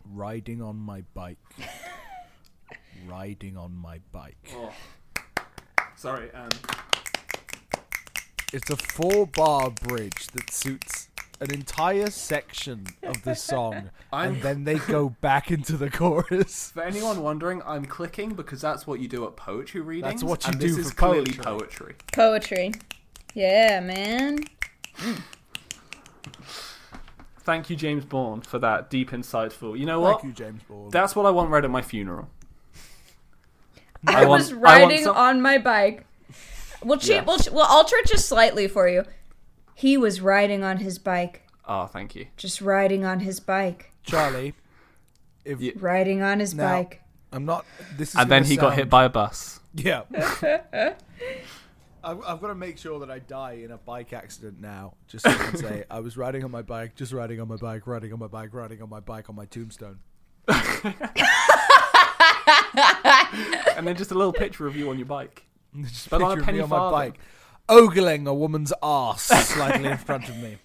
riding 0.05 0.61
on 0.61 0.77
my 0.77 1.01
bike, 1.13 1.37
riding 3.07 3.57
on 3.57 3.75
my 3.75 3.99
bike. 4.11 4.49
Oh. 4.55 4.73
Sorry. 5.95 6.31
Um, 6.31 6.49
It's 8.53 8.69
a 8.69 8.77
four 8.77 9.27
bar 9.27 9.69
bridge 9.71 10.27
that 10.27 10.51
suits 10.51 11.09
an 11.39 11.53
entire 11.53 12.09
section 12.09 12.87
of 13.03 13.21
the 13.23 13.35
song, 13.35 13.89
I'm- 14.13 14.33
and 14.35 14.41
then 14.41 14.63
they 14.63 14.75
go 14.79 15.09
back 15.21 15.51
into 15.51 15.77
the 15.77 15.89
chorus. 15.89 16.71
for 16.71 16.81
anyone 16.81 17.21
wondering, 17.21 17.61
I'm 17.65 17.85
clicking 17.85 18.33
because 18.33 18.61
that's 18.61 18.87
what 18.87 18.99
you 18.99 19.07
do 19.07 19.25
at 19.25 19.35
poetry 19.35 19.81
readings. 19.81 20.13
That's 20.13 20.23
what 20.23 20.45
you 20.45 20.51
and 20.51 20.59
do 20.59 20.67
this 20.75 20.77
is 20.87 20.91
for 20.91 20.97
clearly 20.97 21.33
poetry. 21.33 21.43
poetry. 21.43 21.95
Poetry. 22.13 22.71
Yeah, 23.35 23.81
man. 23.81 24.45
Thank 27.41 27.69
you, 27.69 27.75
James 27.75 28.03
Bourne, 28.03 28.41
for 28.41 28.57
that 28.59 28.89
deep, 28.89 29.11
insightful. 29.11 29.77
You 29.77 29.85
know 29.85 29.99
what? 29.99 30.21
Thank 30.21 30.23
you, 30.23 30.45
James 30.45 30.63
Bond. 30.63 30.91
That's 30.91 31.15
what 31.15 31.25
I 31.25 31.29
want 31.29 31.49
read 31.51 31.63
at 31.65 31.71
my 31.71 31.81
funeral. 31.83 32.29
I, 34.07 34.25
want- 34.25 34.29
was 34.39 34.51
I 34.51 34.55
want 34.55 34.63
riding 34.63 35.03
some- 35.03 35.15
on 35.15 35.41
my 35.41 35.57
bike. 35.59 36.05
We'll, 36.83 36.97
che- 36.99 37.15
Yeah. 37.15 37.23
we'll, 37.23 37.39
we'll 37.51 37.65
alter 37.65 37.95
it 37.97 38.07
just 38.07 38.27
slightly 38.27 38.67
for 38.67 38.87
you. 38.87 39.03
He 39.75 39.97
was 39.97 40.21
riding 40.21 40.63
on 40.63 40.77
his 40.77 40.97
bike. 40.99 41.43
Oh, 41.67 41.85
thank 41.85 42.15
you. 42.15 42.27
Just 42.37 42.61
riding 42.61 43.03
on 43.05 43.19
his 43.21 43.39
bike. 43.39 43.91
Charlie. 44.03 44.53
If 45.45 45.59
Yeah. 45.61 45.73
Riding 45.77 46.21
on 46.21 46.39
his 46.39 46.53
Now- 46.53 46.71
bike. 46.71 47.01
I'm 47.33 47.43
not, 47.45 47.65
this 47.97 48.09
is 48.09 48.15
And 48.15 48.31
then 48.31 48.43
gonna 48.43 48.49
he 48.49 48.57
got 48.57 48.73
hit 48.75 48.89
by 48.89 49.03
a 49.03 49.09
bus. 49.09 49.59
Yeah. 49.73 50.03
I've, 52.03 52.19
I've 52.25 52.39
got 52.39 52.47
to 52.47 52.55
make 52.55 52.77
sure 52.77 52.99
that 53.01 53.11
I 53.11 53.19
die 53.19 53.53
in 53.65 53.71
a 53.71 53.77
bike 53.77 54.13
accident 54.13 54.61
now, 54.61 54.93
just 55.09 55.25
so 55.25 55.31
I 55.31 55.35
can 55.35 55.57
say 55.57 55.83
I 55.91 55.99
was 55.99 56.15
riding 56.15 56.45
on 56.45 56.51
my 56.51 56.61
bike, 56.61 56.95
just 56.95 57.11
riding 57.11 57.41
on 57.41 57.49
my 57.49 57.57
bike, 57.57 57.85
riding 57.85 58.13
on 58.13 58.19
my 58.19 58.27
bike, 58.27 58.53
riding 58.53 58.81
on 58.81 58.89
my 58.89 59.01
bike 59.01 59.29
on 59.29 59.35
my 59.35 59.45
tombstone. 59.45 59.99
And 63.75 63.85
then 63.85 63.95
just 63.95 64.11
a 64.11 64.15
little 64.15 64.33
picture 64.33 64.65
of 64.67 64.75
you 64.75 64.89
on 64.89 64.97
your 64.97 65.05
bike. 65.05 65.43
Just 65.87 66.09
But 66.09 66.21
on 66.21 66.31
a 66.31 66.35
picture 66.35 66.41
of 66.41 66.55
me 66.55 66.59
penny 66.59 66.59
on 66.61 66.69
my 66.69 66.91
bike, 66.91 67.19
ogling 67.69 68.27
a 68.27 68.33
woman's 68.33 68.73
ass 68.81 69.23
slightly 69.49 69.89
in 69.89 69.97
front 69.97 70.27
of 70.29 70.37
me 70.37 70.57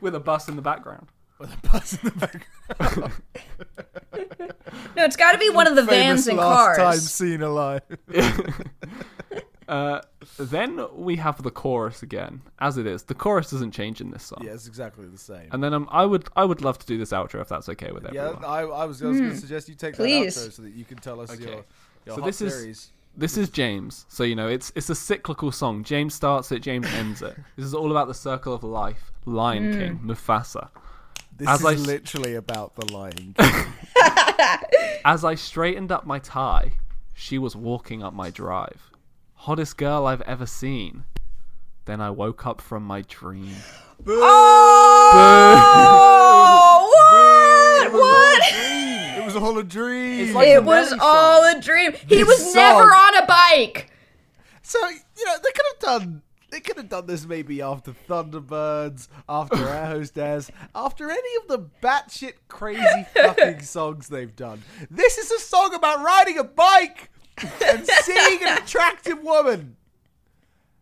With 0.00 0.14
a 0.14 0.20
bus 0.20 0.48
in 0.48 0.56
the 0.56 0.62
background. 0.62 1.08
with 1.38 1.52
a 1.52 1.68
bus 1.68 1.92
in 1.94 2.00
the 2.04 2.10
background. 2.12 3.12
No, 4.96 5.04
it's 5.04 5.16
got 5.16 5.32
to 5.32 5.38
be 5.38 5.50
one 5.50 5.66
of 5.66 5.74
the 5.76 5.82
vans 5.82 6.24
Famous 6.24 6.26
and 6.28 6.38
last 6.38 6.76
time 6.76 6.84
cars. 6.86 7.10
seen 7.10 7.42
alive. 7.42 7.82
Uh, 9.66 10.00
then 10.38 10.86
we 10.94 11.16
have 11.16 11.42
the 11.42 11.50
chorus 11.50 12.02
again, 12.02 12.42
as 12.60 12.76
it 12.76 12.86
is. 12.86 13.04
The 13.04 13.14
chorus 13.14 13.50
doesn't 13.50 13.70
change 13.72 14.00
in 14.00 14.10
this 14.10 14.22
song. 14.24 14.42
yeah, 14.44 14.52
it's 14.52 14.66
exactly 14.68 15.06
the 15.06 15.18
same. 15.18 15.48
And 15.52 15.64
then 15.64 15.72
um, 15.74 15.88
I 15.90 16.04
would 16.04 16.28
I 16.36 16.44
would 16.44 16.60
love 16.60 16.78
to 16.80 16.86
do 16.86 16.98
this 16.98 17.10
outro 17.12 17.40
if 17.40 17.48
that's 17.48 17.68
okay 17.70 17.90
with 17.90 18.06
Yeah. 18.12 18.34
I, 18.44 18.60
I 18.60 18.84
was, 18.84 19.02
I 19.02 19.06
was 19.06 19.18
going 19.20 19.30
to 19.30 19.36
suggest 19.36 19.68
you 19.68 19.74
take 19.74 19.94
Please. 19.94 20.34
that 20.34 20.50
outro 20.50 20.52
so 20.52 20.62
that 20.62 20.74
you 20.74 20.84
can 20.84 20.98
tell 20.98 21.18
us 21.20 21.30
Okay. 21.30 21.42
your, 21.44 21.64
your 22.04 22.14
So 22.16 22.20
hot 22.20 22.24
this 22.26 22.40
is- 22.42 22.54
theories. 22.54 22.90
This 23.16 23.36
is 23.36 23.48
James, 23.48 24.06
so 24.08 24.24
you 24.24 24.34
know 24.34 24.48
it's 24.48 24.72
it's 24.74 24.90
a 24.90 24.94
cyclical 24.94 25.52
song. 25.52 25.84
James 25.84 26.14
starts 26.14 26.50
it, 26.50 26.60
James 26.60 26.86
ends 26.94 27.22
it. 27.22 27.36
This 27.56 27.64
is 27.64 27.74
all 27.74 27.92
about 27.92 28.08
the 28.08 28.14
circle 28.14 28.52
of 28.52 28.64
life. 28.64 29.12
Lion 29.24 29.72
hmm. 29.72 29.78
King, 29.78 30.00
Mufasa. 30.04 30.68
This 31.36 31.48
As 31.48 31.60
is 31.60 31.66
I 31.66 31.74
s- 31.74 31.86
literally 31.86 32.34
about 32.34 32.74
the 32.74 32.92
Lion 32.92 33.34
King. 33.38 33.66
As 35.04 35.24
I 35.24 35.36
straightened 35.36 35.92
up 35.92 36.06
my 36.06 36.18
tie, 36.18 36.72
she 37.14 37.38
was 37.38 37.54
walking 37.54 38.02
up 38.02 38.14
my 38.14 38.30
drive. 38.30 38.90
Hottest 39.34 39.76
girl 39.76 40.06
I've 40.06 40.22
ever 40.22 40.46
seen. 40.46 41.04
Then 41.84 42.00
I 42.00 42.10
woke 42.10 42.46
up 42.46 42.60
from 42.60 42.84
my 42.84 43.02
dream. 43.02 43.54
Oh, 44.06 44.10
what? 47.90 47.92
What? 47.92 48.42
it 48.52 49.23
was 49.34 49.42
all 49.42 49.58
a 49.58 49.64
dream. 49.64 50.32
like- 50.34 50.48
It 50.48 50.64
was 50.64 50.90
Nelly 50.90 51.00
all 51.02 51.42
song. 51.42 51.58
a 51.58 51.60
dream. 51.60 51.92
He 51.92 52.16
This 52.16 52.26
was 52.26 52.54
never 52.54 52.82
on 52.94 53.16
a 53.22 53.26
bike. 53.26 53.90
So 54.62 54.78
you 54.88 55.24
know 55.26 55.34
they 55.42 55.50
could 55.50 55.66
have 55.72 55.78
done. 55.80 56.22
They 56.50 56.60
could 56.60 56.76
have 56.76 56.88
done 56.88 57.06
this 57.06 57.26
maybe 57.26 57.60
after 57.60 57.92
Thunderbirds, 58.08 59.08
after 59.28 59.56
Air 59.68 59.86
Hostess, 59.86 60.50
after 60.74 61.10
any 61.10 61.36
of 61.42 61.48
the 61.48 61.58
batshit 61.82 62.34
crazy 62.46 63.06
fucking 63.14 63.60
songs 63.62 64.06
they've 64.08 64.34
done. 64.36 64.62
This 64.90 65.18
is 65.18 65.32
a 65.32 65.40
song 65.40 65.74
about 65.74 66.02
riding 66.04 66.38
a 66.38 66.44
bike 66.44 67.10
and 67.38 67.84
seeing 67.84 68.38
an 68.46 68.58
attractive 68.58 69.20
woman, 69.20 69.76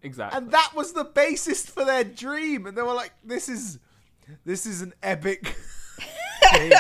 Exactly. 0.03 0.37
and 0.37 0.51
that 0.51 0.73
was 0.77 0.93
the 0.93 1.05
basis 1.05 1.65
for 1.65 1.85
their 1.87 2.05
dream. 2.05 2.67
And 2.67 2.77
they 2.77 2.83
were 2.83 2.93
like, 2.93 3.13
"This 3.25 3.49
is, 3.49 3.79
this 4.45 4.67
is 4.67 4.83
an 4.83 4.93
epic." 5.03 5.57
thing. 6.53 6.73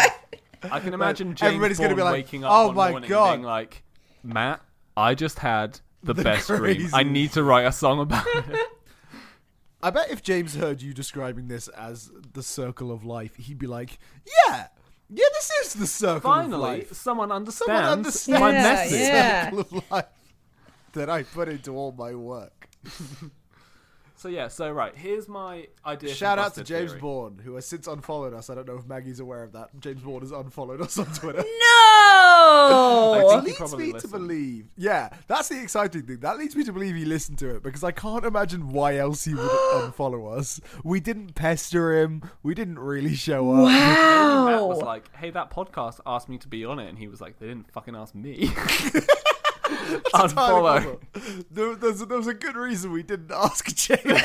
I 0.70 0.80
can 0.80 0.94
imagine 0.94 1.34
James 1.34 1.48
everybody's 1.54 1.78
gonna 1.78 1.90
Bond 1.90 1.96
be 1.98 2.02
like, 2.04 2.12
waking 2.12 2.44
up 2.44 2.50
"Oh 2.52 2.66
one 2.68 2.74
my 2.76 2.90
morning 2.90 3.08
God." 3.08 3.32
being 3.34 3.42
like, 3.44 3.82
Matt, 4.22 4.60
I 4.96 5.14
just 5.14 5.38
had 5.40 5.80
the, 6.02 6.12
The 6.14 6.22
best 6.22 6.46
dream. 6.46 6.58
I 6.60 6.60
craziest." 6.64 7.06
need 7.06 7.32
to 7.32 7.42
write 7.42 7.66
a 7.66 7.72
song 7.72 8.00
about 8.00 8.26
it. 8.26 8.58
I 9.82 9.90
bet 9.90 10.10
if 10.10 10.22
James 10.22 10.54
heard 10.54 10.80
you 10.80 10.94
describing 10.94 11.48
this 11.48 11.66
as 11.68 12.10
the 12.34 12.42
circle 12.42 12.92
of 12.92 13.04
life, 13.04 13.34
he'd 13.36 13.58
be 13.58 13.66
like, 13.66 13.98
"Yeah, 14.46 14.66
yeah, 15.10 15.24
this 15.34 15.50
is 15.64 15.74
the 15.74 15.86
circle 15.88 16.16
of 16.16 16.22
Finally, 16.22 16.60
life." 16.60 16.92
someone 16.92 17.32
understands, 17.32 17.66
Someone 17.72 17.84
understands 17.92 18.40
my 18.40 18.52
Yeah, 18.52 18.62
message. 18.62 18.90
the 18.92 18.98
yeah. 18.98 19.44
circle 19.50 19.60
of 19.78 19.90
life 19.90 20.04
that 20.92 21.10
I 21.10 21.22
put 21.24 21.48
into 21.48 21.72
all 21.76 21.90
my 21.90 22.14
work. 22.14 22.68
So 24.22 24.28
yeah, 24.28 24.46
so 24.46 24.70
right, 24.70 24.96
here's 24.96 25.28
my 25.28 25.66
idea. 25.84 26.14
Shout 26.14 26.38
out 26.38 26.54
to 26.54 26.62
James 26.62 26.90
Theory. 26.90 27.00
Bourne, 27.00 27.40
who 27.44 27.56
has 27.56 27.66
since 27.66 27.88
unfollowed 27.88 28.32
us. 28.32 28.50
I 28.50 28.54
don't 28.54 28.68
know 28.68 28.76
if 28.76 28.86
Maggie's 28.86 29.18
aware 29.18 29.42
of 29.42 29.50
that. 29.54 29.70
James 29.80 30.00
Bourne 30.00 30.20
has 30.20 30.30
unfollowed 30.30 30.80
us 30.80 30.96
on 30.96 31.06
Twitter. 31.06 31.44
No. 31.60 33.42
think 33.44 33.44
he 33.44 33.46
leads 33.46 33.58
probably 33.58 33.92
me 33.92 34.00
to 34.00 34.08
believe. 34.08 34.66
Yeah, 34.76 35.10
that's 35.26 35.48
the 35.48 35.60
exciting 35.60 36.02
thing. 36.02 36.20
That 36.20 36.38
leads 36.38 36.54
me 36.54 36.62
to 36.64 36.72
believe 36.72 36.94
he 36.94 37.04
listened 37.04 37.38
to 37.38 37.56
it 37.56 37.62
because 37.64 37.82
I 37.82 37.90
can't 37.90 38.24
imagine 38.24 38.68
why 38.68 38.96
else 38.96 39.24
he 39.24 39.34
would 39.34 39.42
unfollow 39.74 40.36
us. 40.36 40.60
We 40.84 41.00
didn't 41.00 41.34
pester 41.34 42.00
him. 42.00 42.22
We 42.44 42.54
didn't 42.54 42.78
really 42.78 43.14
show 43.14 43.50
up. 43.52 43.64
Wow. 43.64 44.46
Matt 44.46 44.62
was 44.62 44.82
like, 44.82 45.14
"Hey, 45.16 45.30
that 45.30 45.50
podcast 45.50 45.98
asked 46.06 46.28
me 46.28 46.38
to 46.38 46.48
be 46.48 46.64
on 46.64 46.78
it," 46.78 46.88
and 46.88 46.98
he 46.98 47.08
was 47.08 47.20
like, 47.20 47.40
"They 47.40 47.48
didn't 47.48 47.72
fucking 47.72 47.96
ask 47.96 48.14
me." 48.14 48.50
Unfollow. 50.14 51.00
There, 51.50 51.74
there's, 51.74 52.00
there 52.06 52.16
was 52.18 52.26
a 52.26 52.34
good 52.34 52.56
reason 52.56 52.92
we 52.92 53.02
didn't 53.02 53.30
ask 53.34 53.66
James. 53.74 54.00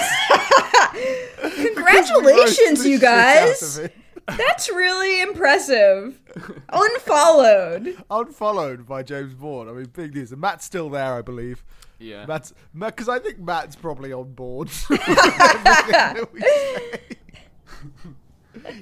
Congratulations, 1.56 2.86
you 2.86 3.00
guys. 3.00 3.80
That's 4.28 4.70
really 4.70 5.22
impressive. 5.22 6.20
Unfollowed. 6.70 7.96
Unfollowed 8.10 8.86
by 8.86 9.04
James 9.04 9.34
Bourne. 9.34 9.70
I 9.70 9.72
mean, 9.72 9.86
big 9.86 10.14
news. 10.14 10.32
And 10.32 10.42
Matt's 10.42 10.66
still 10.66 10.90
there, 10.90 11.14
I 11.14 11.22
believe. 11.22 11.64
yeah. 12.00 12.26
Matt's 12.26 12.54
because 12.78 13.08
I 13.10 13.20
think 13.20 13.40
Matt's 13.40 13.76
probably 13.76 14.12
on 14.12 14.34
board. 14.34 14.70
with 14.90 15.00
everything 15.08 15.24
that 15.94 16.34
we 16.34 16.42
say. 16.42 17.00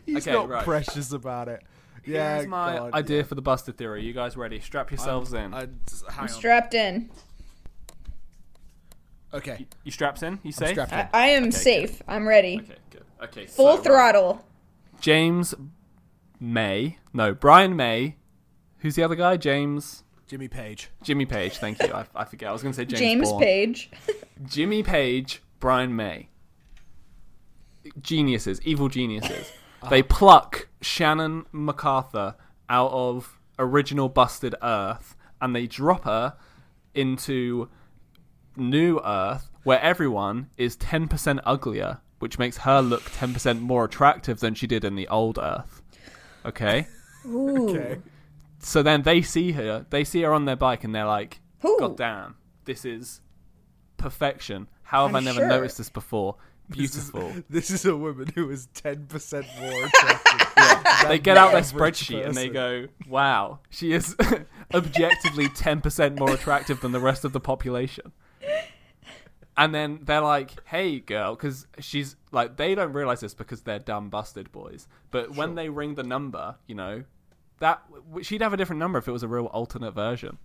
He's 0.06 0.28
Okay, 0.28 0.36
not 0.36 0.50
right. 0.50 0.64
precious 0.64 1.12
about 1.12 1.48
it. 1.48 1.62
Yeah, 2.06 2.36
Here's 2.36 2.48
my 2.48 2.76
God, 2.78 2.94
idea 2.94 3.18
yeah. 3.18 3.24
for 3.24 3.36
the 3.36 3.42
Buster 3.42 3.72
theory. 3.72 4.04
You 4.04 4.14
guys 4.14 4.38
ready? 4.38 4.60
Strap 4.60 4.92
yourselves 4.92 5.34
in. 5.34 5.54
I, 5.54 5.68
just, 5.90 6.10
hang 6.10 6.24
on. 6.24 6.28
Strapped 6.30 6.74
in. 6.74 7.10
Okay, 9.34 9.66
you 9.84 9.92
straps 9.92 10.24
in? 10.24 10.40
You 10.44 10.52
say? 10.52 10.76
I, 10.78 11.02
in. 11.02 11.10
I 11.14 11.28
am 11.28 11.44
Okay, 11.46 11.52
safe. 11.52 12.02
I'm 12.08 12.28
ready. 12.28 12.60
Okay, 12.64 12.76
good. 12.90 13.04
Okay, 13.24 13.46
Full 13.48 13.66
so, 13.66 13.76
right. 13.76 13.84
throttle. 13.84 14.46
James 15.02 15.54
May. 16.40 16.98
No, 17.14 17.34
Brian 17.34 17.76
May. 17.76 18.16
Who's 18.80 18.96
the 18.96 19.04
other 19.04 19.16
guy? 19.16 19.36
James. 19.38 20.04
Jimmy 20.28 20.48
Page. 20.48 20.90
Jimmy 21.04 21.26
Page. 21.26 21.58
Thank 21.58 21.82
you. 21.82 21.92
I, 21.94 22.06
I 22.16 22.24
forget. 22.26 22.50
I 22.50 22.52
was 22.54 22.62
going 22.62 22.72
to 22.74 22.76
say 22.78 22.86
James, 22.86 23.00
James 23.00 23.30
Bourne. 23.30 23.44
Page. 23.44 23.92
Jimmy 24.46 24.84
Page, 24.84 25.42
Brian 25.60 25.96
May. 25.96 26.30
Geniuses, 28.02 28.60
evil 28.64 28.90
geniuses. 28.90 29.52
Uh-huh. 29.82 29.90
They 29.90 30.04
pluck 30.04 30.68
Shannon 30.82 31.46
MacArthur 31.52 32.36
out 32.70 32.92
of 32.92 33.40
original 33.60 34.10
Busted 34.10 34.56
Earth 34.62 35.16
and 35.42 35.56
they 35.56 35.68
drop 35.68 36.06
her 36.06 36.36
into 36.94 37.70
New 38.56 39.00
Earth 39.04 39.52
where 39.64 39.82
everyone 39.82 40.50
is 40.58 40.78
10% 40.78 41.40
uglier, 41.44 42.00
which 42.20 42.38
makes 42.40 42.58
her 42.60 42.82
look 42.82 43.04
10% 43.04 43.60
more 43.62 43.86
attractive 43.86 44.40
than 44.40 44.54
she 44.54 44.68
did 44.68 44.84
in 44.84 44.96
the 44.96 45.08
old 45.08 45.40
Earth. 45.40 45.82
Okay? 46.46 46.88
Ooh. 47.26 47.70
Okay. 47.70 48.02
So 48.60 48.82
then 48.82 49.02
they 49.02 49.22
see 49.22 49.52
her, 49.54 49.86
they 49.90 50.04
see 50.04 50.22
her 50.22 50.34
on 50.34 50.46
their 50.46 50.56
bike, 50.56 50.84
and 50.84 50.94
they're 50.94 51.06
like, 51.06 51.40
Ooh. 51.64 51.78
"God 51.80 51.98
damn, 51.98 52.36
this 52.66 52.86
is 52.86 53.22
perfection. 53.98 54.68
How 54.84 55.08
have 55.08 55.16
I'm 55.16 55.22
i 55.22 55.26
never 55.26 55.42
sure. 55.42 55.48
noticed 55.48 55.78
this 55.78 55.90
before? 55.90 56.36
This 56.70 56.96
is- 56.96 57.12
Beautiful." 57.12 57.44
This 57.50 57.70
is 57.72 57.86
a 57.86 57.96
woman 57.96 58.32
who 58.36 58.50
is 58.50 58.68
ten 58.74 59.06
percent 59.08 59.46
more 59.60 59.86
attractive. 59.86 61.08
they 61.08 61.20
get 61.20 61.38
out 61.38 61.52
their 61.52 61.60
average 61.62 61.98
spreadsheet 62.00 62.26
and 62.26 62.36
they 62.36 62.50
go, 62.50 62.88
"Wow, 63.08 63.60
she 63.70 63.92
is 63.94 64.16
objectively 64.74 65.48
ten 65.50 65.82
percent 65.82 66.18
more 66.20 66.32
attractive 66.34 66.82
than 66.82 66.92
the 66.92 67.00
rest 67.00 67.24
of 67.26 67.34
the 67.34 67.40
population." 67.40 68.12
And 69.58 69.74
then 69.74 70.00
they're 70.04 70.22
like, 70.22 70.52
"Hey, 70.68 71.00
girl," 71.00 71.36
because 71.36 71.66
she's 71.80 72.18
like, 72.32 72.58
they 72.58 72.76
don't 72.76 72.92
realize 72.92 73.22
this 73.22 73.34
because 73.34 73.62
they're 73.62 73.80
dumb 73.80 74.10
busted 74.10 74.52
boys. 74.52 74.88
But 75.12 75.36
when 75.36 75.56
they 75.56 75.70
ring 75.70 75.96
the 75.96 76.04
number, 76.04 76.56
you 76.68 76.76
know, 76.76 77.04
that 77.60 77.82
she'd 78.22 78.42
have 78.42 78.52
a 78.52 78.58
different 78.58 78.80
number 78.80 79.00
if 79.00 79.08
it 79.08 79.12
was 79.14 79.24
a 79.24 79.30
real 79.30 79.46
alternate 79.46 79.92
version. 79.94 80.40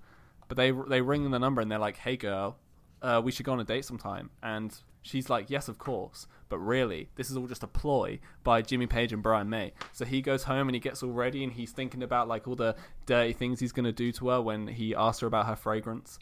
But 0.47 0.57
they 0.57 0.71
they 0.89 1.01
ring 1.01 1.29
the 1.31 1.39
number 1.41 1.61
and 1.61 1.71
they're 1.71 1.79
like, 1.81 1.97
"Hey, 1.97 2.17
girl, 2.17 2.57
uh, 3.03 3.21
we 3.25 3.33
should 3.33 3.45
go 3.47 3.53
on 3.53 3.59
a 3.61 3.65
date 3.65 3.85
sometime." 3.85 4.31
And 4.45 4.73
she's 5.03 5.31
like, 5.31 5.51
"Yes, 5.51 5.69
of 5.69 5.79
course." 5.79 6.27
But 6.49 6.59
really, 6.59 7.09
this 7.15 7.31
is 7.31 7.37
all 7.37 7.47
just 7.47 7.63
a 7.63 7.69
ploy 7.69 8.19
by 8.43 8.63
Jimmy 8.63 8.87
Page 8.87 9.13
and 9.13 9.23
Brian 9.23 9.49
May. 9.49 9.73
So 9.93 10.05
he 10.05 10.21
goes 10.21 10.45
home 10.45 10.69
and 10.69 10.75
he 10.75 10.81
gets 10.81 11.03
all 11.03 11.13
ready 11.13 11.45
and 11.45 11.53
he's 11.53 11.71
thinking 11.71 12.03
about 12.03 12.27
like 12.29 12.49
all 12.49 12.57
the 12.57 12.75
dirty 13.07 13.33
things 13.33 13.61
he's 13.61 13.73
gonna 13.73 13.93
do 13.93 14.11
to 14.13 14.29
her 14.31 14.41
when 14.43 14.67
he 14.67 14.95
asks 14.95 15.21
her 15.21 15.27
about 15.27 15.47
her 15.47 15.57
fragrance, 15.57 16.19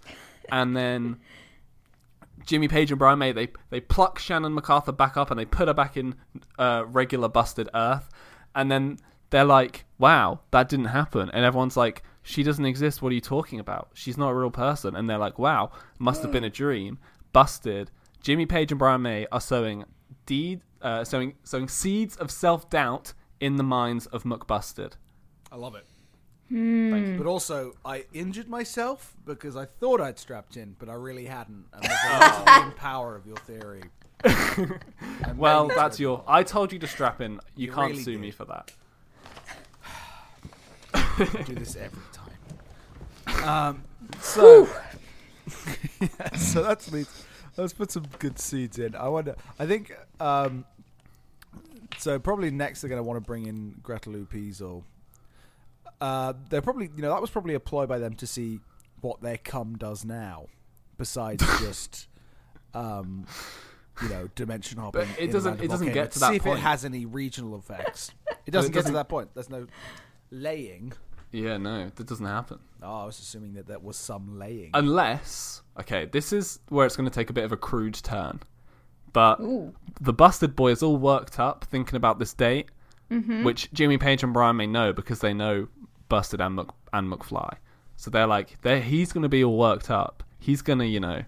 and 0.51 0.77
then. 0.77 1.19
Jimmy 2.47 2.69
Page 2.69 2.93
and 2.93 3.01
Brian 3.01 3.19
May 3.19 3.33
they 3.33 3.49
they 3.71 3.81
pluck 3.81 4.21
Shannon 4.21 4.55
MacArthur 4.55 4.93
back 4.93 5.17
up 5.17 5.33
and 5.33 5.41
they 5.41 5.45
put 5.45 5.67
her 5.67 5.75
back 5.75 5.97
in 5.97 6.15
uh, 6.57 6.85
regular 6.87 7.29
busted 7.29 7.69
Earth, 7.75 8.09
and 8.55 8.71
then 8.71 8.99
they're 9.31 9.45
like, 9.45 9.85
"Wow, 9.99 10.41
that 10.51 10.69
didn't 10.69 10.87
happen," 10.87 11.31
and 11.31 11.45
everyone's 11.45 11.77
like, 11.77 12.03
"She 12.23 12.43
doesn't 12.43 12.65
exist. 12.65 13.03
What 13.03 13.13
are 13.13 13.15
you 13.15 13.21
talking 13.21 13.61
about? 13.61 13.91
She's 13.93 14.17
not 14.17 14.31
a 14.31 14.35
real 14.35 14.51
person." 14.51 14.95
And 14.97 15.09
they're 15.11 15.19
like, 15.19 15.39
"Wow, 15.39 15.73
must 15.99 16.23
have 16.23 16.33
been 16.33 16.45
a 16.45 16.51
dream." 16.51 16.99
Busted. 17.33 17.91
Jimmy 18.23 18.47
Page 18.47 18.73
and 18.73 18.79
Brian 18.79 19.03
May 19.03 19.27
are 19.33 19.41
sowing 19.41 19.85
deed, 20.27 20.61
uh, 20.83 21.05
sowing 21.05 21.35
sowing 21.45 21.69
seeds 21.69 22.17
of 22.17 22.31
self 22.31 22.69
doubt 22.71 23.13
in 23.41 23.57
the 23.57 23.63
minds 23.63 24.07
of 24.07 24.25
McBusted. 24.25 24.93
I 25.51 25.57
love 25.57 25.75
it. 25.75 25.87
Thank 26.51 27.07
you. 27.07 27.15
But 27.19 27.27
also, 27.27 27.75
I 27.85 28.07
injured 28.15 28.49
myself 28.49 29.15
because 29.27 29.55
I 29.57 29.67
thought 29.67 30.01
I'd 30.01 30.19
strapped 30.19 30.57
in, 30.57 30.77
but 30.79 30.89
I 30.89 30.95
really 30.95 31.27
hadn't. 31.27 31.67
And 31.75 31.83
the 31.83 31.89
velocity 32.09 32.71
power 32.77 33.15
of 33.17 33.27
your 33.27 33.37
theory. 33.39 33.83
Well, 35.37 35.69
that's 35.69 36.01
your. 36.01 36.25
I 36.27 36.43
told 36.43 36.73
you 36.73 36.79
to 36.81 36.87
strap 36.89 37.21
in. 37.21 37.35
You, 37.55 37.69
You 37.69 37.73
can't 37.73 37.91
really 37.93 38.03
sue 38.03 38.13
did. 38.13 38.21
me 38.21 38.31
for 38.33 38.45
that. 38.47 38.73
I 40.95 41.43
do 41.47 41.55
this 41.55 41.77
every 41.77 42.03
time. 42.13 42.25
Um, 43.45 43.85
so, 44.21 44.67
yeah, 46.01 46.35
so 46.37 46.63
that's 46.63 46.91
me. 46.91 47.05
Let's 47.63 47.73
put 47.73 47.91
some 47.91 48.05
good 48.19 48.39
seeds 48.39 48.79
in. 48.79 48.95
I 48.95 49.09
wonder. 49.09 49.35
I 49.59 49.67
think. 49.67 49.93
Um, 50.21 50.65
so 51.99 52.19
probably 52.19 52.51
next 52.51 52.81
they're 52.81 52.89
going 52.89 52.99
to 53.03 53.07
want 53.07 53.17
to 53.17 53.27
bring 53.27 53.47
in 53.47 53.79
Gretel 53.83 54.13
Lupis 54.15 54.61
or. 54.63 54.83
Uh, 56.01 56.33
they're 56.49 56.63
probably 56.63 56.89
you 56.95 57.03
know 57.03 57.11
that 57.11 57.21
was 57.21 57.31
probably 57.31 57.55
a 57.55 57.61
ploy 57.61 57.85
by 57.87 57.99
them 57.99 58.15
to 58.15 58.27
see 58.27 58.61
what 59.01 59.21
their 59.21 59.37
cum 59.39 59.77
does 59.77 60.05
now, 60.05 60.47
besides 60.97 61.45
just. 61.61 62.07
Um, 62.75 63.27
you 64.03 64.09
know, 64.11 64.29
dimension 64.37 64.79
hopping. 64.79 65.09
But 65.09 65.21
it 65.21 65.33
doesn't- 65.33 65.61
it 65.61 65.69
doesn't 65.69 65.93
get 65.93 66.13
to 66.13 66.21
that 66.21 66.29
see 66.31 66.37
if 66.37 66.45
point. 66.45 66.59
it 66.61 66.63
has 66.63 66.85
any 66.85 67.05
regional 67.05 67.59
effects. 67.59 68.13
It 68.47 68.53
doesn't 68.53 68.71
get 68.71 68.81
to 68.81 68.83
doesn't- 68.83 68.95
that 68.95 69.09
point. 69.09 69.31
There's 69.35 69.51
no 69.51 69.67
laying. 70.31 70.93
Yeah, 71.33 71.57
no, 71.59 71.91
that 71.95 72.07
doesn't 72.07 72.25
happen. 72.25 72.59
Oh, 72.83 73.03
I 73.03 73.05
was 73.07 73.19
assuming 73.19 73.55
that 73.55 73.67
that 73.67 73.83
was 73.83 73.97
some 73.97 74.39
laying. 74.39 74.71
Unless, 74.75 75.63
okay, 75.81 76.07
this 76.07 76.33
is 76.33 76.59
where 76.69 76.87
it's 76.87 76.97
going 76.97 77.09
to 77.09 77.15
take 77.15 77.29
a 77.31 77.33
bit 77.35 77.45
of 77.45 77.53
a 77.53 77.57
crude 77.57 77.95
turn. 77.95 78.41
But 79.13 79.41
Ooh. 79.41 79.75
the 80.01 80.13
Busted 80.13 80.55
boy 80.57 80.71
is 80.71 80.83
all 80.83 80.97
worked 80.97 81.39
up 81.41 81.65
thinking 81.65 81.97
about 81.97 82.19
this 82.19 82.33
date, 82.33 82.69
Mm-hmm. 83.11 83.43
which 83.43 83.73
Jimmy 83.73 83.97
Page 83.97 84.23
and 84.23 84.35
Brian 84.35 84.57
may 84.57 84.67
know 84.67 84.93
because 84.93 85.21
they 85.21 85.33
know 85.33 85.69
Busted 86.11 86.43
and 86.43 86.57
Mc, 86.57 86.69
and 86.93 87.11
McFly. 87.11 87.57
So 87.97 88.11
they're 88.11 88.27
like, 88.27 88.61
they're, 88.61 88.81
he's 88.83 89.13
going 89.15 89.23
to 89.23 89.31
be 89.31 89.43
all 89.43 89.57
worked 89.57 89.91
up. 89.91 90.23
He's 90.39 90.61
going 90.61 90.79
to, 90.81 90.87
you 90.87 91.01
know, 91.01 91.23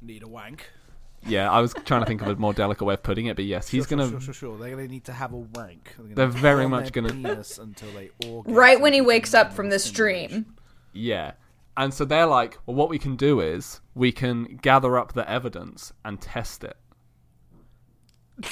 Need 0.00 0.22
a 0.22 0.28
wank. 0.28 0.66
Yeah. 1.26 1.50
I 1.50 1.60
was 1.60 1.74
trying 1.84 2.00
to 2.00 2.06
think 2.06 2.22
of 2.22 2.28
a 2.28 2.36
more 2.36 2.52
delicate 2.52 2.84
way 2.84 2.94
of 2.94 3.02
putting 3.02 3.26
it, 3.26 3.36
but 3.36 3.44
yes, 3.44 3.68
he's 3.68 3.86
Sure, 3.88 3.98
gonna. 3.98 4.10
sure, 4.10 4.20
sure, 4.20 4.34
sure. 4.34 4.58
They're 4.58 4.70
gonna 4.70 4.88
need 4.88 5.04
to 5.04 5.12
have 5.12 5.32
a 5.32 5.36
wank. 5.38 5.94
They're, 5.98 6.14
They're 6.14 6.26
very 6.28 6.68
much 6.68 6.92
their 6.92 7.02
gonna- 7.02 7.14
penis 7.14 7.58
until 7.58 7.90
they 7.92 8.10
orgasm 8.26 8.54
Right 8.56 8.80
when 8.80 8.92
he 8.92 9.00
wakes 9.00 9.34
up 9.34 9.52
from 9.52 9.70
this 9.70 9.90
dream. 9.90 10.54
Yeah. 10.92 11.32
And 11.76 11.94
so 11.94 12.04
they're 12.04 12.26
like, 12.26 12.58
well, 12.66 12.74
what 12.74 12.88
we 12.90 12.98
can 12.98 13.16
do 13.16 13.40
is 13.40 13.80
we 13.94 14.12
can 14.12 14.58
gather 14.60 14.98
up 14.98 15.12
the 15.12 15.28
evidence 15.30 15.92
and 16.04 16.20
test 16.20 16.64
it. 16.64 16.76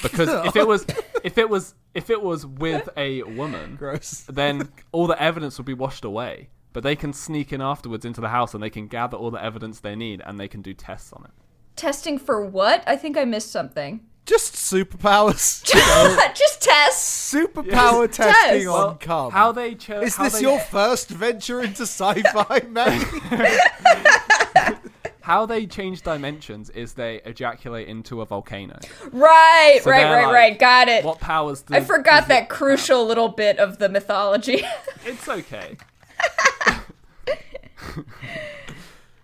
Because 0.01 0.29
if 0.47 0.55
it 0.55 0.67
was, 0.67 0.85
if 1.23 1.37
it 1.37 1.49
was, 1.49 1.75
if 1.93 2.09
it 2.09 2.21
was 2.21 2.45
with 2.45 2.87
a 2.95 3.23
woman, 3.23 3.75
Gross. 3.75 4.21
then 4.29 4.69
all 4.91 5.07
the 5.07 5.21
evidence 5.21 5.57
would 5.57 5.65
be 5.65 5.73
washed 5.73 6.05
away. 6.05 6.49
But 6.71 6.83
they 6.83 6.95
can 6.95 7.13
sneak 7.13 7.51
in 7.51 7.61
afterwards 7.61 8.05
into 8.05 8.21
the 8.21 8.29
house 8.29 8.53
and 8.53 8.61
they 8.61 8.69
can 8.69 8.87
gather 8.87 9.17
all 9.17 9.31
the 9.31 9.43
evidence 9.43 9.79
they 9.79 9.95
need 9.95 10.21
and 10.23 10.39
they 10.39 10.47
can 10.47 10.61
do 10.61 10.73
tests 10.73 11.11
on 11.11 11.25
it. 11.25 11.31
Testing 11.79 12.17
for 12.17 12.45
what? 12.45 12.83
I 12.85 12.97
think 12.97 13.17
I 13.17 13.23
missed 13.23 13.51
something. 13.53 14.01
Just 14.25 14.53
superpowers. 14.55 15.63
Just 16.35 16.61
tests. 16.61 17.33
Superpower 17.33 18.05
Yes. 18.07 18.17
testing 18.17 18.59
Yes. 18.63 18.67
on 18.67 18.73
Well, 18.73 18.95
cum. 18.99 19.31
how 19.31 19.53
they 19.53 19.75
chose? 19.75 20.03
Is 20.03 20.17
this 20.17 20.41
your 20.41 20.59
first 20.59 21.07
venture 21.07 21.61
into 21.61 21.83
sci-fi, 21.87 22.59
man? 22.67 23.01
How 25.21 25.45
they 25.45 25.67
change 25.67 26.01
dimensions 26.01 26.69
is 26.71 26.93
they 26.95 27.21
ejaculate 27.23 27.87
into 27.87 28.21
a 28.21 28.25
volcano. 28.25 28.77
Right, 29.11 29.79
So 29.83 29.91
right, 29.91 29.99
they're 30.01 30.11
right, 30.11 30.25
like, 30.25 30.33
right. 30.33 30.59
Got 30.59 30.87
it. 30.89 31.05
What 31.05 31.19
powers? 31.19 31.61
Do, 31.61 31.75
I 31.75 31.81
forgot 31.81 32.27
that 32.29 32.43
it 32.43 32.49
crucial 32.49 33.05
little 33.05 33.29
bit 33.29 33.57
of 33.59 33.77
the 33.77 33.87
mythology. 33.89 34.63
It's 35.05 35.29
okay. 35.29 35.77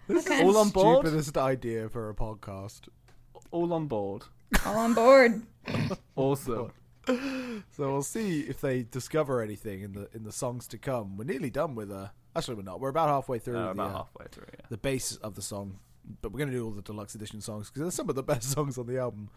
Okay. 0.10 0.44
All 0.44 0.58
on 0.58 0.70
board. 0.70 1.06
Stupidest 1.06 1.38
idea 1.38 1.90
for 1.90 2.10
a 2.10 2.14
podcast. 2.14 2.82
All 3.52 3.74
on 3.74 3.88
board. 3.88 4.24
All 4.66 4.78
on 4.78 4.94
board. 4.94 5.42
Awesome. 6.16 6.72
So 7.08 7.92
we'll 7.92 8.02
see 8.04 8.42
if 8.42 8.62
they 8.62 8.84
discover 8.84 9.42
anything 9.42 9.82
in 9.82 9.94
the 9.94 10.08
in 10.14 10.24
the 10.24 10.32
songs 10.32 10.68
to 10.70 10.78
come. 10.78 11.18
We're 11.18 11.26
nearly 11.26 11.50
done 11.50 11.76
with 11.76 11.92
uh 11.92 12.08
Actually, 12.36 12.56
we're 12.56 12.64
not. 12.64 12.80
We're 12.80 12.90
about 12.90 13.10
halfway 13.10 13.40
through 13.40 13.58
Uh, 13.58 13.64
the, 13.66 13.70
about 13.72 13.90
uh, 13.92 13.98
halfway 13.98 14.26
through. 14.32 14.46
Yeah. 14.54 14.66
the 14.70 14.78
base 14.78 15.16
of 15.18 15.36
the 15.36 15.42
song, 15.42 15.80
but 16.22 16.32
we're 16.32 16.40
gonna 16.40 16.52
do 16.52 16.66
all 16.66 16.72
the 16.72 16.82
deluxe 16.82 17.16
edition 17.16 17.42
songs 17.42 17.70
because 17.70 17.82
they're 17.82 17.92
some 17.92 18.10
of 18.10 18.16
the 18.16 18.24
best 18.34 18.52
songs 18.52 18.78
on 18.78 18.88
the 18.88 18.98
album. 19.00 19.30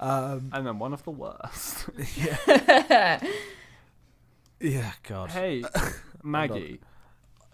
Um, 0.00 0.50
And 0.52 0.66
then 0.66 0.78
one 0.78 0.92
of 0.92 1.02
the 1.04 1.10
worst. 1.12 1.86
yeah, 2.16 3.20
yeah, 4.60 4.92
God. 5.02 5.30
hey, 5.30 5.64
Maggie. 6.22 6.80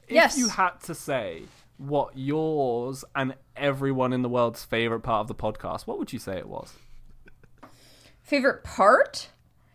If 0.09 0.15
Yes. 0.15 0.39
you 0.39 0.49
had 0.49 0.81
to 0.85 0.95
say 0.95 1.43
what 1.81 2.17
yours 2.17 3.05
and 3.17 3.35
everyone 3.57 4.13
in 4.13 4.23
the 4.23 4.29
world's 4.29 4.65
favorite 4.65 5.01
part 5.01 5.23
of 5.23 5.29
the 5.29 5.35
podcast, 5.35 5.87
what 5.87 5.99
would 5.99 6.13
you 6.13 6.19
say 6.19 6.37
it 6.37 6.49
was? 6.49 6.75
Favorite 8.23 8.63
part? 8.63 9.31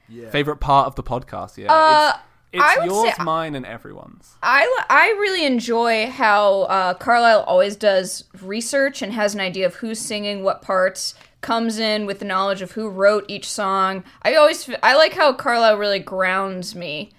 Yeah. 0.07 0.29
Favorite 0.29 0.57
part 0.57 0.87
of 0.87 0.95
the 0.95 1.03
podcast? 1.03 1.57
Yeah. 1.57 1.73
Uh, 1.73 2.17
it's 2.53 2.63
it's 2.77 2.85
yours, 2.85 3.15
say- 3.15 3.23
mine, 3.23 3.55
and 3.55 3.65
everyone's. 3.65 4.35
I, 4.41 4.83
I 4.89 5.07
really 5.19 5.45
enjoy 5.45 6.09
how 6.09 6.61
uh, 6.63 6.93
Carlisle 6.93 7.41
always 7.41 7.75
does 7.75 8.23
research 8.41 9.01
and 9.01 9.11
has 9.11 9.33
an 9.33 9.41
idea 9.41 9.65
of 9.65 9.75
who's 9.75 9.99
singing 9.99 10.43
what 10.43 10.61
parts, 10.61 11.15
comes 11.41 11.77
in 11.77 12.05
with 12.05 12.19
the 12.19 12.25
knowledge 12.25 12.61
of 12.61 12.71
who 12.71 12.89
wrote 12.89 13.25
each 13.27 13.49
song. 13.49 14.03
I 14.23 14.35
always 14.35 14.67
f- 14.67 14.79
I 14.81 14.95
like 14.95 15.13
how 15.13 15.33
Carlisle 15.33 15.77
really 15.77 15.99
grounds 15.99 16.75
me 16.75 17.11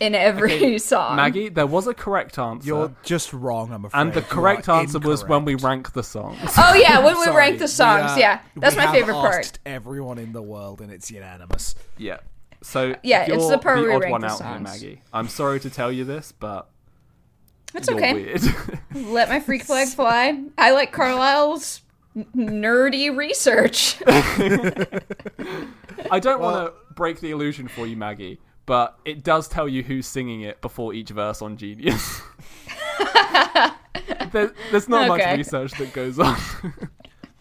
in 0.00 0.14
every 0.14 0.54
Okay, 0.54 0.78
song. 0.78 1.16
Maggie, 1.16 1.48
there 1.48 1.66
was 1.66 1.86
a 1.86 1.94
correct 1.94 2.38
answer. 2.38 2.66
You're 2.66 2.94
just 3.02 3.32
wrong, 3.32 3.72
I'm 3.72 3.84
afraid. 3.86 4.00
and 4.00 4.12
the 4.12 4.22
correct 4.22 4.68
are 4.68 4.80
answer 4.80 4.98
was 4.98 5.24
when 5.26 5.44
we 5.44 5.52
incorrect. 5.52 5.64
rank 5.76 5.92
the 5.92 6.02
songs. 6.02 6.38
Oh 6.58 6.74
yeah, 6.74 6.98
when 6.98 7.16
we 7.18 7.24
Sorry, 7.24 7.36
rank 7.36 7.58
the 7.58 7.64
we, 7.64 7.68
songs, 7.68 8.12
uh, 8.12 8.16
yeah, 8.18 8.40
that's 8.56 8.74
we 8.74 8.78
my 8.78 8.84
have 8.86 8.94
favorite 8.94 9.14
part. 9.14 9.34
asked 9.38 9.58
Everyone 9.66 10.18
in 10.18 10.32
the 10.32 10.42
world, 10.42 10.80
and 10.80 10.92
it's 10.92 11.10
unanimous. 11.10 11.74
yeah. 11.96 12.18
So 12.62 12.94
Yeah, 13.02 13.22
it's 13.22 13.28
you're 13.28 13.50
the 13.50 13.58
part 13.58 13.78
where 13.78 13.88
we 13.88 13.94
odd 13.94 14.02
rank 14.02 14.12
one 14.12 14.20
the 14.22 14.26
out 14.28 14.40
here. 14.42 14.58
Maggie. 14.60 15.02
I'm 15.12 15.28
sorry 15.28 15.60
to 15.60 15.70
tell 15.70 15.92
you 15.92 16.04
this, 16.04 16.32
but 16.32 16.68
It's 17.74 17.88
you're 17.88 17.96
okay. 17.98 18.12
weird. 18.14 18.40
Let 18.94 19.28
my 19.28 19.40
freak 19.40 19.62
flag 19.64 19.88
fly. 19.88 20.42
I 20.58 20.72
like 20.72 20.90
Carlisle's 20.92 21.82
n- 22.16 22.26
nerdy 22.34 23.14
research. 23.16 24.02
I 26.10 26.18
don't 26.20 26.40
Well- 26.40 26.52
want 26.52 26.66
to 26.88 26.94
break 26.94 27.20
the 27.20 27.30
illusion 27.30 27.68
for 27.68 27.86
you, 27.86 27.96
Maggie, 27.96 28.40
but 28.66 28.98
it 29.04 29.22
does 29.22 29.48
tell 29.48 29.68
you 29.68 29.82
who's 29.82 30.06
singing 30.06 30.42
it 30.42 30.60
before 30.60 30.92
each 30.92 31.10
verse 31.10 31.40
on 31.40 31.56
Genius. 31.56 32.20
there, 34.32 34.52
there's 34.70 34.88
not 34.88 35.08
Okay. 35.10 35.26
much 35.26 35.38
research 35.38 35.72
that 35.78 35.92
goes 35.92 36.18
on. 36.18 36.36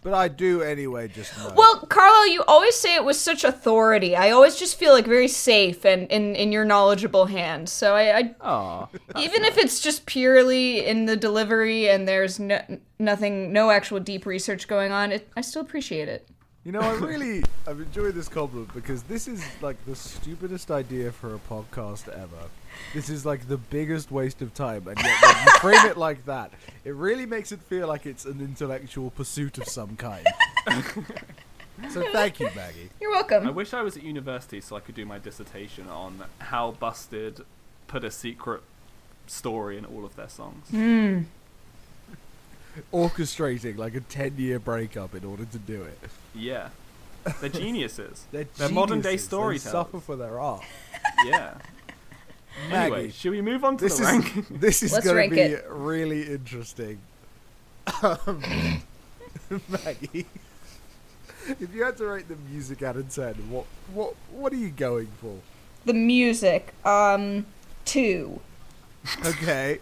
But 0.01 0.13
I 0.13 0.27
do 0.27 0.61
anyway. 0.61 1.07
Just 1.07 1.35
know. 1.35 1.51
Well, 1.57 1.79
Carlisle, 1.87 2.27
you 2.27 2.43
always 2.47 2.75
say 2.75 2.93
it 2.93 3.03
with 3.03 3.15
such 3.15 3.43
authority. 3.43 4.15
I 4.15 4.29
always 4.29 4.55
just 4.55 4.77
feel 4.77 4.93
like 4.93 5.05
very 5.07 5.27
safe 5.27 5.83
and 5.83 6.07
in, 6.11 6.35
in 6.35 6.51
your 6.51 6.63
knowledgeable 6.63 7.25
hands. 7.25 7.71
So 7.71 7.95
I, 7.95 8.19
I 8.19 8.35
Aw. 8.41 8.87
even 9.19 9.43
if 9.45 9.57
it's 9.57 9.79
just 9.79 10.05
purely 10.05 10.85
in 10.85 11.07
the 11.07 11.17
delivery 11.17 11.89
and 11.89 12.07
there's 12.07 12.39
no, 12.39 12.61
nothing, 12.99 13.51
no 13.51 13.71
actual 13.71 13.99
deep 13.99 14.27
research 14.27 14.67
going 14.67 14.91
on, 14.91 15.11
it, 15.11 15.27
I 15.35 15.41
still 15.41 15.63
appreciate 15.63 16.07
it. 16.07 16.29
You 16.65 16.71
know, 16.71 16.79
I 16.79 16.93
really 16.93 17.43
I've 17.67 17.79
enjoyed 17.79 18.15
this 18.15 18.27
compliment 18.27 18.73
because 18.73 19.03
this 19.03 19.27
is 19.27 19.45
like 19.61 19.77
the 19.85 19.95
stupidest 19.95 20.71
idea 20.71 21.11
for 21.11 21.35
a 21.35 21.37
podcast 21.37 22.09
ever. 22.09 22.49
This 22.91 23.07
is 23.07 23.23
like 23.23 23.47
the 23.47 23.57
biggest 23.57 24.09
waste 24.09 24.41
of 24.41 24.51
time, 24.55 24.87
and 24.87 24.97
yet 24.97 25.21
when 25.21 25.45
you 25.45 25.51
frame 25.59 25.85
it 25.85 25.95
like 25.95 26.25
that, 26.25 26.51
it 26.83 26.95
really 26.95 27.27
makes 27.27 27.51
it 27.51 27.61
feel 27.61 27.87
like 27.87 28.07
it's 28.07 28.25
an 28.25 28.41
intellectual 28.41 29.11
pursuit 29.11 29.59
of 29.59 29.67
some 29.67 29.95
kind. 29.95 30.25
so 31.91 32.03
thank 32.11 32.39
you, 32.39 32.49
Maggie. 32.55 32.89
You're 32.99 33.11
welcome. 33.11 33.45
I 33.45 33.51
wish 33.51 33.75
I 33.75 33.83
was 33.83 33.95
at 33.95 34.01
university 34.01 34.59
so 34.59 34.75
I 34.75 34.79
could 34.79 34.95
do 34.95 35.05
my 35.05 35.19
dissertation 35.19 35.87
on 35.87 36.23
how 36.39 36.71
Busted 36.71 37.41
put 37.85 38.03
a 38.03 38.09
secret 38.09 38.63
story 39.27 39.77
in 39.77 39.85
all 39.85 40.03
of 40.03 40.15
their 40.15 40.29
songs. 40.29 40.67
Hmm. 40.71 41.21
Orchestrating 42.93 43.77
like 43.77 43.95
a 43.95 44.01
ten-year 44.01 44.59
breakup 44.59 45.15
in 45.15 45.23
order 45.25 45.45
to 45.45 45.57
do 45.57 45.83
it. 45.83 45.99
Yeah. 46.33 46.69
They're 47.39 47.49
geniuses. 47.49 48.25
They're, 48.31 48.45
They're 48.57 48.69
modern 48.69 48.99
day 49.01 49.09
geniuses. 49.11 49.27
They 49.27 49.35
storytellers. 49.35 49.71
suffer 49.71 49.99
for 49.99 50.15
their 50.15 50.39
art. 50.39 50.63
yeah. 51.25 51.55
Anyway, 52.71 53.09
should 53.11 53.31
we 53.31 53.41
move 53.41 53.63
on 53.65 53.77
to 53.77 53.83
this 53.83 53.97
the 53.97 54.03
is 54.03 54.09
ranking? 54.09 54.45
this 54.59 54.83
is 54.83 54.97
going 54.99 55.29
to 55.29 55.35
be 55.35 55.41
it. 55.41 55.65
really 55.69 56.23
interesting. 56.23 56.99
Um, 58.01 58.41
Maggie, 59.67 60.25
if 61.47 61.73
you 61.73 61.83
had 61.83 61.97
to 61.97 62.05
rate 62.05 62.27
the 62.27 62.37
music 62.49 62.81
out 62.81 62.95
of 62.95 63.09
ten, 63.13 63.33
what 63.49 63.65
what 63.93 64.15
what 64.31 64.53
are 64.53 64.57
you 64.57 64.69
going 64.69 65.09
for? 65.21 65.37
The 65.85 65.93
music, 65.93 66.73
um, 66.85 67.45
two. 67.83 68.39
Okay, 69.23 69.79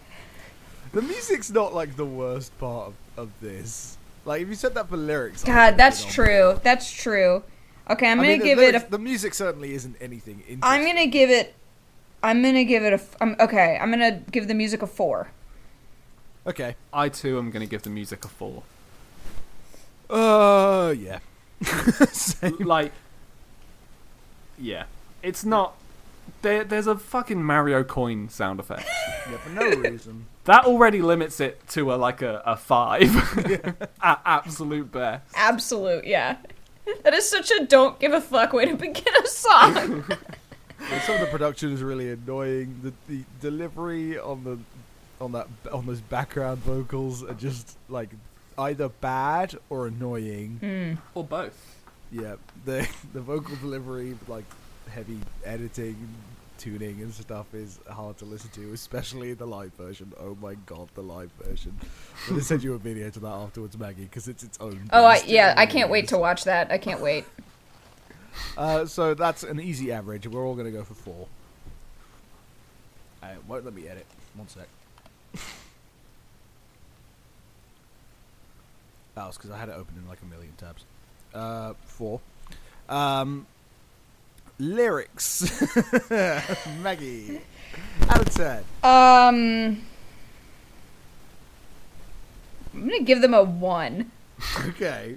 the 0.94 1.02
music's 1.02 1.50
not 1.50 1.74
like 1.74 1.96
the 1.96 2.04
worst 2.06 2.56
part 2.58 2.88
of, 2.88 2.94
of 3.16 3.30
this. 3.40 3.96
Like 4.24 4.42
if 4.42 4.48
you 4.48 4.54
said 4.54 4.74
that 4.74 4.88
for 4.88 4.96
lyrics, 4.96 5.44
I 5.44 5.46
God, 5.48 5.76
that's 5.76 6.02
have 6.04 6.14
been 6.16 6.24
on 6.24 6.28
true. 6.30 6.52
board. 6.52 6.64
That's 6.64 6.90
true. 6.90 7.42
Okay, 7.90 8.10
I'm 8.10 8.20
I 8.20 8.22
gonna 8.22 8.28
mean, 8.28 8.38
the 8.38 8.44
give 8.44 8.58
it 8.60 8.74
a. 8.74 8.86
The 8.90 8.98
music 8.98 9.34
certainly 9.34 9.74
isn't 9.74 9.96
anything. 10.00 10.36
Interesting. 10.40 10.60
I'm 10.62 10.84
gonna 10.86 11.06
give 11.06 11.28
it. 11.30 11.54
I'm 12.22 12.42
gonna 12.42 12.64
give 12.64 12.82
it 12.84 12.92
a. 12.94 12.96
f- 12.96 13.16
Um, 13.20 13.36
okay, 13.38 13.78
I'm 13.80 13.90
gonna 13.90 14.22
give 14.30 14.48
the 14.48 14.54
music 14.54 14.80
a 14.82 14.86
four. 14.86 15.28
Okay. 16.46 16.76
I 16.92 17.08
too 17.08 17.38
am 17.38 17.50
going 17.50 17.64
to 17.64 17.70
give 17.70 17.82
the 17.82 17.90
music 17.90 18.22
a 18.24 18.28
four. 18.28 18.62
Uh, 20.10 20.94
yeah. 20.96 21.20
Same. 22.12 22.58
like 22.58 22.92
yeah 24.58 24.84
it's 25.22 25.44
not 25.44 25.74
there, 26.44 26.62
there's 26.64 26.86
a 26.86 26.96
fucking 26.96 27.42
mario 27.42 27.82
coin 27.82 28.28
sound 28.28 28.60
effect 28.60 28.86
Yeah, 29.30 29.36
for 29.38 29.50
no 29.50 29.68
reason. 29.70 30.26
that 30.44 30.64
already 30.66 31.02
limits 31.02 31.40
it 31.40 31.66
to 31.70 31.92
a 31.92 31.96
like 31.96 32.22
a, 32.22 32.42
a 32.46 32.56
five 32.56 33.10
at 34.02 34.20
absolute 34.24 34.92
best 34.92 35.32
Absolute, 35.34 36.04
yeah. 36.04 36.36
That 37.02 37.14
is 37.14 37.28
such 37.28 37.50
a 37.50 37.64
don't 37.64 37.98
give 37.98 38.12
a 38.12 38.20
fuck 38.20 38.52
way 38.52 38.66
to 38.66 38.76
begin 38.76 39.14
a 39.22 39.26
song. 39.26 40.04
And 40.90 41.02
some 41.02 41.14
of 41.14 41.20
the 41.22 41.28
production 41.30 41.72
is 41.72 41.82
really 41.82 42.10
annoying. 42.12 42.78
The 42.82 42.92
the 43.08 43.24
delivery 43.40 44.18
on 44.18 44.44
the 44.44 44.58
on 45.18 45.32
that 45.32 45.46
on 45.72 45.86
those 45.86 46.02
background 46.02 46.58
vocals 46.58 47.24
are 47.24 47.32
just 47.32 47.78
like 47.88 48.10
either 48.58 48.90
bad 48.90 49.56
or 49.70 49.86
annoying. 49.86 50.58
Hmm. 50.60 51.18
or 51.18 51.24
both 51.24 51.56
Yeah, 52.12 52.34
the 52.66 52.86
the 53.14 53.20
vocal 53.22 53.56
delivery, 53.56 54.14
like 54.28 54.44
heavy 54.90 55.20
editing, 55.42 55.96
tuning 56.64 57.02
and 57.02 57.12
stuff 57.12 57.52
is 57.52 57.78
hard 57.90 58.16
to 58.16 58.24
listen 58.24 58.48
to, 58.50 58.72
especially 58.72 59.34
the 59.34 59.44
live 59.44 59.74
version. 59.74 60.10
Oh 60.18 60.34
my 60.40 60.54
god, 60.64 60.88
the 60.94 61.02
live 61.02 61.30
version! 61.42 61.76
I'm 62.26 62.30
gonna 62.30 62.42
send 62.42 62.64
you 62.64 62.72
a 62.72 62.78
video 62.78 63.10
to 63.10 63.20
that 63.20 63.28
afterwards, 63.28 63.76
Maggie, 63.76 64.04
because 64.04 64.28
it's 64.28 64.42
its 64.42 64.58
own. 64.60 64.88
Oh, 64.90 65.04
I, 65.04 65.22
yeah, 65.26 65.52
I 65.58 65.66
can't 65.66 65.90
wait 65.90 66.08
to 66.08 66.16
watch 66.16 66.44
that. 66.44 66.72
I 66.72 66.78
can't 66.78 67.02
wait. 67.02 67.26
Uh, 68.56 68.86
so 68.86 69.12
that's 69.12 69.42
an 69.42 69.60
easy 69.60 69.92
average. 69.92 70.26
We're 70.26 70.46
all 70.46 70.54
gonna 70.54 70.70
go 70.70 70.84
for 70.84 70.94
four. 70.94 71.28
Uh, 73.22 73.26
won't 73.46 73.66
let 73.66 73.74
me 73.74 73.86
edit. 73.86 74.06
One 74.34 74.48
sec. 74.48 74.66
That 79.14 79.26
was 79.26 79.36
because 79.36 79.50
I 79.50 79.58
had 79.58 79.68
it 79.68 79.72
open 79.72 79.94
in 79.96 80.08
like 80.08 80.22
a 80.22 80.26
million 80.26 80.54
tabs. 80.56 80.84
Uh, 81.34 81.74
four. 81.84 82.20
Um, 82.88 83.46
lyrics. 84.58 85.62
Maggie. 86.82 87.40
Out 88.08 88.20
of 88.20 88.34
ten. 88.34 88.58
Um, 88.82 89.82
I'm 92.74 92.88
gonna 92.88 93.02
give 93.02 93.20
them 93.22 93.34
a 93.34 93.42
one, 93.42 94.10
Okay. 94.66 95.16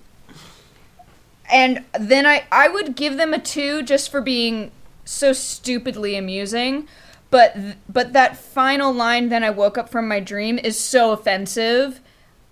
and 1.52 1.84
then 2.00 2.26
I 2.26 2.46
I 2.52 2.68
would 2.68 2.96
give 2.96 3.18
them 3.18 3.34
a 3.34 3.40
two 3.40 3.82
just 3.84 4.12
for 4.12 4.22
being 4.22 4.72
so 5.06 5.34
stupidly 5.34 6.16
amusing. 6.16 6.88
But 7.30 7.54
th- 7.56 7.76
but 7.90 8.14
that 8.14 8.38
final 8.38 8.94
line, 8.94 9.30
then 9.30 9.44
I 9.44 9.50
woke 9.50 9.78
up 9.78 9.90
from 9.90 10.08
my 10.08 10.20
dream, 10.20 10.58
is 10.60 10.80
so 10.80 11.12
offensive. 11.12 12.00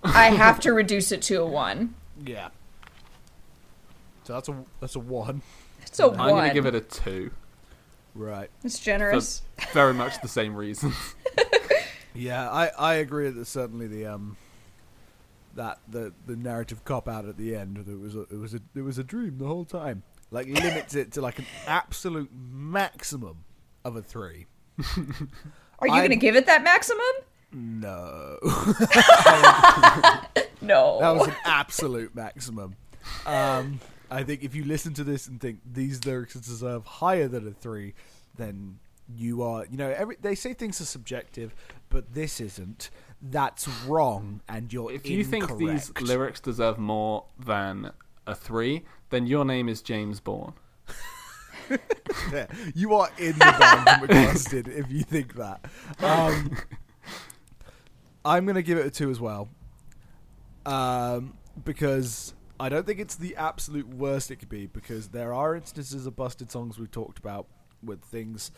I 0.04 0.26
have 0.32 0.60
to 0.62 0.74
reduce 0.82 1.12
it 1.12 1.22
to 1.24 1.36
a 1.42 1.46
one. 1.46 1.94
Yeah. 2.26 2.50
So 4.26 4.34
that's 4.34 4.50
a 4.50 4.56
that's 4.82 4.96
a 4.96 5.00
one. 5.00 5.42
It's 5.96 6.00
a 6.02 6.12
I'm 6.12 6.30
gonna 6.30 6.54
give 6.54 6.66
it 6.66 6.76
a 6.76 6.82
two. 6.82 7.32
Right. 8.14 8.50
It's 8.64 8.80
generous. 8.80 9.42
For 9.58 9.74
very 9.74 9.94
much 9.94 10.22
the 10.22 10.28
same 10.28 10.56
reason. 10.56 10.94
Yeah, 12.18 12.50
I, 12.50 12.68
I 12.80 12.94
agree 12.96 13.30
that 13.30 13.46
certainly 13.46 13.88
the 13.88 14.06
um 14.06 14.38
that 15.56 15.80
the 15.90 16.14
the 16.26 16.38
narrative 16.38 16.86
cop 16.86 17.10
out 17.10 17.26
at 17.26 17.38
the 17.38 17.56
end 17.56 17.76
that 17.76 17.92
it 17.92 18.00
was 18.00 18.16
a, 18.16 18.22
it 18.22 18.40
was 18.40 18.54
a 18.54 18.62
it 18.74 18.82
was 18.82 18.98
a 18.98 19.04
dream 19.04 19.38
the 19.38 19.46
whole 19.46 19.66
time 19.66 20.04
like 20.32 20.48
limits 20.48 20.96
it 20.96 21.12
to 21.14 21.22
like 21.22 21.40
an 21.40 21.46
absolute 21.68 22.30
maximum 22.34 23.44
of 23.84 23.98
a 23.98 24.02
three. 24.02 24.46
Are 25.80 25.88
you 25.90 25.94
gonna 26.02 26.16
give 26.16 26.38
it 26.38 26.46
that 26.46 26.64
maximum? 26.64 27.04
No, 27.52 28.38
No. 30.62 31.00
that 31.02 31.16
was 31.16 31.28
an 31.28 31.36
absolute 31.46 32.16
maximum. 32.16 32.76
Um, 33.26 33.80
I 34.10 34.24
think 34.24 34.44
if 34.44 34.56
you 34.56 34.64
listen 34.64 34.94
to 34.96 35.04
this 35.04 35.28
and 35.28 35.40
think 35.40 35.60
these 35.66 36.06
lyrics 36.06 36.34
deserve 36.34 36.86
higher 36.86 37.28
than 37.28 37.48
a 37.48 37.52
three, 37.52 37.94
then 38.38 38.80
you 39.14 39.44
are 39.44 39.66
you 39.70 39.78
know 39.78 39.90
every 39.90 40.18
they 40.22 40.36
say 40.36 40.54
things 40.54 40.82
are 40.82 40.86
subjective, 40.86 41.56
but 41.90 42.14
this 42.14 42.40
isn't. 42.40 42.90
That's 43.22 43.68
wrong, 43.86 44.42
and 44.48 44.72
you're 44.72 44.92
if 44.92 45.08
you 45.08 45.24
think 45.24 45.58
these 45.58 45.92
lyrics 46.00 46.40
deserve 46.40 46.78
more 46.78 47.26
than 47.40 47.92
a 48.28 48.36
three, 48.36 48.84
then 49.10 49.26
your 49.28 49.46
name 49.46 49.70
is 49.70 49.82
James 49.82 50.20
Bourne. 50.20 50.54
Yeah, 52.32 52.48
you 52.76 52.94
are 52.94 53.10
in 53.18 53.34
the 53.34 53.40
band 53.40 53.88
McBusted 54.10 54.68
if 54.68 54.92
you 54.92 55.02
think 55.02 55.36
that. 55.36 55.66
Um, 56.00 56.58
I'm 58.26 58.46
gonna 58.46 58.62
give 58.62 58.78
it 58.78 58.86
a 58.86 58.92
two 58.92 59.10
as 59.10 59.20
well, 59.20 59.50
um, 60.66 61.34
because 61.64 62.35
I 62.60 62.70
don't 62.70 62.86
think 62.86 63.00
it's 63.00 63.16
the 63.16 63.36
absolute 63.36 63.88
worst 63.88 64.32
it 64.32 64.38
could 64.38 64.50
be. 64.50 64.66
Because 64.66 65.10
there 65.10 65.34
are 65.34 65.56
instances 65.56 66.06
of 66.06 66.16
busted 66.16 66.52
songs 66.52 66.80
we've 66.80 66.92
talked 66.92 67.20
about 67.20 67.48
with 67.84 68.02
things. 68.04 68.52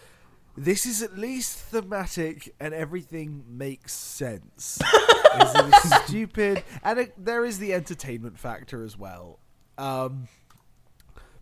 This 0.56 0.86
is 0.86 1.04
at 1.04 1.18
least 1.18 1.58
thematic 1.58 2.56
and 2.60 2.74
everything 2.74 3.43
makes 3.48 3.93
sense. 3.93 4.80
Is 5.39 5.54
it 5.54 5.86
is 5.86 5.93
stupid, 6.06 6.64
and 6.84 6.98
it, 6.98 7.14
there 7.24 7.45
is 7.45 7.60
the 7.60 7.72
entertainment 7.72 8.39
factor 8.39 8.82
as 8.84 8.98
well. 8.98 9.38
Um, 9.78 10.28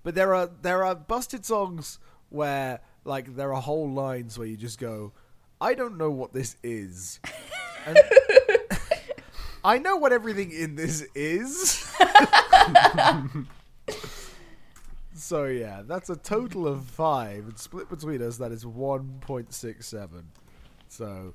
but 0.04 0.16
there 0.16 0.36
are 0.36 0.50
there 0.62 0.84
are 0.84 0.96
busted 0.96 1.46
songs 1.46 1.98
where 2.28 2.82
like 3.06 3.36
there 3.36 3.54
are 3.54 3.62
whole 3.62 3.90
lines 3.90 4.38
where 4.38 4.48
you 4.48 4.58
just 4.58 4.80
go, 4.80 5.14
I 5.62 5.76
don't 5.76 5.98
know 5.98 6.12
what 6.12 6.34
this 6.34 6.58
is. 6.64 7.20
And 7.86 7.98
I 9.66 9.80
know 9.80 9.96
what 9.96 10.14
everything 10.14 10.52
in 10.52 10.76
this 10.76 11.02
is. 11.16 11.72
so 15.16 15.46
yeah, 15.46 15.82
that's 15.84 16.12
a 16.12 16.16
total 16.16 16.68
of 16.68 16.86
five. 16.86 17.46
And 17.48 17.58
split 17.58 17.90
between 17.90 18.22
us, 18.22 18.38
that 18.38 18.52
is 18.52 18.64
one 18.64 19.18
point 19.22 19.56
six 19.56 19.88
seven. 19.88 20.28
So 20.88 21.34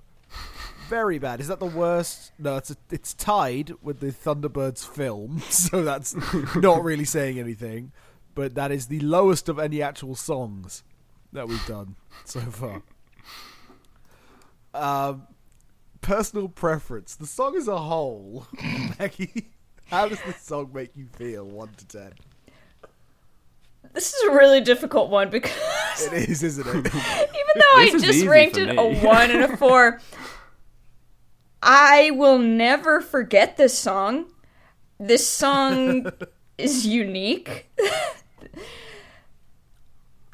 very 0.88 1.18
bad. 1.18 1.40
Is 1.40 1.48
that 1.48 1.58
the 1.58 1.66
worst? 1.66 2.30
No, 2.38 2.56
it's 2.56 2.70
a, 2.70 2.76
it's 2.92 3.14
tied 3.14 3.74
with 3.82 3.98
the 3.98 4.12
Thunderbirds 4.12 4.86
film, 4.86 5.40
so 5.48 5.82
that's 5.82 6.14
not 6.54 6.84
really 6.84 7.04
saying 7.04 7.40
anything. 7.40 7.90
But 8.36 8.54
that 8.54 8.70
is 8.70 8.86
the 8.86 9.00
lowest 9.00 9.48
of 9.48 9.58
any 9.58 9.82
actual 9.82 10.14
songs 10.14 10.84
that 11.32 11.48
we've 11.48 11.66
done 11.66 11.96
so 12.24 12.40
far. 12.40 12.82
Um, 14.72 15.26
personal 16.10 16.48
preference. 16.48 17.14
The 17.14 17.26
song 17.26 17.56
as 17.56 17.68
a 17.68 17.78
whole, 17.78 18.48
Maggie. 18.98 19.50
How 19.86 20.08
does 20.08 20.20
this 20.22 20.40
song 20.40 20.70
make 20.74 20.96
you 20.96 21.06
feel? 21.06 21.44
One 21.44 21.68
to 21.76 21.86
ten. 21.86 22.12
This 23.92 24.12
is 24.12 24.24
a 24.24 24.32
really 24.32 24.60
difficult 24.60 25.08
one 25.08 25.30
because 25.30 25.52
It 26.12 26.28
is, 26.28 26.42
isn't 26.42 26.66
it? 26.66 26.74
even 26.86 26.86
though 27.54 27.76
I 27.76 27.90
This 27.92 27.94
is 27.94 28.02
just 28.02 28.26
ranked 28.26 28.56
it 28.56 28.76
a 28.76 29.04
one 29.04 29.30
and 29.30 29.52
a 29.52 29.56
four, 29.56 30.00
I 31.62 32.10
will 32.10 32.38
never 32.38 33.00
forget 33.00 33.56
this 33.56 33.78
song. 33.78 34.26
This 34.98 35.24
song 35.24 36.10
is 36.58 36.86
unique. 36.88 37.70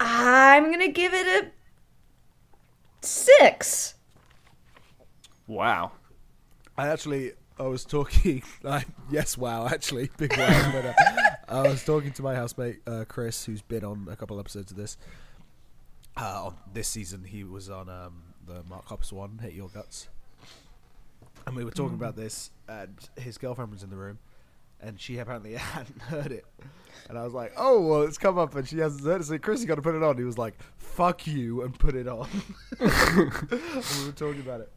I'm 0.01 0.71
gonna 0.71 0.89
give 0.89 1.13
it 1.13 1.27
a 1.27 1.51
six. 3.03 3.96
Wow. 5.47 5.93
I 6.77 6.89
actually, 6.89 7.33
I 7.59 7.63
was 7.65 7.85
talking. 7.85 8.43
I, 8.65 8.85
yes, 9.11 9.39
wow, 9.39 9.67
actually, 9.67 10.11
big 10.19 10.37
wow. 10.37 10.73
but, 10.73 10.87
uh, 10.87 10.93
I 11.49 11.69
was 11.69 11.85
talking 11.85 12.13
to 12.13 12.23
my 12.23 12.35
housemate 12.35 12.81
uh, 12.87 13.05
Chris, 13.07 13.45
who's 13.45 13.63
been 13.63 13.85
on 13.85 14.09
a 14.11 14.17
couple 14.17 14.39
episodes 14.41 14.71
of 14.73 14.77
this. 14.77 14.97
Uh, 16.17 16.47
on 16.47 16.57
this 16.73 16.89
season, 16.89 17.25
he 17.25 17.45
was 17.45 17.71
on 17.71 17.89
um, 17.89 18.23
the 18.47 18.63
Mark 18.69 18.87
Hoppus 18.89 19.13
one, 19.13 19.39
Hit 19.39 19.53
Your 19.53 19.69
Guts," 19.69 20.09
and 21.47 21.55
we 21.55 21.65
were 21.65 21.71
talking 21.71 21.95
about 21.95 22.17
this. 22.17 22.51
And 22.69 22.97
his 23.17 23.39
girlfriend 23.39 23.71
was 23.71 23.83
in 23.83 23.91
the 23.91 23.97
room, 23.97 24.19
and 24.81 24.99
she 25.01 25.19
apparently 25.19 25.53
hadn't 25.55 26.01
heard 26.03 26.33
it. 26.33 26.45
And 27.09 27.19
I 27.19 27.23
was 27.23 27.35
like, 27.35 27.53
"Oh, 27.57 27.81
well, 27.87 28.03
it's 28.03 28.19
come 28.19 28.39
up, 28.39 28.55
and 28.57 28.67
she 28.67 28.79
hasn't 28.79 29.05
heard 29.05 29.21
it." 29.21 29.25
So 29.25 29.39
Chris, 29.39 29.61
you 29.61 29.67
got 29.67 29.77
to 29.77 29.83
put 29.83 29.95
it 29.95 30.03
on. 30.03 30.17
He 30.17 30.25
was 30.25 30.39
like, 30.39 30.55
"Fuck 30.79 31.27
you," 31.27 31.63
and 31.63 31.79
put 31.79 31.95
it 31.95 32.09
on. 32.09 32.29
and 32.81 32.91
we 34.01 34.07
were 34.07 34.13
talking 34.13 34.41
about 34.41 34.63
it. 34.63 34.73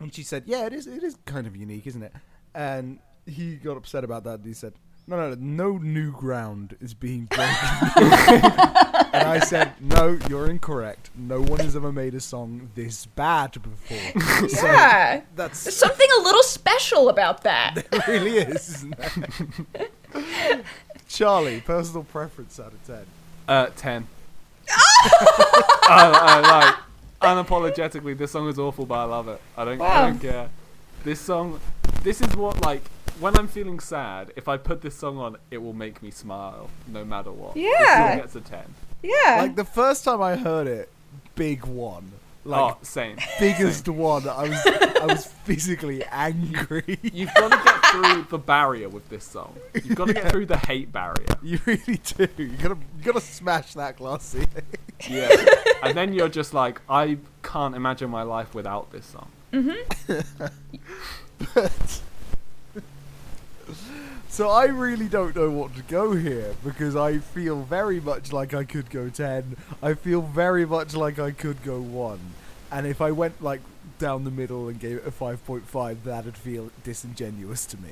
And 0.00 0.14
she 0.14 0.22
said, 0.22 0.44
"Yeah, 0.46 0.66
it 0.66 0.72
is. 0.72 0.86
It 0.86 1.02
is 1.02 1.16
kind 1.26 1.46
of 1.46 1.54
unique, 1.54 1.86
isn't 1.86 2.02
it?" 2.02 2.12
And 2.54 2.98
he 3.26 3.56
got 3.56 3.76
upset 3.76 4.02
about 4.02 4.24
that. 4.24 4.38
And 4.40 4.46
he 4.46 4.54
said, 4.54 4.72
"No, 5.06 5.16
no, 5.16 5.34
no, 5.34 5.36
no 5.36 5.78
new 5.78 6.10
ground 6.10 6.76
is 6.80 6.94
being 6.94 7.26
broken." 7.26 7.44
and 9.12 9.28
I 9.28 9.40
said, 9.44 9.72
"No, 9.78 10.18
you're 10.28 10.48
incorrect. 10.48 11.10
No 11.14 11.42
one 11.42 11.60
has 11.60 11.76
ever 11.76 11.92
made 11.92 12.14
a 12.14 12.20
song 12.20 12.70
this 12.74 13.04
bad 13.06 13.52
before." 13.62 14.22
So 14.48 14.66
Yeah. 14.66 15.16
There's 15.16 15.24
that's 15.36 15.74
something 15.74 16.08
a 16.18 16.22
little 16.22 16.42
special 16.42 17.10
about 17.10 17.42
that. 17.42 17.86
it 17.92 18.06
really 18.06 18.38
is, 18.38 18.76
isn't 18.76 18.94
it? 18.98 20.64
Charlie, 21.08 21.60
personal 21.60 22.04
preference 22.04 22.58
out 22.58 22.72
of 22.72 22.86
ten. 22.86 23.04
Uh, 23.46 23.66
ten. 23.76 24.06
I, 24.68 26.12
I 26.12 26.40
like 26.40 26.74
unapologetically. 27.20 28.16
This 28.16 28.30
song 28.32 28.48
is 28.48 28.58
awful, 28.58 28.86
but 28.86 28.96
I 28.98 29.04
love 29.04 29.28
it. 29.28 29.40
I 29.56 29.64
don't, 29.64 29.80
I 29.80 30.08
don't 30.08 30.18
care. 30.18 30.48
This 31.04 31.20
song, 31.20 31.60
this 32.02 32.20
is 32.20 32.34
what 32.36 32.60
like 32.62 32.82
when 33.20 33.36
I'm 33.36 33.48
feeling 33.48 33.80
sad. 33.80 34.32
If 34.36 34.48
I 34.48 34.56
put 34.56 34.82
this 34.82 34.94
song 34.94 35.18
on, 35.18 35.36
it 35.50 35.58
will 35.58 35.72
make 35.72 36.02
me 36.02 36.10
smile, 36.10 36.68
no 36.88 37.04
matter 37.04 37.30
what. 37.32 37.54
This 37.54 37.64
Yeah. 37.64 38.08
song 38.10 38.18
gets 38.18 38.36
a 38.36 38.40
ten. 38.40 38.74
Yeah. 39.02 39.36
Like 39.42 39.56
the 39.56 39.64
first 39.64 40.04
time 40.04 40.20
I 40.22 40.36
heard 40.36 40.66
it, 40.66 40.90
big 41.34 41.64
one, 41.64 42.12
like 42.44 42.74
oh, 42.74 42.78
same. 42.82 43.16
biggest 43.38 43.88
one. 43.88 44.28
I 44.28 44.48
was 44.48 44.66
I 45.00 45.06
was 45.06 45.26
physically 45.26 46.04
angry. 46.04 46.98
You've 47.02 47.34
got 47.34 47.52
to 47.52 47.60
get 47.62 47.86
through 47.86 48.22
the 48.30 48.38
barrier 48.38 48.88
with 48.88 49.08
this 49.08 49.24
song. 49.24 49.56
You've 49.74 49.94
got 49.94 50.08
to 50.08 50.14
get 50.14 50.30
through 50.30 50.46
the 50.46 50.56
hate 50.56 50.92
barrier. 50.92 51.26
You 51.42 51.58
really 51.66 52.00
do. 52.16 52.28
You 52.36 52.56
gotta 52.56 52.78
you 52.98 53.04
gotta 53.04 53.20
smash 53.20 53.74
that 53.74 53.96
glass 53.96 54.24
ceiling. 54.24 54.48
Yeah. 55.08 55.28
and 55.82 55.96
then 55.96 56.12
you're 56.12 56.28
just 56.28 56.54
like, 56.54 56.80
I 56.88 57.18
can't 57.42 57.74
imagine 57.74 58.10
my 58.10 58.22
life 58.22 58.54
without 58.54 58.90
this 58.92 59.06
song. 59.06 59.30
Mm-hmm. 59.52 60.20
so 61.86 62.00
So 64.40 64.48
I 64.48 64.68
really 64.68 65.06
don't 65.06 65.36
know 65.36 65.50
what 65.50 65.76
to 65.76 65.82
go 65.82 66.12
here 66.12 66.54
because 66.64 66.96
I 66.96 67.18
feel 67.18 67.60
very 67.60 68.00
much 68.00 68.32
like 68.32 68.54
I 68.54 68.64
could 68.64 68.88
go 68.88 69.10
10. 69.10 69.54
I 69.82 69.92
feel 69.92 70.22
very 70.22 70.64
much 70.64 70.94
like 70.94 71.18
I 71.18 71.30
could 71.30 71.62
go 71.62 71.78
1. 71.78 72.18
And 72.72 72.86
if 72.86 73.02
I 73.02 73.10
went 73.10 73.42
like 73.42 73.60
down 73.98 74.24
the 74.24 74.30
middle 74.30 74.68
and 74.68 74.80
gave 74.80 74.96
it 74.96 75.06
a 75.06 75.10
5.5, 75.10 76.04
that'd 76.04 76.38
feel 76.38 76.70
disingenuous 76.84 77.66
to 77.66 77.76
me. 77.82 77.90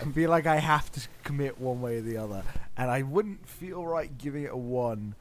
I 0.00 0.04
feel 0.12 0.30
like 0.30 0.46
I 0.46 0.58
have 0.58 0.92
to 0.92 1.00
commit 1.24 1.60
one 1.60 1.82
way 1.82 1.96
or 1.96 2.02
the 2.02 2.16
other. 2.16 2.44
And 2.76 2.88
I 2.88 3.02
wouldn't 3.02 3.48
feel 3.48 3.84
right 3.84 4.16
giving 4.16 4.44
it 4.44 4.52
a 4.52 4.56
1. 4.56 5.16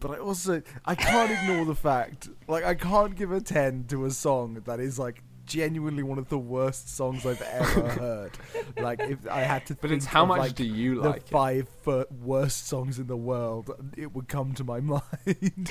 But 0.00 0.10
I 0.10 0.18
also 0.18 0.60
I 0.84 0.96
can't 0.96 1.30
ignore 1.30 1.64
the 1.64 1.74
fact 1.74 2.28
like 2.46 2.62
I 2.62 2.74
can't 2.74 3.16
give 3.16 3.32
a 3.32 3.40
10 3.40 3.86
to 3.88 4.04
a 4.04 4.10
song 4.10 4.62
that 4.66 4.80
is 4.80 4.98
like 4.98 5.22
genuinely 5.48 6.02
one 6.02 6.18
of 6.18 6.28
the 6.28 6.38
worst 6.38 6.94
songs 6.94 7.26
I've 7.26 7.42
ever 7.42 7.88
heard. 8.00 8.38
Like 8.78 9.00
if 9.00 9.26
I 9.28 9.40
had 9.40 9.66
to, 9.66 9.74
But 9.74 9.90
it's 9.90 10.04
think 10.04 10.12
how 10.14 10.22
of, 10.22 10.28
much 10.28 10.38
like, 10.38 10.54
do 10.54 10.64
you 10.64 11.02
the 11.02 11.08
like 11.10 11.22
it? 11.22 11.28
five 11.28 11.68
fir- 11.82 12.06
worst 12.22 12.68
songs 12.68 12.98
in 12.98 13.06
the 13.08 13.16
world, 13.16 13.70
it 13.96 14.14
would 14.14 14.28
come 14.28 14.54
to 14.54 14.64
my 14.64 14.80
mind. 14.92 15.70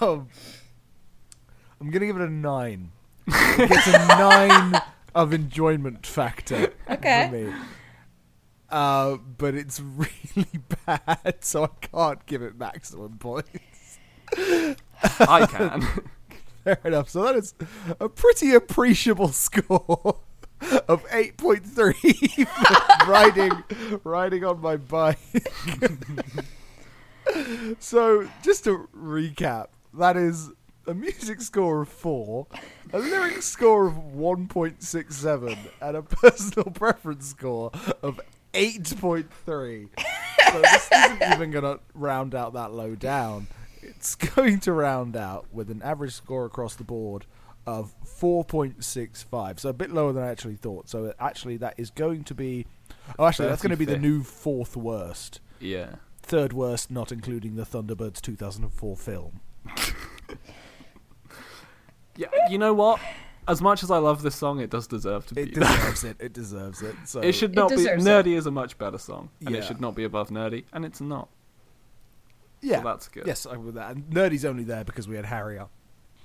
um, 0.00 0.28
I'm 1.80 1.90
gonna 1.90 2.06
give 2.06 2.16
it 2.16 2.22
a 2.22 2.30
nine. 2.30 2.92
It 3.26 3.68
gets 3.68 3.86
a 3.86 3.92
nine 4.08 4.80
of 5.14 5.32
enjoyment 5.32 6.06
factor 6.06 6.72
Okay. 6.90 7.28
for 7.30 7.36
me. 7.50 7.54
Uh, 8.68 9.16
but 9.38 9.54
it's 9.54 9.80
really 9.80 10.48
bad, 10.86 11.36
so 11.40 11.64
I 11.64 11.86
can't 11.86 12.26
give 12.26 12.42
it 12.42 12.58
maximum 12.58 13.16
points. 13.18 13.48
I 14.36 15.46
can. 15.48 15.86
Fair 16.66 16.80
enough. 16.84 17.08
So 17.08 17.22
that 17.22 17.36
is 17.36 17.54
a 18.00 18.08
pretty 18.08 18.52
appreciable 18.52 19.28
score 19.28 20.16
of 20.88 21.04
8.3 21.04 22.48
for 22.48 23.06
riding 23.10 23.52
riding 24.02 24.44
on 24.44 24.60
my 24.60 24.76
bike. 24.76 25.16
so 27.78 28.28
just 28.42 28.64
to 28.64 28.88
recap, 28.96 29.66
that 29.94 30.16
is 30.16 30.50
a 30.88 30.94
music 30.94 31.40
score 31.40 31.82
of 31.82 31.88
4, 31.88 32.48
a 32.92 32.98
lyric 32.98 33.42
score 33.42 33.86
of 33.86 33.94
1.67 33.94 35.56
and 35.80 35.96
a 35.96 36.02
personal 36.02 36.72
preference 36.72 37.28
score 37.28 37.70
of 38.02 38.20
8.3. 38.54 39.88
So 40.50 40.60
this 40.62 40.88
isn't 40.92 41.22
even 41.32 41.52
going 41.52 41.62
to 41.62 41.78
round 41.94 42.34
out 42.34 42.54
that 42.54 42.72
low 42.72 42.96
down. 42.96 43.46
It's 43.88 44.14
going 44.34 44.60
to 44.60 44.72
round 44.72 45.16
out 45.16 45.46
with 45.52 45.70
an 45.70 45.82
average 45.82 46.12
score 46.12 46.44
across 46.44 46.74
the 46.74 46.84
board 46.84 47.26
of 47.66 47.94
4.65. 48.04 49.58
So 49.60 49.68
a 49.68 49.72
bit 49.72 49.90
lower 49.90 50.12
than 50.12 50.22
I 50.22 50.28
actually 50.28 50.56
thought. 50.56 50.88
So 50.88 51.12
actually 51.18 51.56
that 51.58 51.74
is 51.76 51.90
going 51.90 52.24
to 52.24 52.34
be 52.34 52.66
Oh, 53.18 53.26
actually 53.26 53.48
that's 53.48 53.62
going 53.62 53.70
to 53.70 53.76
be 53.76 53.84
the 53.84 53.98
new 53.98 54.22
fourth 54.22 54.76
worst. 54.76 55.40
yeah. 55.60 55.96
Third 56.22 56.52
worst 56.52 56.90
not 56.90 57.12
including 57.12 57.54
the 57.54 57.62
Thunderbirds 57.64 58.20
2004 58.20 58.96
film. 58.96 59.40
Yeah. 62.16 62.28
You 62.48 62.56
know 62.58 62.72
what? 62.72 62.98
As 63.46 63.60
much 63.60 63.82
as 63.82 63.90
I 63.90 63.98
love 63.98 64.22
this 64.22 64.34
song, 64.34 64.58
it 64.60 64.70
does 64.70 64.86
deserve 64.86 65.26
to 65.26 65.34
be. 65.34 65.42
It 65.42 65.54
deserves 65.60 66.02
it. 66.04 66.16
It 66.18 66.32
deserves 66.32 66.82
it. 66.82 66.96
So 67.04 67.20
It 67.20 67.32
should 67.32 67.54
not 67.54 67.70
be. 67.70 67.76
Nerdy 67.76 68.36
is 68.36 68.46
a 68.46 68.50
much 68.50 68.78
better 68.78 68.98
song, 68.98 69.28
and 69.44 69.50
Yeah. 69.50 69.58
it 69.60 69.64
should 69.64 69.80
not 69.80 69.94
be 69.94 70.04
above 70.04 70.30
Nerdy, 70.30 70.64
and 70.72 70.84
it's 70.84 71.00
not. 71.00 71.28
Yeah. 72.66 72.78
So 72.78 72.84
that's 72.84 73.08
good. 73.08 73.26
Yes, 73.26 73.46
I 73.46 73.56
with 73.56 73.74
that. 73.76 73.92
And 73.94 74.10
Nerdy's 74.10 74.44
only 74.44 74.64
there 74.64 74.84
because 74.84 75.06
we 75.08 75.16
had 75.16 75.24
Harry 75.24 75.58
up 75.58 75.70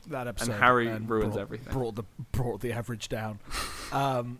that 0.07 0.27
episode, 0.27 0.51
and 0.53 0.61
Harry 0.63 0.87
ruins 0.87 1.33
brought- 1.35 1.39
everything. 1.39 1.73
Brought 1.73 1.95
the 1.95 2.03
brought 2.31 2.61
the 2.61 2.73
average 2.73 3.09
down. 3.09 3.39
Um, 3.93 4.39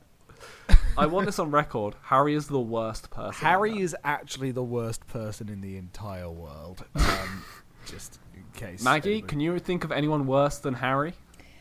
I 0.97 1.07
want 1.07 1.25
this 1.25 1.37
on 1.37 1.51
record. 1.51 1.95
Harry 2.03 2.35
is 2.35 2.47
the 2.47 2.57
worst 2.61 3.09
person. 3.11 3.45
Harry 3.45 3.71
ever. 3.71 3.81
is 3.81 3.93
actually 4.05 4.51
the 4.51 4.63
worst 4.63 5.05
person 5.07 5.49
in 5.49 5.59
the 5.59 5.75
entire 5.75 6.29
world. 6.29 6.85
Um, 6.95 7.43
just 7.85 8.17
in 8.33 8.45
case. 8.53 8.81
Maggie, 8.81 9.11
anybody- 9.15 9.27
can 9.27 9.39
you 9.41 9.59
think 9.59 9.83
of 9.83 9.91
anyone 9.91 10.27
worse 10.27 10.57
than 10.59 10.75
Harry? 10.75 11.15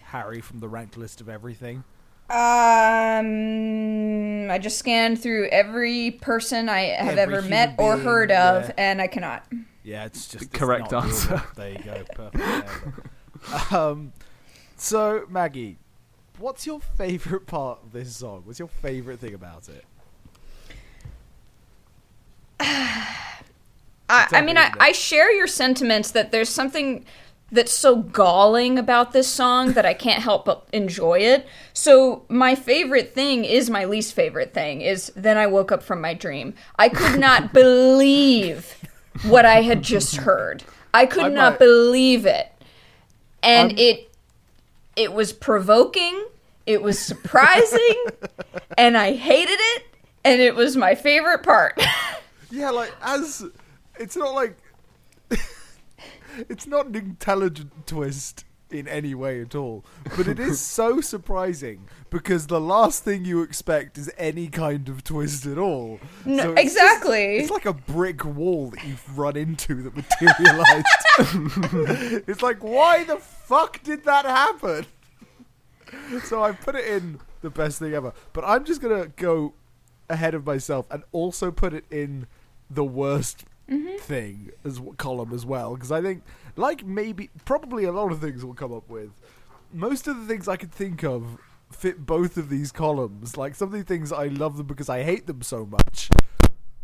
Harry 0.04 0.40
from 0.40 0.60
the 0.60 0.68
ranked 0.68 0.96
list 0.96 1.20
of 1.20 1.28
everything. 1.28 1.82
Um, 2.30 2.38
I 4.50 4.58
just 4.58 4.78
scanned 4.78 5.20
through 5.20 5.48
every 5.48 6.12
person 6.12 6.68
I 6.68 6.82
have 6.82 7.18
Every 7.18 7.38
ever 7.38 7.48
met 7.48 7.74
or 7.78 7.96
heard 7.96 8.30
of, 8.30 8.68
yeah. 8.68 8.74
and 8.78 9.02
I 9.02 9.08
cannot. 9.08 9.44
Yeah, 9.90 10.04
it's 10.04 10.28
just 10.28 10.44
it's 10.44 10.56
correct 10.56 10.92
not 10.92 11.06
answer. 11.06 11.28
doable. 11.30 11.54
There 11.56 11.70
you 11.70 11.78
go. 11.78 12.04
Perfect. 12.14 13.72
Um, 13.72 14.12
so 14.76 15.24
Maggie, 15.28 15.78
what's 16.38 16.64
your 16.64 16.78
favorite 16.78 17.46
part 17.48 17.80
of 17.82 17.90
this 17.90 18.14
song? 18.14 18.42
What's 18.44 18.60
your 18.60 18.68
favorite 18.68 19.18
thing 19.18 19.34
about 19.34 19.68
it? 19.68 19.84
I, 22.60 23.16
I 24.08 24.42
mean, 24.42 24.56
I. 24.56 24.72
I 24.78 24.92
share 24.92 25.32
your 25.32 25.48
sentiments 25.48 26.12
that 26.12 26.30
there's 26.30 26.48
something 26.48 27.04
that's 27.50 27.72
so 27.72 27.96
galling 27.96 28.78
about 28.78 29.10
this 29.12 29.26
song 29.26 29.72
that 29.72 29.84
I 29.84 29.94
can't 29.94 30.22
help 30.22 30.44
but 30.44 30.68
enjoy 30.72 31.18
it. 31.18 31.48
So 31.72 32.24
my 32.28 32.54
favorite 32.54 33.12
thing 33.12 33.44
is 33.44 33.68
my 33.68 33.86
least 33.86 34.14
favorite 34.14 34.54
thing 34.54 34.82
is 34.82 35.10
then 35.16 35.36
I 35.36 35.48
woke 35.48 35.72
up 35.72 35.82
from 35.82 36.00
my 36.00 36.14
dream. 36.14 36.54
I 36.78 36.88
could 36.88 37.18
not 37.18 37.52
believe 37.52 38.76
what 39.24 39.44
I 39.44 39.62
had 39.62 39.82
just 39.82 40.16
heard. 40.16 40.64
I 40.94 41.06
could 41.06 41.24
I 41.24 41.28
not 41.28 41.52
might- 41.54 41.58
believe 41.58 42.26
it. 42.26 42.50
And 43.42 43.70
I'm- 43.70 43.78
it 43.78 44.06
it 44.96 45.12
was 45.12 45.32
provoking, 45.32 46.26
it 46.66 46.82
was 46.82 46.98
surprising, 46.98 48.04
and 48.78 48.96
I 48.98 49.12
hated 49.14 49.58
it, 49.58 49.84
and 50.24 50.40
it 50.40 50.54
was 50.54 50.76
my 50.76 50.94
favorite 50.94 51.42
part. 51.42 51.80
Yeah, 52.52 52.70
like 52.70 52.92
as 53.00 53.44
it's 53.96 54.16
not 54.16 54.34
like 54.34 54.56
it's 56.48 56.66
not 56.66 56.86
an 56.86 56.96
intelligent 56.96 57.86
twist 57.86 58.44
in 58.72 58.86
any 58.88 59.14
way 59.14 59.40
at 59.40 59.54
all, 59.54 59.84
but 60.16 60.26
it 60.28 60.38
is 60.38 60.60
so 60.60 61.00
surprising 61.12 61.86
because 62.10 62.46
the 62.48 62.60
last 62.60 63.04
thing 63.04 63.24
you 63.24 63.42
expect 63.42 63.98
is 63.98 64.10
any 64.18 64.48
kind 64.48 64.88
of 64.88 65.02
twist 65.04 65.46
at 65.46 65.58
all. 65.58 66.00
No, 66.24 66.42
So 66.42 66.50
it's 66.52 66.74
just- 66.74 66.76
exactly. 66.76 67.36
it's 67.38 67.50
like 67.50 67.66
a 67.66 67.72
brick 67.72 68.24
wall 68.24 68.70
that 68.70 68.84
you've 68.84 69.18
run 69.18 69.36
into 69.36 69.82
that 69.82 69.96
materialized. 69.96 70.86
it's 72.28 72.42
like, 72.42 72.62
why 72.62 73.04
the 73.04 73.16
fuck 73.16 73.82
did 73.82 74.04
that 74.04 74.24
happen? 74.24 74.86
So 76.24 76.42
I 76.42 76.52
put 76.52 76.74
it 76.76 76.86
in 76.86 77.20
the 77.42 77.50
best 77.50 77.78
thing 77.78 77.94
ever, 77.94 78.12
but 78.32 78.44
I'm 78.44 78.64
just 78.64 78.80
gonna 78.80 79.08
go 79.16 79.54
ahead 80.08 80.34
of 80.34 80.44
myself 80.46 80.86
and 80.90 81.02
also 81.12 81.50
put 81.50 81.72
it 81.72 81.84
in 81.90 82.26
the 82.68 82.84
worst 82.84 83.44
Mm-hmm. 83.70 83.98
thing 83.98 84.50
as 84.64 84.78
w- 84.78 84.94
column 84.96 85.32
as 85.32 85.46
well 85.46 85.74
because 85.74 85.92
I 85.92 86.02
think, 86.02 86.24
like 86.56 86.84
maybe 86.84 87.30
probably 87.44 87.84
a 87.84 87.92
lot 87.92 88.10
of 88.10 88.20
things 88.20 88.44
we'll 88.44 88.54
come 88.54 88.72
up 88.72 88.88
with. 88.90 89.10
Most 89.72 90.08
of 90.08 90.20
the 90.20 90.26
things 90.26 90.48
I 90.48 90.56
could 90.56 90.72
think 90.72 91.04
of 91.04 91.38
fit 91.70 92.04
both 92.04 92.36
of 92.36 92.48
these 92.48 92.72
columns. 92.72 93.36
Like 93.36 93.54
some 93.54 93.68
of 93.68 93.72
the 93.72 93.84
things 93.84 94.12
I 94.12 94.26
love 94.26 94.56
them 94.56 94.66
because 94.66 94.88
I 94.88 95.02
hate 95.04 95.26
them 95.26 95.42
so 95.42 95.64
much. 95.64 96.10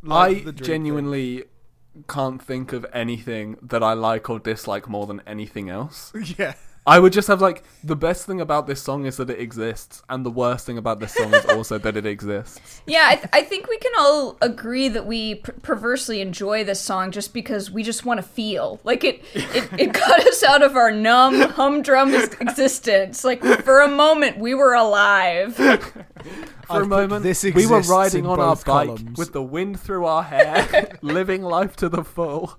Like 0.02 0.36
I 0.36 0.40
the 0.44 0.52
drink 0.52 0.64
genuinely 0.64 1.44
can't 2.08 2.42
think 2.42 2.72
of 2.72 2.86
anything 2.92 3.56
that 3.62 3.82
I 3.82 3.94
like 3.94 4.28
or 4.30 4.38
dislike 4.38 4.88
more 4.88 5.06
than 5.06 5.22
anything 5.26 5.68
else. 5.70 6.12
yeah. 6.38 6.54
I 6.86 7.00
would 7.00 7.12
just 7.12 7.26
have 7.26 7.40
like 7.42 7.64
the 7.82 7.96
best 7.96 8.26
thing 8.26 8.40
about 8.40 8.68
this 8.68 8.80
song 8.80 9.06
is 9.06 9.16
that 9.16 9.28
it 9.28 9.40
exists, 9.40 10.02
and 10.08 10.24
the 10.24 10.30
worst 10.30 10.66
thing 10.66 10.78
about 10.78 11.00
this 11.00 11.14
song 11.14 11.34
is 11.34 11.44
also 11.48 11.78
that 11.78 11.96
it 11.96 12.06
exists. 12.06 12.80
Yeah, 12.86 13.06
I, 13.08 13.16
th- 13.16 13.28
I 13.32 13.42
think 13.42 13.68
we 13.68 13.76
can 13.78 13.92
all 13.98 14.36
agree 14.40 14.88
that 14.88 15.04
we 15.04 15.36
per- 15.36 15.52
perversely 15.52 16.20
enjoy 16.20 16.62
this 16.62 16.80
song 16.80 17.10
just 17.10 17.34
because 17.34 17.72
we 17.72 17.82
just 17.82 18.04
want 18.04 18.18
to 18.18 18.22
feel 18.22 18.78
like 18.84 19.02
it. 19.02 19.20
It, 19.34 19.68
it 19.78 19.92
got 19.92 20.20
us 20.26 20.44
out 20.44 20.62
of 20.62 20.76
our 20.76 20.92
numb 20.92 21.40
humdrum 21.40 22.14
existence. 22.14 23.24
Like 23.24 23.42
for 23.42 23.80
a 23.80 23.88
moment, 23.88 24.38
we 24.38 24.54
were 24.54 24.74
alive. 24.74 25.56
For 26.66 26.72
I've 26.78 26.82
a 26.82 26.86
moment, 26.86 27.22
this 27.22 27.44
we 27.44 27.64
were 27.64 27.82
riding 27.82 28.26
on 28.26 28.40
our 28.40 28.56
both 28.56 28.64
bike 28.64 28.88
columns. 28.88 29.16
with 29.16 29.32
the 29.32 29.42
wind 29.42 29.78
through 29.78 30.04
our 30.04 30.24
hair, 30.24 30.98
living 31.00 31.42
life 31.42 31.76
to 31.76 31.88
the 31.88 32.02
full. 32.02 32.58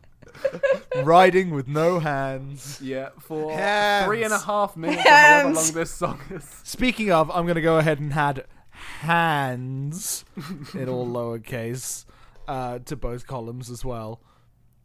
Riding 1.03 1.51
with 1.51 1.67
no 1.67 1.99
hands. 1.99 2.79
Yeah, 2.81 3.09
for 3.19 3.51
Hands. 3.51 4.05
three 4.07 4.23
and 4.23 4.33
a 4.33 4.39
half 4.39 4.75
minutes, 4.75 5.05
or 5.05 5.09
however 5.09 5.43
Hands. 5.43 5.55
long 5.55 5.71
this 5.73 5.91
song 5.91 6.21
is. 6.31 6.43
Speaking 6.63 7.11
of, 7.11 7.29
I'm 7.31 7.45
going 7.45 7.55
to 7.55 7.61
go 7.61 7.77
ahead 7.77 7.99
and 7.99 8.11
add 8.13 8.45
hands 8.99 10.23
in 10.73 10.87
all 10.89 11.07
lowercase 11.07 12.05
uh, 12.47 12.79
to 12.79 12.95
both 12.95 13.27
columns 13.27 13.69
as 13.69 13.83
well. 13.85 14.21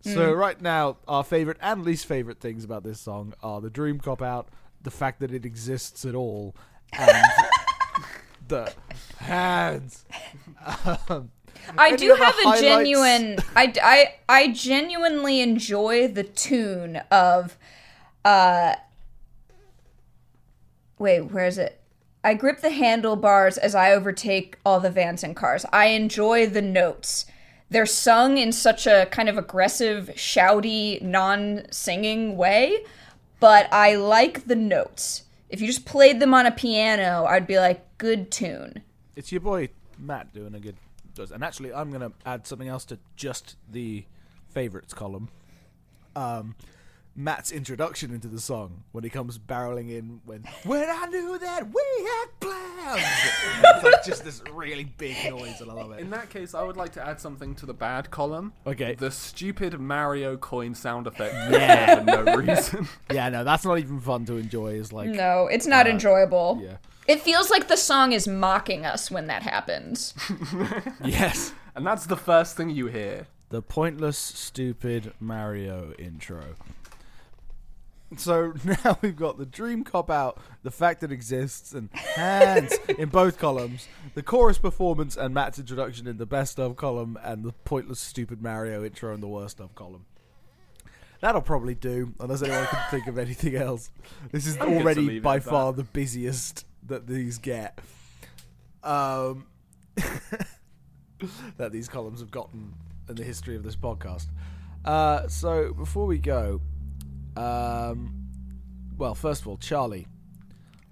So 0.05 0.33
right 0.33 0.61
now, 0.61 0.97
our 1.07 1.23
favorite 1.23 1.59
and 1.61 1.85
least 1.85 2.07
favorite 2.07 2.41
things 2.41 2.65
about 2.65 2.83
this 2.83 3.01
song 3.01 3.35
are 3.41 3.61
the 3.61 3.71
dream 3.71 4.01
cop 4.01 4.21
out, 4.21 4.49
the 4.83 4.91
fact 4.91 5.21
that 5.21 5.33
it 5.33 5.45
exists 5.47 6.05
at 6.05 6.17
all, 6.17 6.57
and 6.93 7.23
the 8.49 8.73
hands. 9.19 10.05
Um, 11.09 11.31
I 11.79 11.97
do 11.97 12.15
have 12.15 12.35
a 12.39 12.43
highlights? 12.43 12.61
genuine. 12.61 13.39
I, 13.57 13.73
I 13.83 14.15
I 14.29 14.49
genuinely 14.53 15.41
enjoy 15.41 16.09
the 16.09 16.25
tune 16.25 16.97
of. 17.11 17.57
uh 18.25 18.75
Wait, 20.99 21.21
where 21.23 21.47
is 21.47 21.59
it? 21.59 21.81
I 22.25 22.35
grip 22.35 22.61
the 22.61 22.71
handlebars 22.71 23.59
as 23.59 23.75
I 23.75 23.93
overtake 23.93 24.57
all 24.65 24.79
the 24.79 24.91
vans 24.91 25.25
and 25.25 25.35
cars. 25.35 25.67
I 25.73 25.87
enjoy 25.87 26.47
the 26.47 26.63
notes. 26.63 27.27
They're 27.69 27.87
sung 27.87 28.39
in 28.39 28.53
such 28.53 28.87
a 28.87 29.09
kind 29.11 29.29
of 29.29 29.39
aggressive, 29.39 30.11
shouty, 30.15 31.03
non 31.03 31.63
singing 31.71 32.37
way, 32.37 32.85
but 33.41 33.73
I 33.73 33.97
like 33.97 34.47
the 34.47 34.55
notes. 34.55 35.25
If 35.49 35.61
you 35.61 35.67
just 35.67 35.85
played 35.85 36.21
them 36.21 36.35
on 36.35 36.47
a 36.47 36.53
piano, 36.53 37.25
I'd 37.25 37.47
be 37.47 37.59
like, 37.59 37.99
good 37.99 38.31
tune. 38.31 38.83
It's 39.17 39.33
your 39.33 39.41
boy 39.41 39.71
Matt 39.99 40.33
doing 40.33 40.55
a 40.55 40.61
good. 40.61 40.77
Does 41.15 41.31
and 41.31 41.45
actually, 41.45 41.73
I'm 41.73 41.91
gonna 41.91 42.13
add 42.25 42.47
something 42.47 42.69
else 42.69 42.85
to 42.87 42.99
just 43.17 43.57
the 43.71 44.05
favorites 44.49 44.95
column. 44.95 45.29
Um, 46.17 46.55
Matt's 47.15 47.53
introduction 47.53 48.15
into 48.15 48.27
the 48.27 48.41
song 48.41 48.85
when 48.93 49.05
he 49.05 49.11
comes 49.11 49.37
barreling 49.39 49.91
in 49.91 50.23
when 50.25 50.45
when 50.65 50.89
I 50.89 51.07
knew 51.07 51.39
that 51.39 51.67
we 51.67 52.05
had 52.07 52.41
plans. 52.41 53.03
it's 53.65 53.85
like 53.85 54.05
just 54.05 54.25
this 54.25 54.43
really 54.51 54.85
big 54.85 55.15
noise, 55.31 55.61
and 55.61 55.71
I 55.71 55.75
love 55.75 55.93
it. 55.93 56.01
In 56.01 56.09
that 56.11 56.31
case, 56.31 56.55
I 56.55 56.63
would 56.63 56.79
like 56.79 56.93
to 56.93 57.07
add 57.07 57.21
something 57.21 57.55
to 57.57 57.67
the 57.67 57.75
bad 57.75 58.11
column. 58.11 58.55
Okay. 58.67 58.95
The 58.95 59.11
stupid 59.11 59.79
Mario 59.79 60.39
coin 60.39 60.75
sound 60.75 61.07
effect 61.07 61.35
Yeah. 61.53 61.97
for 61.99 62.05
no 62.25 62.37
reason. 62.37 62.89
Yeah, 63.13 63.29
no, 63.29 63.45
that's 63.45 63.67
not 63.67 63.79
even 63.79 64.01
fun 64.01 64.25
to 64.27 64.37
enjoy. 64.39 64.69
Is 64.75 64.91
like, 64.91 65.11
No, 65.11 65.49
it's 65.49 65.67
not 65.67 65.87
enjoyable. 65.87 66.61
yeah, 66.65 66.77
It 67.09 67.21
feels 67.21 67.51
like 67.51 67.69
the 67.69 67.77
song 67.77 68.13
is 68.13 68.29
mocking 68.29 68.87
us 68.87 69.11
when 69.11 69.27
that 69.27 69.43
happens. 69.43 70.15
yes, 71.05 71.53
and 71.75 71.87
that's 71.87 72.07
the 72.07 72.17
first 72.17 72.57
thing 72.57 72.71
you 72.71 72.87
hear. 72.87 73.27
the 73.49 73.63
pointless, 73.63 74.17
stupid 74.19 75.13
Mario 75.21 75.93
intro. 75.99 76.55
So 78.17 78.53
now 78.85 78.99
we've 79.01 79.17
got 79.17 79.39
the 79.39 79.47
dream 79.47 79.85
cop 79.85 80.11
out, 80.11 80.39
the 80.63 80.71
fact 80.71 81.01
that 81.01 81.11
exists, 81.11 81.73
and 81.73 81.91
hands 81.93 82.75
in 82.99 83.09
both 83.09 83.39
columns, 83.39 83.89
the 84.15 84.23
chorus 84.23 84.59
performance 84.59 85.17
and 85.17 85.35
Matt's 85.35 85.59
introduction 85.59 86.07
in 86.07 86.19
the 86.19 86.27
best 86.27 86.61
of 86.61 86.77
column, 86.77 87.19
and 87.23 87.45
the 87.45 87.53
pointless, 87.65 88.01
stupid 88.01 88.43
Mario 88.43 88.85
intro 88.85 89.15
in 89.15 89.21
the 89.21 89.29
worst 89.29 89.61
of 89.61 89.75
column. 89.75 90.05
That'll 91.21 91.41
probably 91.41 91.75
do, 91.75 92.13
unless 92.21 92.43
anyone 92.43 92.67
can 92.67 92.81
think 92.91 93.07
of 93.07 93.17
anything 93.17 93.55
else. 93.55 93.91
This 94.33 94.47
is 94.47 94.57
I'm 94.61 94.75
already 94.75 95.21
by 95.21 95.37
at 95.37 95.45
that. 95.45 95.51
far 95.51 95.73
the 95.73 95.85
busiest 95.85 96.67
that 96.87 97.07
these 97.07 97.39
get. 97.39 97.79
Um, 98.83 99.47
that 101.57 101.73
these 101.73 101.89
columns 101.89 102.21
have 102.21 102.31
gotten 102.31 102.75
in 103.09 103.15
the 103.17 103.25
history 103.25 103.57
of 103.57 103.63
this 103.63 103.77
podcast. 103.77 104.27
Uh, 104.85 105.29
so 105.29 105.73
before 105.73 106.07
we 106.07 106.19
go, 106.19 106.61
um, 107.37 108.27
well, 108.97 109.15
first 109.15 109.43
of 109.43 109.49
all, 109.49 109.57
Charlie, 109.57 110.07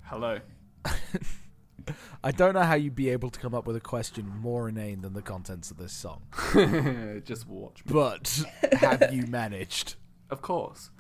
Hello. 0.03 0.41
I 2.23 2.31
don't 2.33 2.55
know 2.55 2.63
how 2.63 2.75
you'd 2.75 2.95
be 2.95 3.09
able 3.11 3.31
to 3.31 3.41
come 3.41 3.55
up 3.55 3.67
with 3.67 3.77
a 3.77 3.81
question 3.81 4.29
more 4.41 4.69
inane 4.69 5.01
than 5.03 5.13
the 5.13 5.23
contents 5.23 5.71
of 5.71 5.77
this 5.79 5.93
song, 5.93 6.23
Just 7.25 7.49
watch 7.49 7.85
me. 7.87 7.93
but 7.93 8.45
have 8.73 9.13
you 9.13 9.27
managed? 9.27 9.95
Of 10.29 10.43
course. 10.43 10.91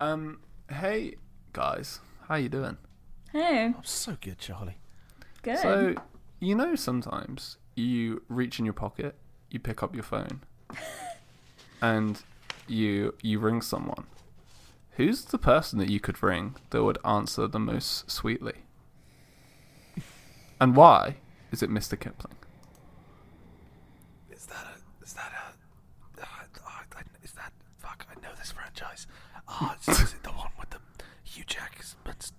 Um, 0.00 0.40
hey 0.70 1.16
guys, 1.52 2.00
how 2.28 2.36
you 2.36 2.48
doing? 2.48 2.76
Hey, 3.32 3.64
I'm 3.64 3.82
so 3.82 4.18
good, 4.20 4.38
Charlie. 4.38 4.76
good. 5.40 5.58
So, 5.58 5.94
you 6.38 6.54
know, 6.54 6.74
sometimes 6.74 7.56
you 7.74 8.22
reach 8.28 8.58
in 8.58 8.66
your 8.66 8.74
pocket, 8.74 9.14
you 9.50 9.58
pick 9.58 9.82
up 9.82 9.94
your 9.94 10.02
phone, 10.02 10.42
and 11.82 12.22
you 12.68 13.14
you 13.22 13.38
ring 13.38 13.62
someone. 13.62 14.04
Who's 14.96 15.24
the 15.24 15.38
person 15.38 15.78
that 15.78 15.88
you 15.88 15.98
could 15.98 16.22
ring 16.22 16.56
that 16.70 16.84
would 16.84 16.98
answer 17.06 17.46
the 17.46 17.58
most 17.58 18.10
sweetly? 18.10 18.64
And 20.60 20.76
why 20.76 21.16
is 21.50 21.62
it 21.62 21.70
Mr. 21.70 21.98
Kipling? 21.98 22.34
Is 24.30 24.44
that 24.44 24.66
a? 24.76 25.02
Is 25.04 25.14
that 25.14 25.32
a? 25.32 26.20
Uh, 26.20 26.24
uh, 26.66 27.00
is 27.22 27.32
that? 27.32 27.52
Fuck! 27.78 28.06
I 28.14 28.20
know 28.20 28.34
this 28.38 28.52
franchise. 28.52 29.06
Ah, 29.48 29.74
is, 29.80 29.88
is 30.00 30.12
it 30.12 30.22
the 30.22 30.30
one 30.30 30.50
with 30.60 30.68
the 30.68 30.78
Hugh 31.24 31.44
Jackman? 31.46 31.72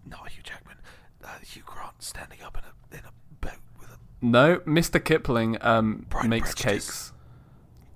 Not 0.05 0.29
Hugh 0.29 0.43
Jackman. 0.43 0.77
Uh, 1.23 1.27
Hugh 1.41 1.63
Grant 1.65 2.01
standing 2.01 2.41
up 2.41 2.57
in 2.57 2.63
a 2.63 2.99
in 2.99 3.05
a 3.05 3.11
boat 3.41 3.59
with 3.79 3.89
a. 3.89 3.97
No, 4.21 4.57
Mr. 4.59 5.03
Kipling 5.03 5.57
um, 5.61 6.05
Pride 6.09 6.21
and 6.21 6.29
makes 6.29 6.53
Prejudice. 6.53 6.85
cakes. 6.85 7.13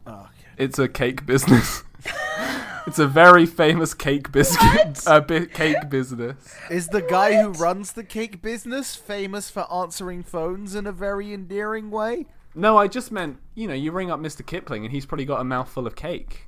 Oh, 0.05 0.11
okay. 0.13 0.29
It's 0.57 0.79
a 0.79 0.87
cake 0.87 1.25
business. 1.25 1.83
it's 2.87 2.99
a 2.99 3.07
very 3.07 3.45
famous 3.45 3.93
cake 3.93 4.31
biscuit, 4.31 5.05
uh, 5.05 5.19
bi- 5.27 5.45
cake 5.45 5.89
business. 5.89 6.35
Is 6.69 6.87
the 6.87 7.01
guy 7.01 7.41
who 7.41 7.49
runs 7.51 7.91
the 7.91 8.03
cake 8.03 8.41
business 8.41 8.95
famous 8.95 9.49
for 9.49 9.71
answering 9.71 10.23
phones 10.23 10.73
in 10.75 10.87
a 10.87 10.91
very 10.93 11.33
endearing 11.33 11.91
way? 11.91 12.27
No, 12.55 12.77
I 12.77 12.87
just 12.87 13.11
meant, 13.11 13.37
you 13.53 13.67
know, 13.67 13.73
you 13.73 13.91
ring 13.91 14.09
up 14.09 14.19
Mr. 14.19 14.43
Kipling 14.45 14.83
and 14.85 14.91
he's 14.91 15.05
probably 15.05 15.25
got 15.25 15.41
a 15.41 15.43
mouthful 15.43 15.85
of 15.85 15.95
cake. 15.95 16.47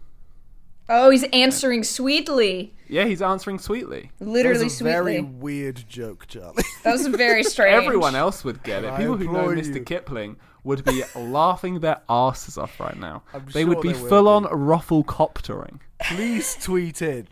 Oh, 0.89 1.09
he's 1.09 1.23
answering 1.31 1.83
sweetly. 1.83 2.73
Yeah, 2.87 3.05
he's 3.05 3.21
answering 3.21 3.59
sweetly. 3.59 4.11
Literally 4.19 4.57
that 4.57 4.63
was 4.65 4.73
a 4.73 4.77
sweetly. 4.77 4.91
very 5.13 5.21
weird 5.21 5.83
joke, 5.87 6.25
Charlie. 6.27 6.63
That 6.83 6.93
was 6.93 7.07
very 7.07 7.43
strange. 7.53 7.85
Everyone 7.85 8.15
else 8.15 8.43
would 8.43 8.63
get 8.63 8.83
it. 8.83 8.95
People 8.97 9.15
who 9.17 9.25
know 9.25 9.49
implore 9.49 9.55
Mr. 9.55 9.75
you. 9.75 9.83
Kipling 9.83 10.37
would 10.63 10.83
be 10.83 11.03
laughing 11.15 11.79
their 11.79 12.01
asses 12.09 12.57
off 12.57 12.79
right 12.79 12.97
now. 12.97 13.23
I'm 13.33 13.45
they 13.53 13.61
sure 13.61 13.69
would 13.69 13.81
be 13.81 13.93
full 13.93 14.27
on 14.27 14.43
ruffle 14.45 15.03
coptering. 15.03 15.79
Please 16.01 16.55
tweet 16.61 17.01
in 17.01 17.27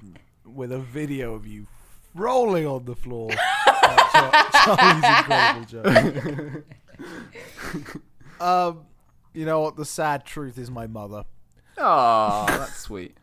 with 0.46 0.72
a 0.72 0.80
video 0.80 1.34
of 1.34 1.48
you 1.48 1.68
rolling 2.14 2.66
on 2.68 2.86
the 2.86 2.96
floor. 2.96 3.32
at 3.32 4.52
Char- 4.54 4.76
Charlie's 4.78 5.84
incredible 5.84 6.64
joke. 6.64 6.64
um, 8.42 8.86
you 9.34 9.46
know 9.46 9.62
what? 9.62 9.76
The 9.76 9.86
sad 9.86 10.26
truth 10.26 10.58
is 10.58 10.70
my 10.72 10.88
mother. 10.88 11.24
Ah, 11.78 12.46
that's 12.48 12.78
sweet. 12.78 13.18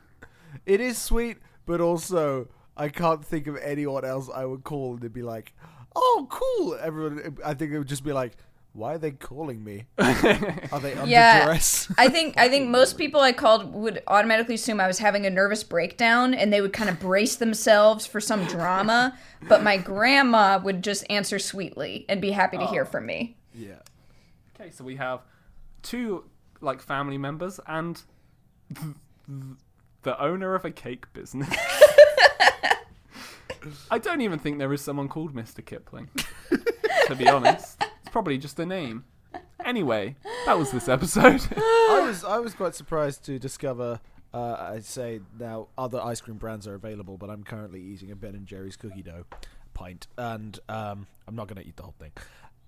It 0.66 0.80
is 0.80 0.98
sweet, 0.98 1.38
but 1.66 1.80
also 1.80 2.48
I 2.76 2.88
can't 2.88 3.24
think 3.24 3.46
of 3.46 3.56
anyone 3.58 4.04
else 4.04 4.28
I 4.34 4.44
would 4.44 4.64
call 4.64 4.92
and 4.94 5.00
they'd 5.00 5.12
be 5.12 5.22
like, 5.22 5.52
"Oh, 5.94 6.26
cool." 6.30 6.76
Everyone, 6.80 7.36
I 7.44 7.54
think 7.54 7.72
it 7.72 7.78
would 7.78 7.88
just 7.88 8.04
be 8.04 8.12
like, 8.12 8.32
"Why 8.72 8.94
are 8.94 8.98
they 8.98 9.12
calling 9.12 9.62
me? 9.62 9.84
Are 9.98 10.80
they 10.80 10.94
under 10.94 11.06
Yeah. 11.06 11.44
duress?" 11.44 11.88
I 11.98 12.08
think 12.08 12.36
I 12.38 12.48
think 12.48 12.68
most 12.68 12.98
people 12.98 13.20
I 13.20 13.32
called 13.32 13.72
would 13.74 14.02
automatically 14.08 14.56
assume 14.56 14.80
I 14.80 14.86
was 14.86 14.98
having 14.98 15.26
a 15.26 15.30
nervous 15.30 15.62
breakdown 15.62 16.34
and 16.34 16.52
they 16.52 16.60
would 16.60 16.72
kind 16.72 16.90
of 16.90 16.98
brace 16.98 17.36
themselves 17.36 18.06
for 18.06 18.20
some 18.20 18.44
drama, 18.46 19.16
but 19.48 19.62
my 19.62 19.76
grandma 19.76 20.58
would 20.58 20.82
just 20.82 21.04
answer 21.10 21.38
sweetly 21.38 22.04
and 22.08 22.20
be 22.20 22.32
happy 22.32 22.58
to 22.58 22.66
hear 22.66 22.82
oh, 22.82 22.90
from 22.90 23.06
me. 23.06 23.36
yeah. 23.54 23.74
Okay, 24.58 24.70
so 24.70 24.82
we 24.84 24.96
have 24.96 25.20
two 25.82 26.24
like 26.60 26.80
family 26.80 27.18
members 27.18 27.60
and 27.66 28.02
the 30.04 30.20
owner 30.22 30.54
of 30.54 30.64
a 30.64 30.70
cake 30.70 31.12
business. 31.12 31.52
I 33.90 33.98
don't 33.98 34.20
even 34.20 34.38
think 34.38 34.58
there 34.58 34.72
is 34.72 34.80
someone 34.80 35.08
called 35.08 35.34
Mr. 35.34 35.64
Kipling. 35.64 36.10
to 37.06 37.14
be 37.16 37.28
honest, 37.28 37.82
it's 38.00 38.10
probably 38.10 38.38
just 38.38 38.58
a 38.60 38.66
name. 38.66 39.04
Anyway, 39.64 40.16
that 40.46 40.58
was 40.58 40.70
this 40.70 40.88
episode. 40.88 41.40
I 41.56 42.02
was 42.06 42.24
I 42.24 42.38
was 42.38 42.54
quite 42.54 42.74
surprised 42.74 43.24
to 43.24 43.38
discover. 43.38 44.00
Uh, 44.32 44.72
I'd 44.72 44.84
say 44.84 45.20
now 45.38 45.68
other 45.78 46.00
ice 46.00 46.20
cream 46.20 46.36
brands 46.36 46.66
are 46.66 46.74
available, 46.74 47.16
but 47.16 47.30
I'm 47.30 47.44
currently 47.44 47.80
eating 47.80 48.10
a 48.10 48.16
Ben 48.16 48.34
and 48.34 48.46
Jerry's 48.46 48.76
cookie 48.76 49.02
dough 49.02 49.24
pint, 49.72 50.06
and 50.16 50.58
um, 50.68 51.06
I'm 51.26 51.34
not 51.34 51.48
going 51.48 51.62
to 51.62 51.68
eat 51.68 51.76
the 51.76 51.82
whole 51.82 51.94
thing. 51.98 52.12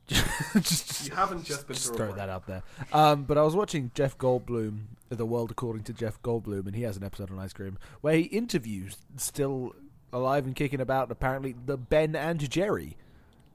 Just, 0.06 0.86
just, 0.86 1.08
you 1.08 1.14
haven't 1.14 1.44
just 1.44 1.66
been 1.66 1.74
just 1.76 1.94
throw 1.94 2.12
that 2.12 2.28
out 2.28 2.46
there. 2.46 2.62
Um, 2.92 3.24
but 3.24 3.36
I 3.38 3.42
was 3.42 3.54
watching 3.56 3.90
Jeff 3.94 4.16
Goldblum, 4.18 4.84
The 5.08 5.26
World 5.26 5.50
According 5.50 5.84
to 5.84 5.92
Jeff 5.92 6.20
Goldblum, 6.22 6.66
and 6.66 6.76
he 6.76 6.82
has 6.82 6.96
an 6.96 7.04
episode 7.04 7.30
on 7.30 7.38
ice 7.38 7.52
cream 7.52 7.78
where 8.00 8.14
he 8.16 8.22
interviews 8.22 8.96
still 9.16 9.74
alive 10.12 10.46
and 10.46 10.54
kicking 10.54 10.80
about. 10.80 11.10
Apparently, 11.10 11.54
the 11.66 11.76
Ben 11.76 12.14
and 12.14 12.48
Jerry, 12.50 12.96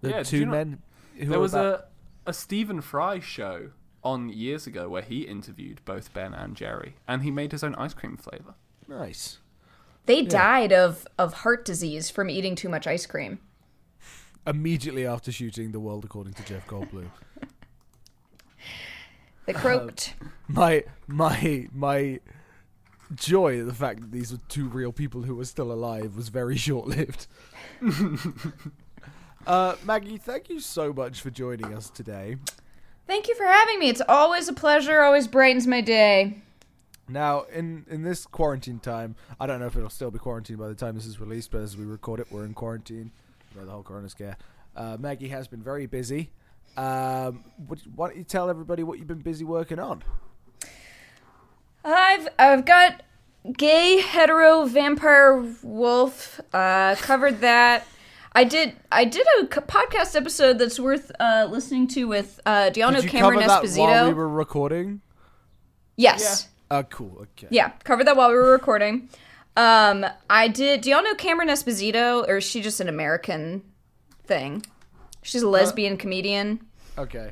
the 0.01 0.09
Yeah, 0.09 0.23
two 0.23 0.39
you 0.39 0.45
not- 0.45 0.51
men. 0.51 0.81
Who 1.17 1.25
There 1.27 1.39
was 1.39 1.53
about- 1.53 1.79
a 2.25 2.29
a 2.29 2.33
Stephen 2.33 2.81
Fry 2.81 3.19
show 3.19 3.71
on 4.03 4.29
years 4.29 4.67
ago 4.67 4.87
where 4.87 5.01
he 5.01 5.21
interviewed 5.21 5.81
both 5.85 6.13
Ben 6.13 6.33
and 6.35 6.55
Jerry, 6.55 6.95
and 7.07 7.23
he 7.23 7.31
made 7.31 7.51
his 7.51 7.63
own 7.63 7.73
ice 7.75 7.93
cream 7.93 8.15
flavor. 8.17 8.53
nice. 8.87 9.39
They 10.07 10.23
died 10.23 10.71
of 10.73 11.07
of 11.19 11.33
heart 11.33 11.63
disease 11.65 12.09
from 12.09 12.29
eating 12.29 12.55
too 12.55 12.69
much 12.69 12.85
ice 12.87 13.05
cream. 13.05 13.39
Immediately 14.45 15.05
after 15.05 15.31
shooting 15.31 15.71
The 15.71 15.79
World 15.79 16.03
According 16.03 16.33
to 16.33 16.43
Jeff 16.43 16.67
Goldblum. 16.67 17.09
They 19.47 19.53
croaked. 19.53 20.13
my 20.47 20.83
my 21.07 21.67
my 21.73 22.19
joy 23.15 23.59
at 23.59 23.65
the 23.65 23.73
fact 23.73 24.01
that 24.01 24.11
these 24.11 24.31
were 24.31 24.39
two 24.47 24.67
real 24.67 24.91
people 24.91 25.23
who 25.23 25.35
were 25.35 25.45
still 25.45 25.71
alive 25.71 26.15
was 26.15 26.29
very 26.29 26.57
short 26.57 26.87
lived. 26.87 27.27
uh, 29.47 29.75
Maggie, 29.83 30.17
thank 30.17 30.49
you 30.49 30.59
so 30.59 30.93
much 30.93 31.21
for 31.21 31.31
joining 31.31 31.73
us 31.73 31.89
today. 31.89 32.37
Thank 33.07 33.27
you 33.27 33.35
for 33.35 33.45
having 33.45 33.79
me. 33.79 33.89
It's 33.89 34.01
always 34.07 34.47
a 34.47 34.53
pleasure. 34.53 35.01
Always 35.01 35.27
brightens 35.27 35.67
my 35.67 35.81
day. 35.81 36.37
Now, 37.09 37.41
in 37.51 37.85
in 37.89 38.03
this 38.03 38.25
quarantine 38.25 38.79
time, 38.79 39.15
I 39.39 39.47
don't 39.47 39.59
know 39.59 39.65
if 39.65 39.75
it'll 39.75 39.89
still 39.89 40.11
be 40.11 40.19
quarantine 40.19 40.57
by 40.57 40.67
the 40.67 40.75
time 40.75 40.95
this 40.95 41.05
is 41.05 41.19
released, 41.19 41.51
but 41.51 41.61
as 41.61 41.75
we 41.75 41.83
record 41.83 42.19
it, 42.19 42.27
we're 42.31 42.45
in 42.45 42.53
quarantine. 42.53 43.11
Know, 43.55 43.65
the 43.65 43.71
whole 43.71 43.83
corona 43.83 44.09
scare. 44.09 44.37
Uh, 44.75 44.97
Maggie 44.99 45.27
has 45.27 45.47
been 45.47 45.61
very 45.61 45.85
busy. 45.85 46.31
Um, 46.77 47.43
why 47.95 48.07
don't 48.07 48.17
you 48.17 48.23
tell 48.23 48.49
everybody 48.49 48.83
what 48.83 48.97
you've 48.97 49.07
been 49.07 49.19
busy 49.19 49.43
working 49.43 49.79
on? 49.79 50.03
I've 51.83 52.27
I've 52.39 52.65
got 52.65 53.03
gay 53.57 53.99
hetero 53.99 54.65
vampire 54.65 55.53
wolf. 55.63 56.39
Uh, 56.53 56.95
covered 56.95 57.41
that. 57.41 57.85
I 58.33 58.45
did 58.45 58.77
I 58.91 59.03
did 59.03 59.27
a 59.41 59.45
podcast 59.45 60.15
episode 60.15 60.57
that's 60.57 60.79
worth 60.79 61.11
uh, 61.19 61.47
listening 61.49 61.87
to 61.89 62.05
with 62.07 62.39
uh, 62.45 62.71
you 62.73 62.83
Cameron 62.83 63.09
cover 63.09 63.39
that 63.39 63.63
Esposito. 63.63 63.77
while 63.79 64.07
we 64.07 64.13
were 64.13 64.29
recording? 64.29 65.01
yes. 65.97 66.47
Uh, 66.69 66.83
cool. 66.83 67.17
Okay. 67.21 67.47
Yeah, 67.49 67.71
covered 67.83 68.07
that 68.07 68.15
while 68.15 68.29
we 68.29 68.35
were 68.35 68.51
recording. 68.51 69.09
Um, 69.57 70.05
I 70.29 70.47
did. 70.47 70.81
Do 70.81 70.89
y'all 70.89 71.03
know 71.03 71.15
Cameron 71.15 71.49
Esposito, 71.49 72.27
or 72.27 72.37
is 72.37 72.43
she 72.43 72.61
just 72.61 72.79
an 72.79 72.87
American 72.87 73.63
thing? 74.25 74.65
She's 75.23 75.41
a 75.41 75.49
lesbian 75.49 75.97
comedian. 75.97 76.61
Okay. 76.97 77.31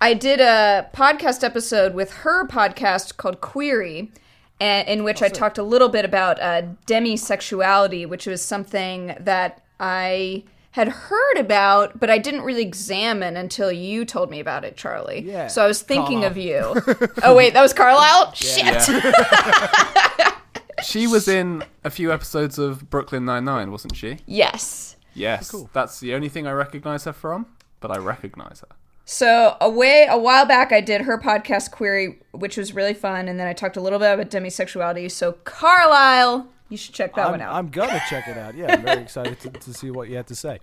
I 0.00 0.14
did 0.14 0.40
a 0.40 0.88
podcast 0.94 1.42
episode 1.42 1.94
with 1.94 2.12
her 2.12 2.46
podcast 2.46 3.16
called 3.16 3.40
Queery, 3.40 4.12
a- 4.60 4.90
in 4.90 5.02
which 5.04 5.22
I 5.22 5.28
talked 5.28 5.58
a 5.58 5.62
little 5.62 5.88
bit 5.88 6.04
about 6.04 6.40
uh, 6.40 6.62
demisexuality, 6.86 8.06
which 8.08 8.26
was 8.26 8.42
something 8.42 9.16
that 9.20 9.62
I 9.80 10.44
had 10.72 10.88
heard 10.88 11.36
about, 11.38 12.00
but 12.00 12.10
I 12.10 12.18
didn't 12.18 12.42
really 12.42 12.62
examine 12.62 13.36
until 13.36 13.70
you 13.70 14.04
told 14.04 14.30
me 14.30 14.40
about 14.40 14.64
it, 14.64 14.76
Charlie. 14.76 15.20
Yeah. 15.20 15.46
So 15.46 15.62
I 15.64 15.68
was 15.68 15.82
thinking 15.82 16.22
Carlisle. 16.22 16.78
of 16.78 16.98
you. 16.98 17.08
oh 17.22 17.34
wait, 17.34 17.54
that 17.54 17.62
was 17.62 17.72
Carlisle. 17.72 18.32
Shit. 18.34 18.88
Yeah. 18.88 20.30
she 20.84 21.06
was 21.06 21.28
in 21.28 21.64
a 21.82 21.90
few 21.90 22.12
episodes 22.12 22.58
of 22.58 22.90
Brooklyn 22.90 23.24
Nine 23.24 23.44
Nine, 23.44 23.70
wasn't 23.70 23.96
she? 23.96 24.18
Yes. 24.26 24.96
Yes. 25.14 25.54
That's 25.72 26.00
the 26.00 26.14
only 26.14 26.28
thing 26.28 26.46
I 26.46 26.52
recognize 26.52 27.04
her 27.04 27.12
from, 27.12 27.46
but 27.80 27.90
I 27.90 27.98
recognize 27.98 28.60
her. 28.60 28.76
So 29.04 29.56
a 29.60 29.68
way 29.68 30.06
a 30.08 30.18
while 30.18 30.46
back, 30.46 30.72
I 30.72 30.80
did 30.80 31.02
her 31.02 31.18
podcast 31.18 31.70
Queery, 31.70 32.20
which 32.32 32.56
was 32.56 32.74
really 32.74 32.94
fun, 32.94 33.28
and 33.28 33.38
then 33.38 33.46
I 33.46 33.52
talked 33.52 33.76
a 33.76 33.80
little 33.80 33.98
bit 33.98 34.14
about 34.14 34.30
demisexuality. 34.30 35.10
So 35.10 35.32
Carlisle, 35.44 36.48
you 36.70 36.78
should 36.78 36.94
check 36.94 37.14
that 37.14 37.26
I'm, 37.26 37.32
one 37.32 37.40
out. 37.42 37.54
I'm 37.54 37.68
gonna 37.68 38.02
check 38.08 38.28
it 38.28 38.38
out. 38.38 38.54
Yeah, 38.54 38.72
I'm 38.72 38.82
very 38.82 39.02
excited 39.02 39.38
to, 39.40 39.50
to 39.50 39.74
see 39.74 39.90
what 39.90 40.08
you 40.08 40.16
had 40.16 40.26
to 40.28 40.34
say. 40.34 40.58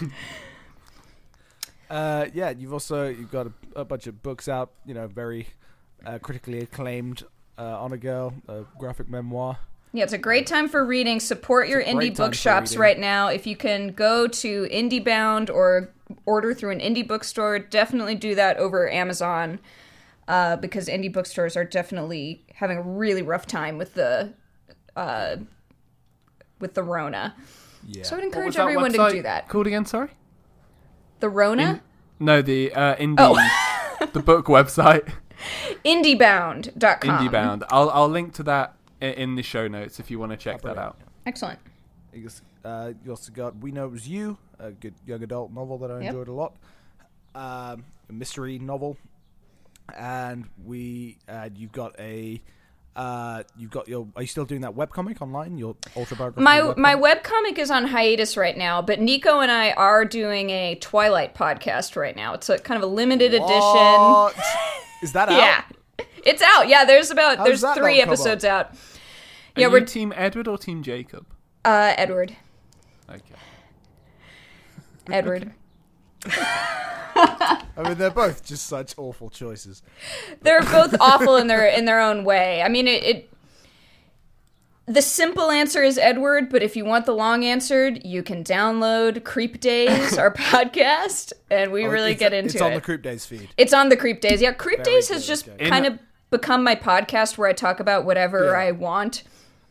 uh, 1.90 2.26
yeah, 2.32 2.50
you've 2.50 2.72
also 2.72 3.08
you've 3.08 3.32
got 3.32 3.48
a, 3.48 3.52
a 3.80 3.84
bunch 3.84 4.06
of 4.06 4.22
books 4.22 4.48
out. 4.48 4.70
You 4.86 4.94
know, 4.94 5.08
very 5.08 5.48
uh, 6.06 6.18
critically 6.18 6.60
acclaimed. 6.60 7.24
Uh, 7.58 7.62
Honour 7.62 7.98
Girl, 7.98 8.34
a 8.48 8.62
graphic 8.78 9.08
memoir. 9.08 9.58
yeah, 9.92 10.02
it's 10.04 10.12
a 10.12 10.18
great 10.18 10.46
time 10.46 10.68
for 10.68 10.84
reading. 10.84 11.20
Support 11.20 11.68
your 11.68 11.80
It's 11.80 11.90
a 11.90 11.94
great 11.94 12.12
indie 12.12 12.16
bookshops 12.16 12.76
right 12.76 12.98
now. 12.98 13.28
If 13.28 13.46
you 13.46 13.56
can 13.56 13.88
go 13.88 14.26
to 14.26 14.64
IndieBound 14.70 15.50
or 15.50 15.92
order 16.26 16.52
through 16.52 16.72
an 16.72 16.80
indie 16.80 17.06
bookstore, 17.06 17.58
definitely 17.58 18.14
do 18.16 18.34
that 18.34 18.56
over 18.56 18.90
Amazon. 18.90 19.60
Uh, 20.26 20.56
because 20.56 20.88
indie 20.88 21.12
bookstores 21.12 21.54
are 21.56 21.64
definitely 21.64 22.44
having 22.54 22.78
a 22.78 22.82
really 22.82 23.20
rough 23.22 23.46
time 23.46 23.76
with 23.76 23.92
the 23.94 24.32
uh, 24.96 25.36
with 26.60 26.74
the 26.74 26.82
Rona. 26.82 27.34
Yeah. 27.86 28.04
So 28.04 28.16
I 28.16 28.18
would 28.18 28.24
encourage 28.24 28.56
everyone 28.56 28.92
to 28.94 29.10
do 29.10 29.22
that. 29.22 29.48
Called 29.48 29.66
again? 29.66 29.84
Sorry. 29.84 30.08
The 31.20 31.28
Rona? 31.28 31.82
No, 32.18 32.40
the 32.40 32.72
uh, 32.72 32.94
indie, 32.96 33.16
Oh. 33.18 34.06
the 34.12 34.20
book 34.20 34.46
website, 34.46 35.12
indiebound.com. 35.84 37.28
IndieBound. 37.28 37.64
I'll 37.70 37.90
I'll 37.90 38.08
link 38.08 38.34
to 38.34 38.42
that 38.44 38.74
in 39.00 39.34
the 39.34 39.42
show 39.42 39.68
notes 39.68 40.00
if 40.00 40.10
you 40.10 40.18
want 40.18 40.32
to 40.32 40.36
check 40.36 40.62
that 40.62 40.78
out. 40.78 40.98
Excellent. 41.26 41.58
You 42.12 42.28
Uh, 42.64 42.92
you 43.04 43.10
also 43.10 43.30
got 43.32 43.56
We 43.58 43.72
Know 43.72 43.84
It 43.86 43.92
Was 43.92 44.08
You, 44.08 44.38
a 44.58 44.70
good 44.70 44.94
young 45.06 45.22
adult 45.22 45.52
novel 45.52 45.76
that 45.78 45.90
I 45.90 46.00
Yep. 46.00 46.06
enjoyed 46.12 46.28
a 46.28 46.32
lot. 46.32 46.54
Um, 47.34 47.84
a 48.08 48.12
mystery 48.12 48.58
novel, 48.58 48.96
and 49.94 50.48
we 50.64 51.18
uh, 51.28 51.50
you've 51.54 51.72
got 51.72 51.98
a 51.98 52.40
uh, 52.96 53.42
you've 53.56 53.72
got 53.72 53.88
your. 53.88 54.06
Are 54.14 54.22
you 54.22 54.28
still 54.28 54.44
doing 54.44 54.60
that 54.60 54.74
webcomic 54.74 55.20
online? 55.20 55.58
Your 55.58 55.74
autobiographical. 55.96 56.42
My 56.42 56.60
webcomic? 56.60 56.76
my 56.76 56.94
webcomic 56.94 57.58
is 57.58 57.70
on 57.70 57.86
hiatus 57.86 58.36
right 58.36 58.56
now, 58.56 58.80
but 58.80 59.00
Nico 59.00 59.40
and 59.40 59.50
I 59.50 59.72
are 59.72 60.04
doing 60.04 60.50
a 60.50 60.76
Twilight 60.76 61.34
podcast 61.34 61.96
right 61.96 62.14
now. 62.14 62.34
It's 62.34 62.48
a 62.48 62.58
kind 62.58 62.82
of 62.82 62.88
a 62.88 62.92
limited 62.92 63.34
edition. 63.34 63.50
What? 65.04 65.08
Is 65.08 65.12
that 65.12 65.28
out? 65.28 65.36
Yeah. 65.38 65.64
It's 66.24 66.42
out. 66.42 66.68
Yeah, 66.68 66.84
there's 66.84 67.10
about 67.10 67.38
How 67.38 67.44
there's 67.44 67.64
three 67.74 68.00
episodes 68.00 68.44
out. 68.44 68.66
Are 68.72 69.60
Yeah, 69.60 69.66
you 69.66 69.72
we're 69.72 69.80
Team 69.82 70.12
Edward 70.16 70.48
or 70.48 70.58
Team 70.58 70.82
Jacob? 70.82 71.26
uh 71.64 71.94
Edward. 71.96 72.36
Okay. 73.08 73.22
Edward. 75.10 75.52
I 76.26 77.82
mean, 77.84 77.98
they're 77.98 78.10
both 78.10 78.44
just 78.44 78.66
such 78.66 78.94
awful 78.96 79.30
choices. 79.30 79.82
They're 80.42 80.62
both 80.62 80.94
awful 81.00 81.36
in 81.36 81.46
their 81.46 81.66
in 81.66 81.84
their 81.84 82.00
own 82.00 82.24
way. 82.24 82.62
I 82.62 82.68
mean, 82.68 82.88
it, 82.88 83.04
it. 83.04 83.30
The 84.86 85.00
simple 85.00 85.50
answer 85.50 85.82
is 85.82 85.96
Edward, 85.96 86.50
but 86.50 86.62
if 86.62 86.76
you 86.76 86.84
want 86.84 87.06
the 87.06 87.14
long 87.14 87.42
answer, 87.44 87.88
you 87.88 88.22
can 88.22 88.44
download 88.44 89.24
Creek 89.24 89.58
Daze, 89.60 90.18
our 90.18 90.30
podcast, 90.34 91.32
and 91.50 91.72
we 91.72 91.86
Oh, 91.86 91.88
really 91.90 92.14
get 92.14 92.34
into 92.34 92.48
it. 92.50 92.54
It's 92.56 92.62
on 92.62 92.72
it. 92.72 92.74
the 92.76 92.80
Creek 92.82 93.02
Daze 93.02 93.24
feed. 93.24 93.48
it's 93.56 93.72
on 93.72 93.88
the 93.88 93.96
Creek 93.96 94.20
Daze. 94.20 94.42
Yeah, 94.42 94.52
Creep 94.52 94.84
Very 94.84 94.96
Days 94.96 95.08
has 95.08 95.26
just 95.26 95.46
kind 95.58 95.86
In- 95.86 95.92
of 95.94 95.98
become 96.30 96.62
my 96.62 96.74
podcast 96.74 97.38
where 97.38 97.48
I 97.48 97.54
talk 97.54 97.80
about 97.80 98.04
whatever 98.04 98.46
Yeah. 98.46 98.58
I 98.58 98.70
want. 98.72 99.22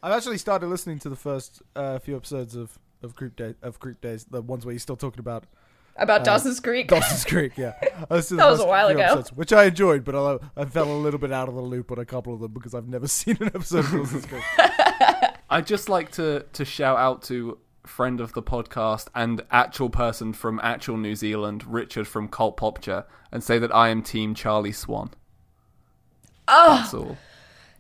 I've 0.02 0.14
actually 0.14 0.40
started 0.40 0.68
listening 0.68 0.98
to 1.00 1.10
the 1.10 1.16
first 1.16 1.62
uh, 1.76 2.00
few 2.00 2.16
episodes 2.16 2.56
of 2.56 2.80
of 3.04 3.16
Creep 3.16 3.36
Day 3.36 3.54
of 3.62 3.80
Creek 3.80 4.00
Daze, 4.02 4.24
the 4.24 4.42
ones 4.42 4.66
where 4.66 4.72
you're 4.74 4.80
still 4.80 4.96
talking 4.96 5.20
about 5.20 5.44
About 5.98 6.22
Uh, 6.22 6.24
Dawson's 6.24 6.60
Creek. 6.62 6.88
Dawson's 6.88 7.26
Creek. 7.26 7.52
Yeah, 7.58 7.74
I 8.10 8.16
listened 8.16 8.40
That 8.40 8.50
was 8.50 8.62
a 8.62 8.66
while 8.66 8.88
ago. 8.88 9.02
episodes, 9.02 9.32
which 9.34 9.52
I 9.54 9.66
enjoyed, 9.66 10.04
but 10.06 10.16
I, 10.16 10.40
I 10.62 10.66
fell 10.66 10.90
a 10.92 10.98
little 10.98 11.20
bit 11.20 11.32
out 11.32 11.50
of 11.50 11.54
the 11.56 11.62
loop 11.62 11.92
on 11.92 12.00
a 12.00 12.06
couple 12.06 12.34
of 12.34 12.40
them 12.40 12.52
because 12.54 12.74
I've 12.74 12.88
never 12.88 13.08
seen 13.20 13.38
an 13.42 13.48
episode 13.48 13.86
of 13.86 13.92
Dawson's 13.92 14.26
Creek. 14.26 14.42
I'd 15.50 15.68
just 15.68 15.90
like 15.90 16.12
to 16.14 16.46
to 16.54 16.66
shout 16.66 16.98
out 16.98 17.22
to 17.24 17.58
friend 17.86 18.22
of 18.22 18.34
the 18.34 18.42
podcast 18.42 19.08
and 19.14 19.42
actual 19.52 19.90
person 19.90 20.32
from 20.34 20.60
actual 20.64 20.98
New 20.98 21.16
Zealand, 21.16 21.64
Richard 21.68 22.08
from 22.08 22.28
Cult 22.30 22.58
Popture, 22.58 23.06
and 23.32 23.44
say 23.44 23.60
that 23.60 23.74
I 23.76 23.90
am 23.90 24.02
Team 24.02 24.34
Charlie 24.34 24.72
Swan. 24.72 25.12
Oh, 26.48 26.78
That's 26.78 26.94
all. 26.94 27.18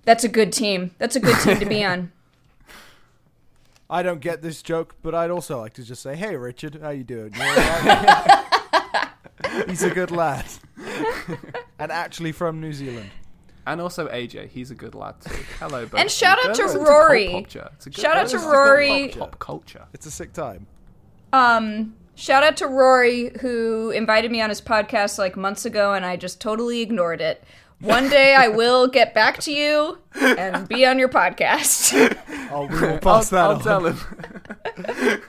that's 0.03 0.23
a 0.23 0.29
good 0.29 0.53
team. 0.53 0.91
That's 0.97 1.15
a 1.15 1.19
good 1.19 1.37
team 1.41 1.59
to 1.59 1.65
be 1.65 1.83
on. 1.83 2.11
I 3.89 4.01
don't 4.03 4.21
get 4.21 4.41
this 4.41 4.61
joke, 4.61 4.95
but 5.03 5.13
I'd 5.15 5.29
also 5.31 5.59
like 5.59 5.73
to 5.73 5.83
just 5.83 6.01
say, 6.01 6.15
"Hey, 6.15 6.35
Richard, 6.35 6.79
how 6.81 6.89
you 6.89 7.03
doing? 7.03 7.33
You? 7.33 7.41
He's 9.67 9.83
a 9.83 9.89
good 9.91 10.09
lad, 10.11 10.45
and 11.79 11.91
actually 11.91 12.31
from 12.31 12.59
New 12.61 12.73
Zealand. 12.73 13.09
And 13.65 13.79
also 13.79 14.07
AJ, 14.09 14.49
he's 14.49 14.71
a 14.71 14.75
good 14.75 14.93
lad 14.93 15.15
too. 15.21 15.35
Hello, 15.59 15.85
both 15.85 15.99
And 15.99 16.11
shout 16.11 16.37
out 16.45 16.53
to 16.55 16.65
Rory. 16.79 17.29
Cult 17.29 17.43
Popture. 17.45 17.69
It's 17.75 17.85
a 17.85 17.89
good- 17.89 18.01
Shout 18.01 18.17
out 18.17 18.27
to 18.29 18.37
Rory. 18.39 19.09
Pop, 19.09 19.19
pop 19.19 19.39
culture. 19.39 19.85
It's 19.93 20.05
a 20.05 20.11
sick 20.11 20.33
time. 20.33 20.67
Um, 21.31 21.95
shout 22.15 22.43
out 22.43 22.57
to 22.57 22.67
Rory 22.67 23.31
who 23.41 23.91
invited 23.91 24.31
me 24.31 24.41
on 24.41 24.49
his 24.49 24.59
podcast 24.61 25.17
like 25.17 25.35
months 25.37 25.65
ago, 25.65 25.93
and 25.93 26.05
I 26.05 26.17
just 26.17 26.41
totally 26.41 26.81
ignored 26.81 27.21
it. 27.21 27.43
One 27.79 28.09
day 28.09 28.35
I 28.35 28.47
will 28.59 28.87
get 28.87 29.13
back 29.13 29.39
to 29.41 29.51
you 29.53 29.97
and 30.19 30.67
be 30.67 30.85
on 30.85 30.99
your 30.99 31.09
podcast. 31.09 32.17
Oh, 32.51 32.65
we 32.67 32.79
will 32.79 32.99
pass 32.99 33.31
I'll, 33.33 33.57
that 33.59 33.67
I'll 33.67 33.83
on. 33.85 33.95
tell 33.95 35.05
him. 35.13 35.21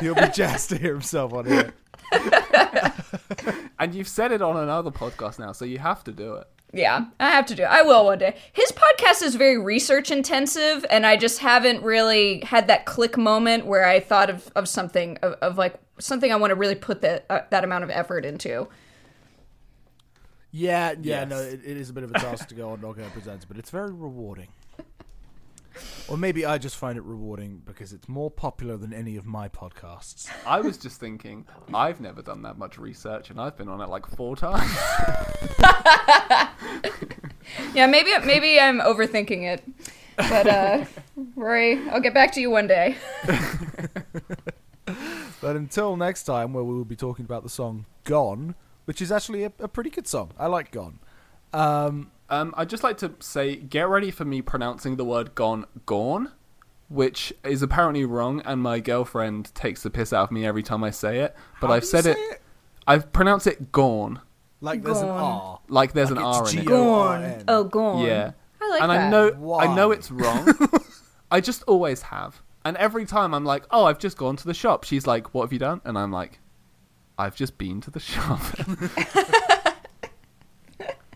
He'll 0.00 0.14
be 0.14 0.28
jazzed 0.32 0.70
to 0.70 0.78
hear 0.78 0.92
himself 0.92 1.32
on 1.32 1.46
here. 1.46 1.72
And 3.78 3.94
you've 3.94 4.08
said 4.08 4.30
it 4.30 4.42
on 4.42 4.58
another 4.58 4.90
podcast 4.90 5.38
now, 5.38 5.52
so 5.52 5.64
you 5.64 5.78
have 5.78 6.04
to 6.04 6.12
do 6.12 6.34
it. 6.34 6.46
Yeah, 6.72 7.06
I 7.18 7.30
have 7.30 7.46
to 7.46 7.54
do. 7.54 7.62
It. 7.62 7.66
I 7.68 7.82
will 7.82 8.04
one 8.04 8.18
day. 8.18 8.36
His 8.52 8.70
podcast 8.72 9.22
is 9.22 9.34
very 9.34 9.58
research 9.58 10.10
intensive, 10.10 10.84
and 10.90 11.04
I 11.04 11.16
just 11.16 11.40
haven't 11.40 11.82
really 11.82 12.40
had 12.40 12.68
that 12.68 12.86
click 12.86 13.16
moment 13.18 13.66
where 13.66 13.86
I 13.86 14.00
thought 14.00 14.30
of 14.30 14.50
of 14.54 14.68
something 14.68 15.16
of, 15.22 15.32
of 15.34 15.58
like 15.58 15.74
something 15.98 16.32
I 16.32 16.36
want 16.36 16.50
to 16.50 16.54
really 16.54 16.74
put 16.76 17.00
that 17.02 17.26
uh, 17.28 17.40
that 17.50 17.64
amount 17.64 17.84
of 17.84 17.90
effort 17.90 18.24
into. 18.24 18.68
Yeah, 20.52 20.92
yeah, 21.00 21.20
Yes. 21.20 21.28
no, 21.28 21.38
it, 21.38 21.60
it 21.64 21.76
is 21.76 21.90
a 21.90 21.92
bit 21.92 22.02
of 22.02 22.10
a 22.10 22.14
task 22.14 22.48
to 22.48 22.54
go 22.56 22.70
on 22.70 22.80
Knockout 22.80 23.12
Presents, 23.12 23.44
but 23.44 23.56
it's 23.56 23.70
very 23.70 23.92
rewarding. 23.92 24.48
Or 26.08 26.16
maybe 26.16 26.44
I 26.44 26.58
just 26.58 26.76
find 26.76 26.96
it 26.98 27.04
rewarding 27.04 27.62
because 27.64 27.92
it's 27.92 28.08
more 28.08 28.30
popular 28.30 28.76
than 28.76 28.92
any 28.92 29.16
of 29.16 29.26
my 29.26 29.48
podcasts. 29.48 30.28
I 30.46 30.60
was 30.60 30.76
just 30.76 30.98
thinking, 31.00 31.46
I've 31.72 32.00
never 32.00 32.22
done 32.22 32.42
that 32.42 32.58
much 32.58 32.78
research, 32.78 33.30
and 33.30 33.40
I've 33.40 33.56
been 33.56 33.68
on 33.68 33.80
it 33.80 33.88
like 33.88 34.06
four 34.06 34.36
times. 34.36 34.70
Yeah, 37.74 37.86
maybe 37.86 38.10
maybe 38.24 38.60
I'm 38.60 38.80
overthinking 38.80 39.42
it, 39.42 39.62
but 40.16 40.46
uh, 40.46 40.84
Rory, 41.36 41.78
I'll 41.88 42.00
get 42.00 42.14
back 42.14 42.32
to 42.32 42.40
you 42.40 42.50
one 42.50 42.66
day. 42.66 42.96
But 45.40 45.56
until 45.56 45.96
next 45.96 46.24
time, 46.24 46.52
where 46.52 46.62
we 46.62 46.74
will 46.74 46.84
be 46.84 46.96
talking 46.96 47.24
about 47.24 47.42
the 47.42 47.48
song 47.48 47.86
Gone, 48.04 48.54
which 48.84 49.00
is 49.00 49.10
actually 49.10 49.44
a, 49.44 49.52
a 49.58 49.68
pretty 49.68 49.88
good 49.88 50.06
song. 50.06 50.32
I 50.38 50.48
like 50.48 50.70
Gone. 50.70 50.98
Um, 51.54 52.10
Um, 52.30 52.54
I'd 52.56 52.68
just 52.70 52.82
like 52.84 52.96
to 52.98 53.12
say, 53.20 53.56
get 53.56 53.88
ready 53.88 54.10
for 54.10 54.24
me 54.24 54.40
pronouncing 54.40 54.96
the 54.96 55.04
word 55.04 55.34
"gone" 55.34 55.66
"gone," 55.86 56.30
which 56.88 57.32
is 57.44 57.62
apparently 57.62 58.04
wrong, 58.04 58.40
and 58.44 58.62
my 58.62 58.78
girlfriend 58.80 59.54
takes 59.54 59.82
the 59.82 59.90
piss 59.90 60.12
out 60.12 60.24
of 60.24 60.30
me 60.30 60.46
every 60.46 60.62
time 60.62 60.84
I 60.84 60.90
say 60.90 61.18
it. 61.20 61.34
But 61.60 61.66
How 61.68 61.74
I've 61.74 61.82
do 61.82 61.86
you 61.86 61.90
said 61.90 62.04
say 62.04 62.12
it, 62.12 62.42
I've 62.86 63.12
pronounced 63.12 63.46
it 63.46 63.72
Gorn, 63.72 64.20
like 64.60 64.82
there's 64.82 65.00
an 65.00 65.06
Gone. 65.08 65.20
R. 65.20 65.60
like 65.68 65.92
there's 65.92 66.10
Like 66.10 66.20
an 66.20 66.26
it's 66.28 66.38
R 66.38 66.50
in 66.50 66.58
it. 66.58 66.62
G-O-R-N. 66.66 67.44
Oh, 67.48 67.64
gone. 67.64 68.04
Yeah. 68.06 68.32
I 68.62 68.68
like 68.70 68.82
and 68.82 68.90
that. 68.90 69.06
I 69.06 69.10
know 69.10 69.54
I 69.58 69.74
know 69.74 69.90
it's 69.90 70.10
wrong. 70.10 70.52
I 71.30 71.40
just 71.40 71.62
always 71.64 72.02
have. 72.02 72.42
And 72.64 72.76
every 72.76 73.06
time 73.06 73.32
I'm 73.34 73.44
like, 73.44 73.64
"Oh, 73.70 73.86
I've 73.86 73.98
just 73.98 74.16
gone 74.18 74.36
to 74.36 74.44
the 74.46 74.52
shop." 74.54 74.84
She's 74.84 75.06
like, 75.06 75.32
"What 75.34 75.44
have 75.44 75.52
you 75.52 75.58
done?" 75.58 75.80
And 75.84 75.96
I'm 75.98 76.12
like, 76.12 76.40
"I've 77.18 77.34
just 77.34 77.56
been 77.56 77.80
to 77.82 77.90
the 77.90 78.00
shop." 78.00 78.40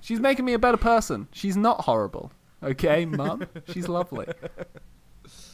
She's 0.05 0.21
making 0.21 0.45
me 0.45 0.53
a 0.53 0.59
better 0.59 0.77
person. 0.77 1.29
She's 1.33 1.57
not 1.57 1.81
horrible. 1.87 2.31
Okay, 2.63 3.07
mum? 3.07 3.47
She's 3.69 3.89
lovely. 3.89 4.27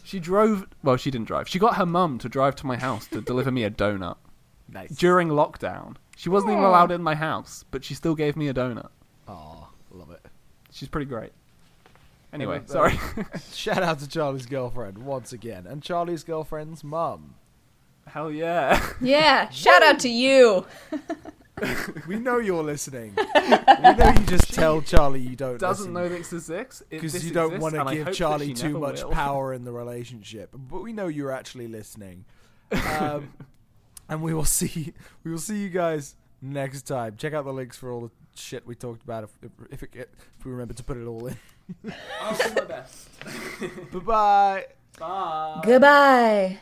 She 0.03 0.19
drove, 0.19 0.67
well, 0.83 0.97
she 0.97 1.13
didn't 1.13 1.29
drive. 1.29 1.49
She 1.49 1.61
got 1.61 1.77
her 1.77 1.87
mum 1.87 2.19
to 2.19 2.29
drive 2.29 2.57
to 2.57 2.67
my 2.67 2.77
house 2.77 3.07
to 3.09 3.21
deliver 3.21 3.53
me 3.53 3.63
a 3.63 3.71
donut 3.71 4.17
Nice. 4.69 4.91
during 4.91 5.29
lockdown. 5.29 5.95
She 6.17 6.29
wasn't 6.29 6.51
even 6.51 6.65
allowed 6.65 6.91
in 6.91 7.01
my 7.01 7.15
house, 7.15 7.65
but 7.71 7.85
she 7.85 7.95
still 7.95 8.17
gave 8.17 8.37
me 8.37 8.49
a 8.49 8.53
donut. 8.53 8.89
Aw, 9.29 9.69
love 9.93 10.11
it. 10.11 10.27
She's 10.73 10.89
pretty 10.89 11.07
great. 11.07 11.31
Anyway, 12.33 12.59
uh, 12.59 12.67
sorry. 12.67 12.99
Shout 13.53 13.85
out 13.85 14.01
to 14.01 14.09
Charlie's 14.09 14.47
girlfriend 14.47 14.99
once 14.99 15.33
again, 15.33 15.65
and 15.65 15.81
Charlie's 15.81 16.25
girlfriend's 16.25 16.83
mum. 16.83 17.35
Hell 18.09 18.33
yeah. 18.33 18.85
yeah. 19.01 19.49
Shout 19.51 19.85
out 19.85 20.01
to 20.01 20.09
you. 20.09 20.67
We 22.07 22.17
know 22.19 22.39
you're 22.39 22.63
listening. 22.63 23.15
we 23.35 23.41
know 23.95 24.13
you 24.19 24.27
just 24.27 24.53
tell 24.55 24.81
Charlie 24.83 25.21
you 25.21 25.37
don't 25.37 25.59
doesn't 25.59 25.93
listen 25.93 25.95
know 25.95 26.09
this 26.09 26.33
exists 26.33 26.81
it- 26.83 26.91
because 26.91 27.25
you 27.25 27.33
don't 27.33 27.59
want 27.61 27.75
to 27.75 27.85
give 27.95 28.13
Charlie 28.15 28.55
too 28.55 28.79
much 28.79 29.03
will. 29.03 29.11
power 29.11 29.53
in 29.53 29.65
the 29.65 29.73
relationship. 29.73 30.51
But 30.53 30.83
we 30.83 30.93
know 30.93 31.07
you're 31.09 31.33
actually 31.33 31.69
listening, 31.69 32.25
um, 32.99 33.33
and 34.09 34.23
we 34.23 34.35
will 34.35 34.45
see. 34.45 34.95
We 35.25 35.31
will 35.31 35.39
see 35.39 35.59
you 35.59 35.69
guys 35.69 36.17
next 36.43 36.83
time. 36.83 37.17
Check 37.17 37.33
out 37.35 37.45
the 37.45 37.53
links 37.53 37.77
for 37.77 37.91
all 37.93 38.01
the 38.01 38.11
shit 38.35 38.67
we 38.67 38.75
talked 38.75 39.03
about 39.03 39.25
if 39.25 39.31
if, 39.43 39.51
if, 39.71 39.83
it, 39.83 39.93
get- 39.93 40.11
if 40.39 40.45
we 40.45 40.53
remember 40.53 40.75
to 40.75 40.83
put 40.83 40.97
it 40.97 41.05
all 41.07 41.27
in. 41.27 41.37
I'll 42.21 42.37
do 42.37 42.55
my 42.55 42.65
best. 42.65 43.09
bye 43.93 43.99
bye. 44.01 44.67
Bye. 44.99 45.61
Goodbye. 45.65 46.59